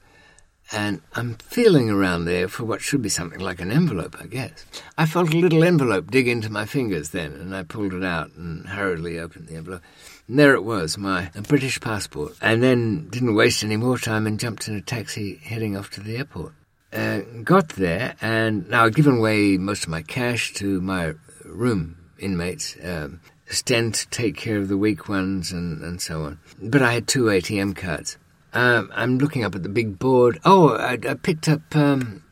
And 0.71 1.01
I'm 1.15 1.35
feeling 1.35 1.89
around 1.89 2.25
there 2.25 2.47
for 2.47 2.63
what 2.63 2.81
should 2.81 3.01
be 3.01 3.09
something 3.09 3.39
like 3.39 3.59
an 3.59 3.71
envelope, 3.71 4.17
I 4.19 4.27
guess. 4.27 4.65
I 4.97 5.05
felt 5.07 5.33
a 5.33 5.37
little 5.37 5.63
envelope 5.63 6.11
dig 6.11 6.27
into 6.27 6.51
my 6.51 6.65
fingers 6.65 7.09
then, 7.09 7.31
and 7.33 7.55
I 7.55 7.63
pulled 7.63 7.93
it 7.93 8.03
out 8.03 8.33
and 8.35 8.67
hurriedly 8.67 9.17
opened 9.17 9.47
the 9.47 9.55
envelope. 9.55 9.81
And 10.27 10.37
there 10.37 10.53
it 10.53 10.63
was, 10.63 10.97
my 10.97 11.31
British 11.47 11.79
passport. 11.79 12.33
And 12.41 12.61
then 12.61 13.07
didn't 13.09 13.33
waste 13.33 13.63
any 13.63 13.77
more 13.77 13.97
time 13.97 14.27
and 14.27 14.39
jumped 14.39 14.67
in 14.67 14.75
a 14.75 14.81
taxi 14.81 15.37
heading 15.37 15.75
off 15.75 15.89
to 15.91 16.01
the 16.01 16.17
airport. 16.17 16.53
Uh, 16.93 17.21
got 17.43 17.69
there, 17.69 18.15
and 18.21 18.69
now 18.69 18.85
I'd 18.85 18.95
given 18.95 19.17
away 19.17 19.57
most 19.57 19.83
of 19.83 19.89
my 19.89 20.01
cash 20.01 20.53
to 20.55 20.81
my 20.81 21.13
room 21.45 21.97
inmates. 22.19 22.75
Um, 22.83 23.21
Sten 23.49 23.91
to 23.91 24.07
take 24.09 24.37
care 24.37 24.57
of 24.57 24.67
the 24.67 24.77
weak 24.77 25.09
ones 25.09 25.51
and, 25.51 25.81
and 25.81 26.01
so 26.01 26.23
on. 26.23 26.39
But 26.61 26.81
I 26.81 26.93
had 26.93 27.07
two 27.07 27.25
ATM 27.25 27.75
cards. 27.75 28.17
Um, 28.53 28.89
I'm 28.93 29.17
looking 29.17 29.43
up 29.43 29.55
at 29.55 29.63
the 29.63 29.69
big 29.69 29.99
board. 29.99 30.39
Oh, 30.45 30.75
I, 30.75 30.93
I 30.93 31.13
picked 31.15 31.47
up 31.47 31.75
um, 31.75 32.23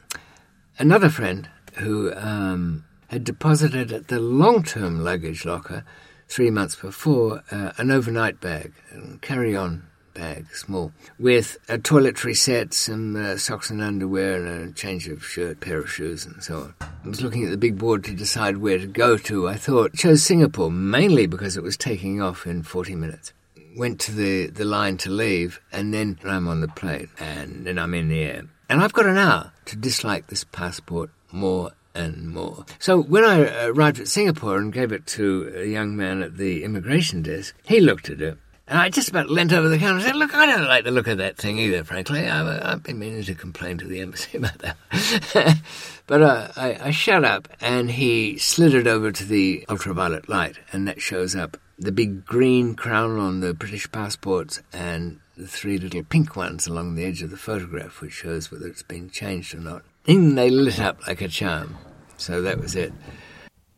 another 0.80 1.10
friend 1.10 1.50
who 1.76 2.14
um, 2.14 2.86
had 3.08 3.24
deposited 3.24 3.92
at 3.92 4.08
the 4.08 4.20
long 4.20 4.64
term 4.64 5.04
luggage 5.04 5.46
locker 5.46 5.84
three 6.28 6.50
months 6.50 6.76
before 6.76 7.44
uh, 7.52 7.72
an 7.78 7.92
overnight 7.92 8.42
bag, 8.42 8.74
a 8.94 9.18
carry 9.20 9.56
on 9.56 9.88
bag, 10.18 10.48
small, 10.54 10.92
with 11.20 11.58
a 11.70 11.78
toiletry 11.78 12.36
set, 12.36 12.74
some 12.74 13.16
uh, 13.16 13.38
socks 13.38 13.70
and 13.70 13.82
underwear, 13.82 14.46
and 14.46 14.70
a 14.70 14.74
change 14.74 15.08
of 15.08 15.24
shirt, 15.24 15.60
pair 15.60 15.78
of 15.80 15.92
shoes, 15.92 16.26
and 16.26 16.44
so 16.44 16.58
on. 16.58 16.74
I 16.82 17.08
was 17.08 17.22
looking 17.22 17.46
at 17.46 17.52
the 17.52 17.58
big 17.58 17.78
board 17.78 18.04
to 18.06 18.14
decide 18.14 18.58
where 18.58 18.78
to 18.78 18.88
go 18.88 19.18
to. 19.18 19.48
I 19.48 19.56
thought, 19.56 19.94
chose 19.94 20.24
Singapore 20.24 20.72
mainly 20.72 21.28
because 21.28 21.56
it 21.56 21.64
was 21.64 21.78
taking 21.78 22.22
off 22.22 22.46
in 22.46 22.64
40 22.64 22.96
minutes 22.96 23.34
went 23.78 24.00
to 24.00 24.12
the, 24.12 24.48
the 24.48 24.66
line 24.66 24.98
to 24.98 25.10
leave, 25.10 25.62
and 25.72 25.94
then 25.94 26.18
I'm 26.26 26.48
on 26.48 26.62
the 26.62 26.68
plane, 26.68 27.10
and 27.20 27.66
then 27.66 27.78
I'm 27.78 27.94
in 27.94 28.10
the 28.10 28.22
air. 28.22 28.44
And 28.70 28.82
I've 28.82 28.94
got 28.94 29.06
an 29.06 29.18
hour 29.18 29.54
to 29.66 29.76
dislike 29.76 30.28
this 30.28 30.44
passport 30.44 31.12
more 31.32 31.72
and 31.94 32.30
more. 32.30 32.66
So 32.80 33.02
when 33.02 33.24
I 33.24 33.66
arrived 33.66 34.00
at 34.00 34.08
Singapore 34.08 34.58
and 34.58 34.74
gave 34.74 34.92
it 34.92 35.08
to 35.08 35.52
a 35.56 35.66
young 35.66 35.96
man 35.96 36.22
at 36.22 36.38
the 36.38 36.64
immigration 36.64 37.22
desk, 37.22 37.56
he 37.64 37.80
looked 37.80 38.10
at 38.10 38.22
it. 38.22 38.38
And 38.70 38.78
I 38.78 38.90
just 38.90 39.08
about 39.08 39.30
leant 39.30 39.54
over 39.54 39.70
the 39.70 39.78
counter 39.78 39.96
and 39.96 40.04
said, 40.04 40.16
Look, 40.16 40.34
I 40.34 40.46
don't 40.46 40.68
like 40.68 40.84
the 40.84 40.92
look 40.92 41.08
of 41.08 41.20
that 41.20 41.38
thing 41.38 41.58
either, 41.58 41.86
frankly. 41.86 42.28
I've, 42.28 42.48
I've 42.64 42.84
been 42.84 43.00
meaning 43.00 43.24
to 43.24 43.34
complain 43.34 43.78
to 43.78 43.88
the 43.88 44.02
embassy 44.02 44.38
about 44.38 44.58
that. 44.60 45.62
but 46.08 46.22
uh, 46.22 46.50
I, 46.58 46.88
I 46.88 46.92
shut 46.92 47.24
up 47.24 47.48
and 47.62 47.90
he 47.90 48.38
slid 48.38 48.74
it 48.74 48.88
over 48.88 49.12
to 49.12 49.24
the 49.24 49.66
ultraviolet 49.70 50.28
light, 50.28 50.58
and 50.74 50.88
that 50.88 51.02
shows 51.02 51.36
up 51.36 51.58
the 51.80 51.92
big 51.92 52.26
green 52.26 52.76
crown 52.76 53.18
on 53.20 53.40
the 53.40 53.54
British 53.54 53.90
passports 53.92 54.62
and 54.74 55.20
the 55.38 55.48
three 55.48 55.78
little 55.78 56.04
pink 56.04 56.36
ones 56.36 56.68
along 56.68 56.96
the 56.96 57.06
edge 57.06 57.22
of 57.22 57.30
the 57.30 57.38
photograph, 57.38 58.02
which 58.02 58.14
shows 58.14 58.52
whether 58.52 58.68
it's 58.68 58.84
been 58.84 59.10
changed 59.10 59.54
or 59.54 59.60
not. 59.60 59.84
And 60.08 60.38
they 60.38 60.50
lit 60.50 60.80
up 60.80 61.06
like 61.08 61.22
a 61.22 61.28
charm. 61.28 61.78
So 62.18 62.42
that 62.42 62.60
was 62.60 62.76
it. 62.76 62.92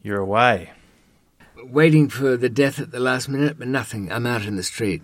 You're 0.02 0.20
away. 0.20 0.72
Waiting 1.64 2.10
for 2.10 2.38
the 2.38 2.49
death 2.49 2.80
at 2.80 2.91
the 2.91 2.99
last 2.99 3.30
minute, 3.30 3.57
but 3.60 3.68
nothing. 3.68 4.12
I'm 4.12 4.26
out 4.26 4.45
in 4.45 4.55
the 4.55 4.64
street. 4.64 5.01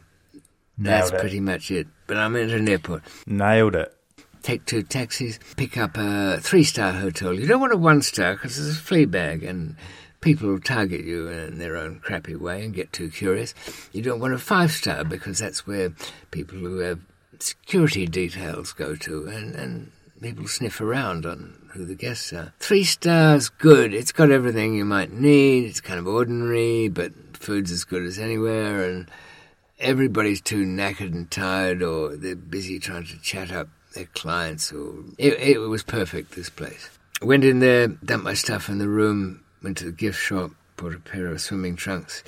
Nailed 0.78 1.04
That's 1.04 1.12
it. 1.12 1.20
pretty 1.20 1.40
much 1.40 1.72
it. 1.72 1.88
But 2.08 2.18
I'm 2.18 2.36
at 2.36 2.50
an 2.50 2.68
airport. 2.68 3.04
Nailed 3.26 3.76
it. 3.76 3.96
Take 4.42 4.66
two 4.66 4.84
taxis, 4.84 5.40
pick 5.58 5.76
up 5.76 5.98
a 5.98 6.40
three 6.40 6.64
star 6.64 6.92
hotel. 6.92 7.34
You 7.34 7.48
don't 7.48 7.62
want 7.62 7.74
a 7.74 7.78
one 7.78 8.02
star 8.04 8.34
because 8.36 8.60
it's 8.60 8.78
a 8.78 8.82
flea 8.82 9.06
bag 9.06 9.44
and 9.44 9.76
people 10.22 10.50
will 10.50 10.60
target 10.60 11.04
you 11.04 11.28
in 11.28 11.58
their 11.58 11.76
own 11.76 12.00
crappy 12.00 12.36
way 12.36 12.64
and 12.64 12.74
get 12.74 12.94
too 12.94 13.10
curious. 13.10 13.56
You 13.92 14.04
don't 14.04 14.20
want 14.20 14.36
a 14.36 14.38
five 14.38 14.72
star 14.72 15.04
because 15.04 15.40
that's 15.40 15.66
where 15.66 15.94
people 16.30 16.60
who 16.60 16.78
have 16.80 17.00
security 17.40 18.06
details 18.06 18.72
go 18.72 18.96
to 18.96 19.26
and, 19.28 19.56
and 19.56 19.92
people 20.22 20.48
sniff 20.48 20.80
around 20.80 21.26
on 21.26 21.65
who 21.76 21.86
the 21.86 21.96
guests 21.96 22.34
are. 22.34 22.54
Three 22.60 22.84
stars, 22.84 23.50
good. 23.50 23.94
It's 23.94 24.12
got 24.12 24.32
everything 24.32 24.74
you 24.74 24.86
might 24.86 25.12
need. 25.12 25.66
It's 25.66 25.82
kind 25.82 26.00
of 26.00 26.08
ordinary, 26.08 26.88
but 26.88 27.12
food's 27.38 27.72
as 27.72 27.84
good 27.84 28.04
as 28.04 28.18
anywhere 28.18 28.90
and 28.90 29.10
everybody's 29.80 30.42
too 30.42 30.66
knackered 30.66 31.14
and 31.14 31.30
tired 31.30 31.84
or 31.84 32.16
they're 32.16 32.36
busy 32.36 32.80
trying 32.80 33.06
to 33.06 33.20
chat 33.22 33.52
up 33.52 33.68
their 33.94 34.06
clients 34.06 34.72
or 34.72 35.04
it, 35.18 35.34
it 35.34 35.58
was 35.60 35.84
perfect 35.84 36.36
this 36.36 36.50
place 36.50 36.90
went 37.22 37.44
in 37.44 37.60
there 37.60 37.88
dumped 37.88 38.24
my 38.24 38.34
stuff 38.34 38.70
in 38.70 38.78
the 38.78 38.88
room 38.88 39.44
went 39.62 39.78
to 39.78 39.86
the 39.86 39.92
gift 39.92 40.20
shop 40.20 40.52
bought 40.78 40.94
a 40.94 41.00
pair 41.00 41.28
of 41.28 41.42
swimming 41.42 41.76
trunks 41.76 42.24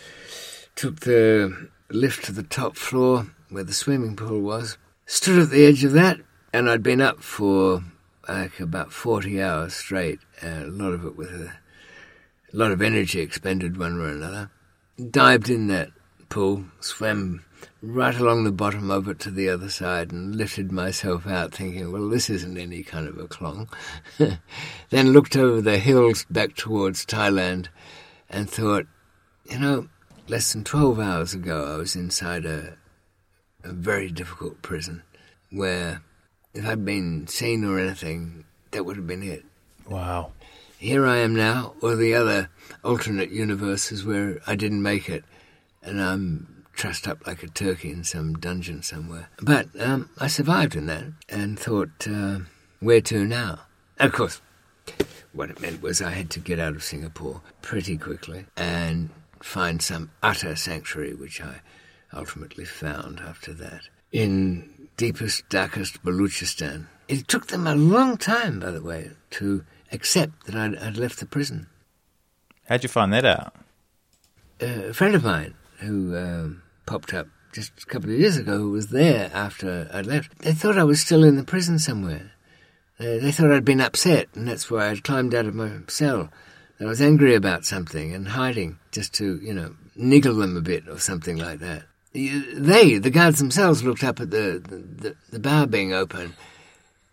took 0.75 1.01
the 1.01 1.69
lift 1.89 2.25
to 2.25 2.31
the 2.31 2.43
top 2.43 2.75
floor 2.75 3.27
where 3.49 3.63
the 3.63 3.73
swimming 3.73 4.15
pool 4.15 4.39
was 4.39 4.77
stood 5.05 5.39
at 5.39 5.49
the 5.49 5.65
edge 5.65 5.83
of 5.83 5.93
that 5.93 6.19
and 6.53 6.69
i'd 6.69 6.83
been 6.83 7.01
up 7.01 7.21
for 7.21 7.81
like 8.27 8.59
about 8.59 8.91
40 8.91 9.41
hours 9.41 9.73
straight 9.73 10.19
and 10.41 10.63
a 10.63 10.83
lot 10.83 10.93
of 10.93 11.05
it 11.05 11.15
with 11.15 11.29
a, 11.29 11.53
a 12.53 12.57
lot 12.57 12.71
of 12.71 12.81
energy 12.81 13.19
expended 13.21 13.77
one 13.77 13.97
way 13.97 14.05
or 14.05 14.09
another 14.09 14.51
dived 14.97 15.49
in 15.49 15.67
that 15.67 15.89
pool, 16.29 16.65
swam 16.79 17.43
right 17.81 18.15
along 18.15 18.43
the 18.43 18.51
bottom 18.51 18.89
of 18.89 19.07
it 19.07 19.19
to 19.19 19.31
the 19.31 19.49
other 19.49 19.69
side, 19.69 20.11
and 20.11 20.35
lifted 20.35 20.71
myself 20.71 21.27
out, 21.27 21.53
thinking, 21.53 21.91
well, 21.91 22.09
this 22.09 22.29
isn't 22.29 22.57
any 22.57 22.83
kind 22.83 23.07
of 23.07 23.17
a 23.17 23.27
klong. 23.27 23.69
then 24.89 25.13
looked 25.13 25.35
over 25.35 25.61
the 25.61 25.77
hills 25.77 26.25
back 26.29 26.55
towards 26.55 27.05
Thailand 27.05 27.67
and 28.29 28.49
thought, 28.49 28.87
you 29.45 29.59
know, 29.59 29.87
less 30.27 30.53
than 30.53 30.63
12 30.63 30.99
hours 30.99 31.33
ago, 31.33 31.73
I 31.73 31.77
was 31.77 31.95
inside 31.95 32.45
a, 32.45 32.75
a 33.63 33.71
very 33.71 34.09
difficult 34.09 34.61
prison 34.61 35.03
where 35.51 36.01
if 36.53 36.65
I'd 36.65 36.85
been 36.85 37.27
seen 37.27 37.63
or 37.63 37.79
anything, 37.79 38.45
that 38.71 38.85
would 38.85 38.97
have 38.97 39.07
been 39.07 39.23
it. 39.23 39.45
Wow. 39.89 40.31
Here 40.77 41.05
I 41.05 41.17
am 41.17 41.35
now, 41.35 41.73
or 41.81 41.95
the 41.95 42.13
other 42.13 42.49
alternate 42.83 43.31
universes 43.31 44.05
where 44.05 44.41
I 44.45 44.55
didn't 44.55 44.81
make 44.83 45.09
it, 45.09 45.23
and 45.81 46.01
I'm 46.01 46.65
trussed 46.73 47.07
up 47.07 47.25
like 47.25 47.41
a 47.41 47.47
turkey 47.47 47.89
in 47.89 48.03
some 48.03 48.35
dungeon 48.35 48.83
somewhere. 48.83 49.29
But 49.41 49.67
um, 49.79 50.09
I 50.19 50.27
survived 50.27 50.75
in 50.75 50.85
that 50.85 51.05
and 51.27 51.59
thought, 51.59 52.07
uh, 52.07 52.39
where 52.79 53.01
to 53.01 53.25
now? 53.25 53.61
of 53.99 54.11
course, 54.11 54.41
what 55.33 55.49
it 55.49 55.59
meant 55.59 55.81
was 55.81 56.01
I 56.01 56.11
had 56.11 56.29
to 56.31 56.39
get 56.39 56.59
out 56.59 56.75
of 56.75 56.83
Singapore 56.83 57.41
pretty 57.63 57.97
quickly 57.97 58.45
and 58.55 59.09
find 59.41 59.81
some 59.81 60.11
utter 60.21 60.55
sanctuary, 60.55 61.15
which 61.15 61.41
I 61.41 61.61
ultimately 62.13 62.65
found 62.65 63.19
after 63.19 63.53
that, 63.53 63.81
in 64.11 64.69
deepest, 64.97 65.47
darkest 65.49 66.03
Baluchistan. 66.03 66.87
It 67.07 67.27
took 67.27 67.47
them 67.47 67.65
a 67.65 67.75
long 67.75 68.17
time, 68.17 68.59
by 68.59 68.71
the 68.71 68.81
way, 68.81 69.11
to 69.31 69.63
accept 69.91 70.45
that 70.45 70.55
I'd, 70.55 70.75
I'd 70.77 70.97
left 70.97 71.19
the 71.19 71.25
prison. 71.25 71.67
How'd 72.67 72.83
you 72.83 72.89
find 72.89 73.13
that 73.13 73.23
out? 73.23 73.55
Uh, 74.61 74.89
a 74.89 74.93
friend 74.93 75.15
of 75.15 75.23
mine 75.23 75.53
who 75.79 76.17
um, 76.17 76.63
popped 76.85 77.13
up 77.13 77.27
just 77.53 77.71
a 77.81 77.85
couple 77.85 78.09
of 78.09 78.19
years 78.19 78.37
ago 78.37 78.57
who 78.57 78.71
was 78.71 78.87
there 78.87 79.31
after 79.33 79.89
I'd 79.93 80.05
left, 80.05 80.39
they 80.39 80.53
thought 80.53 80.77
I 80.77 80.83
was 80.83 80.99
still 80.99 81.23
in 81.23 81.37
the 81.37 81.43
prison 81.43 81.79
somewhere. 81.79 82.31
Uh, 82.99 83.17
they 83.21 83.31
thought 83.31 83.51
I'd 83.51 83.63
been 83.63 83.79
upset, 83.79 84.27
and 84.33 84.47
that's 84.47 84.69
why 84.69 84.89
I'd 84.89 85.03
climbed 85.03 85.35
out 85.35 85.45
of 85.45 85.55
my 85.55 85.71
cell. 85.87 86.29
I 86.79 86.85
was 86.85 87.01
angry 87.01 87.35
about 87.35 87.65
something 87.65 88.13
and 88.13 88.27
hiding 88.27 88.79
just 88.91 89.13
to, 89.15 89.39
you 89.41 89.53
know, 89.53 89.75
niggle 89.95 90.35
them 90.35 90.57
a 90.57 90.61
bit 90.61 90.87
or 90.87 90.99
something 90.99 91.37
like 91.37 91.59
that. 91.59 91.83
They, 92.17 92.97
the 92.97 93.11
guards 93.11 93.37
themselves, 93.37 93.83
looked 93.83 94.03
up 94.03 94.19
at 94.19 94.31
the, 94.31 94.59
the, 94.63 95.15
the 95.29 95.39
bar 95.39 95.67
being 95.67 95.93
open, 95.93 96.33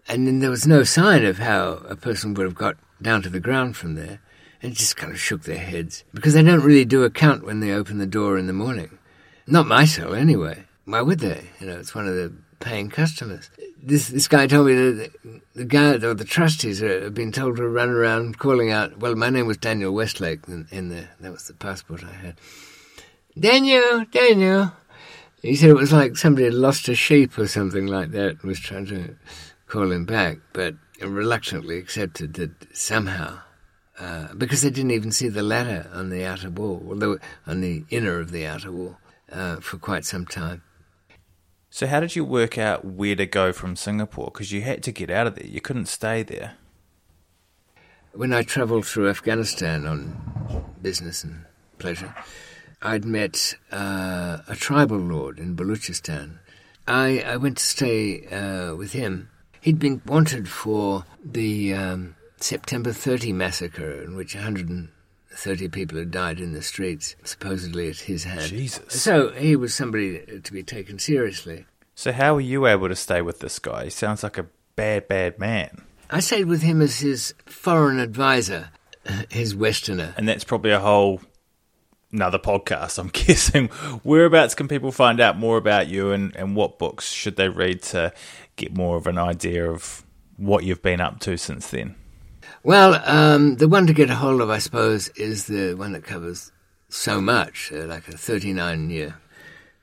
and 0.09 0.27
then 0.27 0.41
there 0.41 0.51
was 0.51 0.67
no 0.67 0.83
sign 0.83 1.25
of 1.27 1.39
how 1.39 1.83
a 1.89 1.95
person 1.95 2.33
would 2.35 2.45
have 2.45 2.55
got 2.55 2.77
down 3.03 3.21
to 3.23 3.29
the 3.29 3.41
ground 3.41 3.77
from 3.77 3.97
there, 3.97 4.21
and 4.63 4.75
just 4.75 4.97
kind 4.97 5.13
of 5.13 5.21
shook 5.21 5.43
their 5.43 5.59
heads 5.59 6.05
because 6.15 6.33
they 6.33 6.43
don't 6.43 6.65
really 6.65 6.87
do 6.87 7.05
a 7.05 7.11
count 7.11 7.45
when 7.45 7.61
they 7.61 7.71
open 7.71 7.99
the 7.99 8.07
door 8.07 8.39
in 8.39 8.47
the 8.47 8.55
morning. 8.55 8.99
Not 9.47 9.67
my 9.67 9.85
cell, 9.85 10.15
anyway. 10.15 10.65
Why 10.87 11.03
would 11.03 11.21
they? 11.21 11.51
You 11.61 11.67
know, 11.67 11.79
it's 11.79 11.95
one 11.95 12.09
of 12.09 12.15
the 12.15 12.33
paying 12.61 12.89
customers. 12.89 13.51
This 13.83 14.09
this 14.09 14.27
guy 14.27 14.47
told 14.47 14.69
me 14.69 14.75
that 14.75 15.11
the 15.55 15.67
guard 15.67 16.03
or 16.03 16.15
the 16.15 16.25
trustees 16.25 16.83
uh, 16.83 17.01
have 17.03 17.15
been 17.15 17.31
told 17.31 17.57
to 17.57 17.69
run 17.69 17.91
around 17.91 18.39
calling 18.39 18.71
out. 18.71 18.99
Well, 18.99 19.15
my 19.17 19.29
name 19.29 19.47
was 19.47 19.59
Daniel 19.59 19.93
Westlake 19.93 20.49
in, 20.49 20.67
in 20.71 20.89
the 20.89 21.09
that 21.21 21.33
was 21.33 21.47
the 21.47 21.53
passport 21.53 22.03
I 22.03 22.13
had. 22.13 22.37
Daniel, 23.39 24.07
Daniel. 24.11 24.73
He 25.45 25.57
said 25.57 25.69
it 25.69 25.77
was 25.77 25.93
like 25.93 26.17
somebody 26.17 26.47
had 26.47 26.55
lost 26.55 26.89
a 26.89 26.95
sheep 26.95 27.37
or 27.37 27.47
something 27.47 27.87
like 27.87 28.13
that 28.13 28.31
and 28.31 28.43
was 28.45 28.59
trying 28.59 28.87
to 28.87 29.15
call 29.67 29.93
him 29.93 30.07
back, 30.07 30.39
but 30.55 30.75
reluctantly 31.03 31.77
accepted 31.77 32.33
that 32.35 32.75
somehow, 32.75 33.41
uh, 34.01 34.33
because 34.33 34.63
they 34.63 34.71
didn't 34.71 34.93
even 34.93 35.13
see 35.13 35.29
the 35.29 35.43
ladder 35.43 35.91
on 35.93 36.09
the 36.09 36.25
outer 36.25 36.49
wall, 36.49 36.83
although 36.89 37.19
on 37.47 37.61
the 37.61 37.85
inner 37.91 38.19
of 38.21 38.31
the 38.31 38.47
outer 38.47 38.73
wall, 38.73 38.97
uh, 39.31 39.57
for 39.57 39.77
quite 39.77 40.07
some 40.07 40.25
time. 40.25 40.63
So, 41.69 41.89
how 41.89 42.01
did 42.01 42.17
you 42.17 42.25
work 42.25 42.57
out 42.57 42.87
where 42.87 43.15
to 43.17 43.27
go 43.27 43.53
from 43.53 43.77
Singapore? 43.77 44.31
Because 44.33 44.51
you 44.51 44.63
had 44.63 44.83
to 44.85 44.93
get 44.93 45.11
out 45.11 45.27
of 45.27 45.35
there, 45.35 45.47
you 45.47 45.61
couldn't 45.61 45.87
stay 45.87 46.23
there. 46.23 46.55
When 48.13 48.33
I 48.33 48.45
travelled 48.45 48.87
through 48.87 49.11
Afghanistan 49.11 49.87
on 49.87 50.75
business 50.81 51.23
and 51.23 51.45
pleasure, 51.79 52.15
I'd 52.85 53.07
met 53.07 53.57
uh, 53.73 54.39
a 54.47 54.55
tribal 54.55 54.99
lord 54.99 55.39
in 55.39 55.57
Baluchistan. 55.57 56.39
I, 56.87 57.21
I 57.21 57.37
went 57.39 57.57
to 57.57 57.65
stay 57.65 58.27
uh, 58.27 58.75
with 58.75 58.93
him. 58.93 59.31
He'd 59.63 59.79
been 59.79 60.03
wanted 60.05 60.51
for 60.51 61.07
the 61.25 61.73
um, 61.73 62.17
September 62.37 62.93
30 62.93 63.33
massacre, 63.33 64.03
in 64.03 64.15
which 64.17 64.35
130 64.35 65.69
people 65.69 65.99
had 65.99 66.11
died 66.11 66.39
in 66.39 66.53
the 66.53 66.61
streets, 66.61 67.17
supposedly 67.25 67.89
at 67.89 68.01
his 68.01 68.25
hand. 68.25 68.51
Jesus. 68.51 69.01
So 69.01 69.31
he 69.31 69.57
was 69.57 69.75
somebody 69.75 70.41
to 70.43 70.53
be 70.53 70.63
taken 70.63 70.99
seriously. 70.99 71.65
So, 71.95 72.13
how 72.13 72.35
were 72.35 72.41
you 72.43 72.67
able 72.67 72.89
to 72.89 72.97
stay 72.97 73.23
with 73.23 73.39
this 73.39 73.59
guy? 73.59 73.85
He 73.85 73.91
sounds 73.91 74.23
like 74.23 74.37
a 74.37 74.47
bad, 74.77 75.09
bad 75.09 75.39
man. 75.39 75.85
I 76.11 76.21
stayed 76.21 76.47
with 76.47 76.61
him 76.61 76.83
as 76.83 76.99
his 77.01 77.33
foreign 77.47 77.99
advisor, 77.99 78.71
his 79.31 79.55
Westerner. 79.55 80.13
And 80.19 80.29
that's 80.29 80.45
probably 80.45 80.73
a 80.73 80.81
whole 80.81 81.23
another 82.15 82.39
podcast, 82.39 82.99
I'm 82.99 83.09
guessing. 83.13 83.69
Whereabouts 84.03 84.55
can 84.55 84.69
people 84.69 84.93
find 84.93 85.21
out 85.21 85.37
more 85.37 85.59
about 85.59 85.89
you 85.89 86.13
and, 86.13 86.35
and 86.37 86.57
what 86.57 86.79
books 86.79 87.11
should 87.11 87.37
they 87.37 87.49
read 87.49 87.83
to 87.83 88.13
get 88.57 88.75
more 88.75 88.97
of 88.97 89.07
an 89.07 89.19
idea 89.19 89.71
of 89.71 90.05
what 90.37 90.65
you've 90.65 90.83
been 90.83 91.01
up 91.01 91.21
to 91.21 91.37
since 91.37 91.69
then? 91.69 91.97
Well, 92.63 93.01
um, 93.05 93.57
the 93.57 93.69
one 93.69 93.87
to 93.89 93.93
get 93.93 94.09
a 94.09 94.15
hold 94.15 94.41
of, 94.41 94.49
I 94.49 94.59
suppose, 94.59 95.09
is 95.11 95.47
the 95.47 95.75
one 95.75 95.93
that 95.93 96.05
covers 96.05 96.51
so 96.89 97.21
much, 97.21 97.71
uh, 97.75 97.85
like 97.85 98.09
a 98.09 98.17
39 98.17 98.89
year 98.89 99.17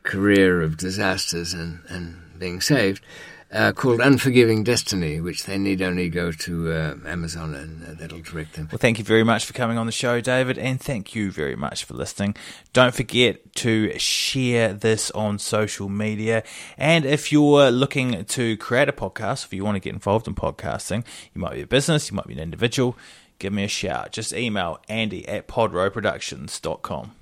career 0.04 0.64
of 0.64 0.78
disasters 0.78 1.54
and, 1.54 1.80
and 1.88 2.40
being 2.40 2.60
saved 2.60 3.04
uh, 3.52 3.72
called 3.74 4.00
Unforgiving 4.00 4.64
Destiny, 4.64 5.20
which 5.20 5.44
they 5.44 5.58
need 5.58 5.82
only 5.82 6.10
go 6.10 6.32
to 6.32 6.72
uh, 6.72 6.96
Amazon 7.06 7.54
and 7.54 7.84
uh, 7.84 7.94
that'll 8.00 8.22
direct 8.22 8.54
them. 8.54 8.70
Well, 8.72 8.80
thank 8.80 8.98
you 8.98 9.04
very 9.04 9.24
much 9.24 9.46
for 9.46 9.54
coming 9.54 9.78
on 9.78 9.86
the 9.86 9.92
show, 9.92 10.22
David, 10.22 10.58
and 10.58 10.80
thank 10.80 11.14
you 11.16 11.32
very 11.32 11.56
much 11.56 11.84
for 11.84 11.94
listening. 11.94 12.36
Don't 12.72 12.96
forget 12.96 13.54
to 13.56 13.98
share 14.00 14.74
this 14.74 15.12
on 15.12 15.38
social 15.38 15.90
media. 15.90 16.44
And 16.78 17.06
if 17.06 17.32
you're 17.32 17.72
looking 17.72 18.24
to 18.24 18.58
create 18.58 18.88
a 18.88 18.94
podcast, 18.94 19.46
if 19.46 19.54
you 19.54 19.66
want 19.66 19.76
to 19.76 19.82
get 19.82 19.94
involved 19.94 20.28
in 20.28 20.36
podcasting, 20.36 21.04
you 21.34 21.42
might 21.42 21.54
be 21.54 21.62
a 21.62 21.68
business, 21.68 22.10
you 22.10 22.16
might 22.16 22.28
be 22.28 22.34
an 22.34 22.40
individual, 22.40 22.98
give 23.40 23.52
me 23.52 23.66
a 23.66 23.68
shout. 23.68 24.12
Just 24.14 24.34
email 24.34 24.80
andy 24.88 25.28
at 25.28 25.48
podrowproductions.com. 25.48 27.16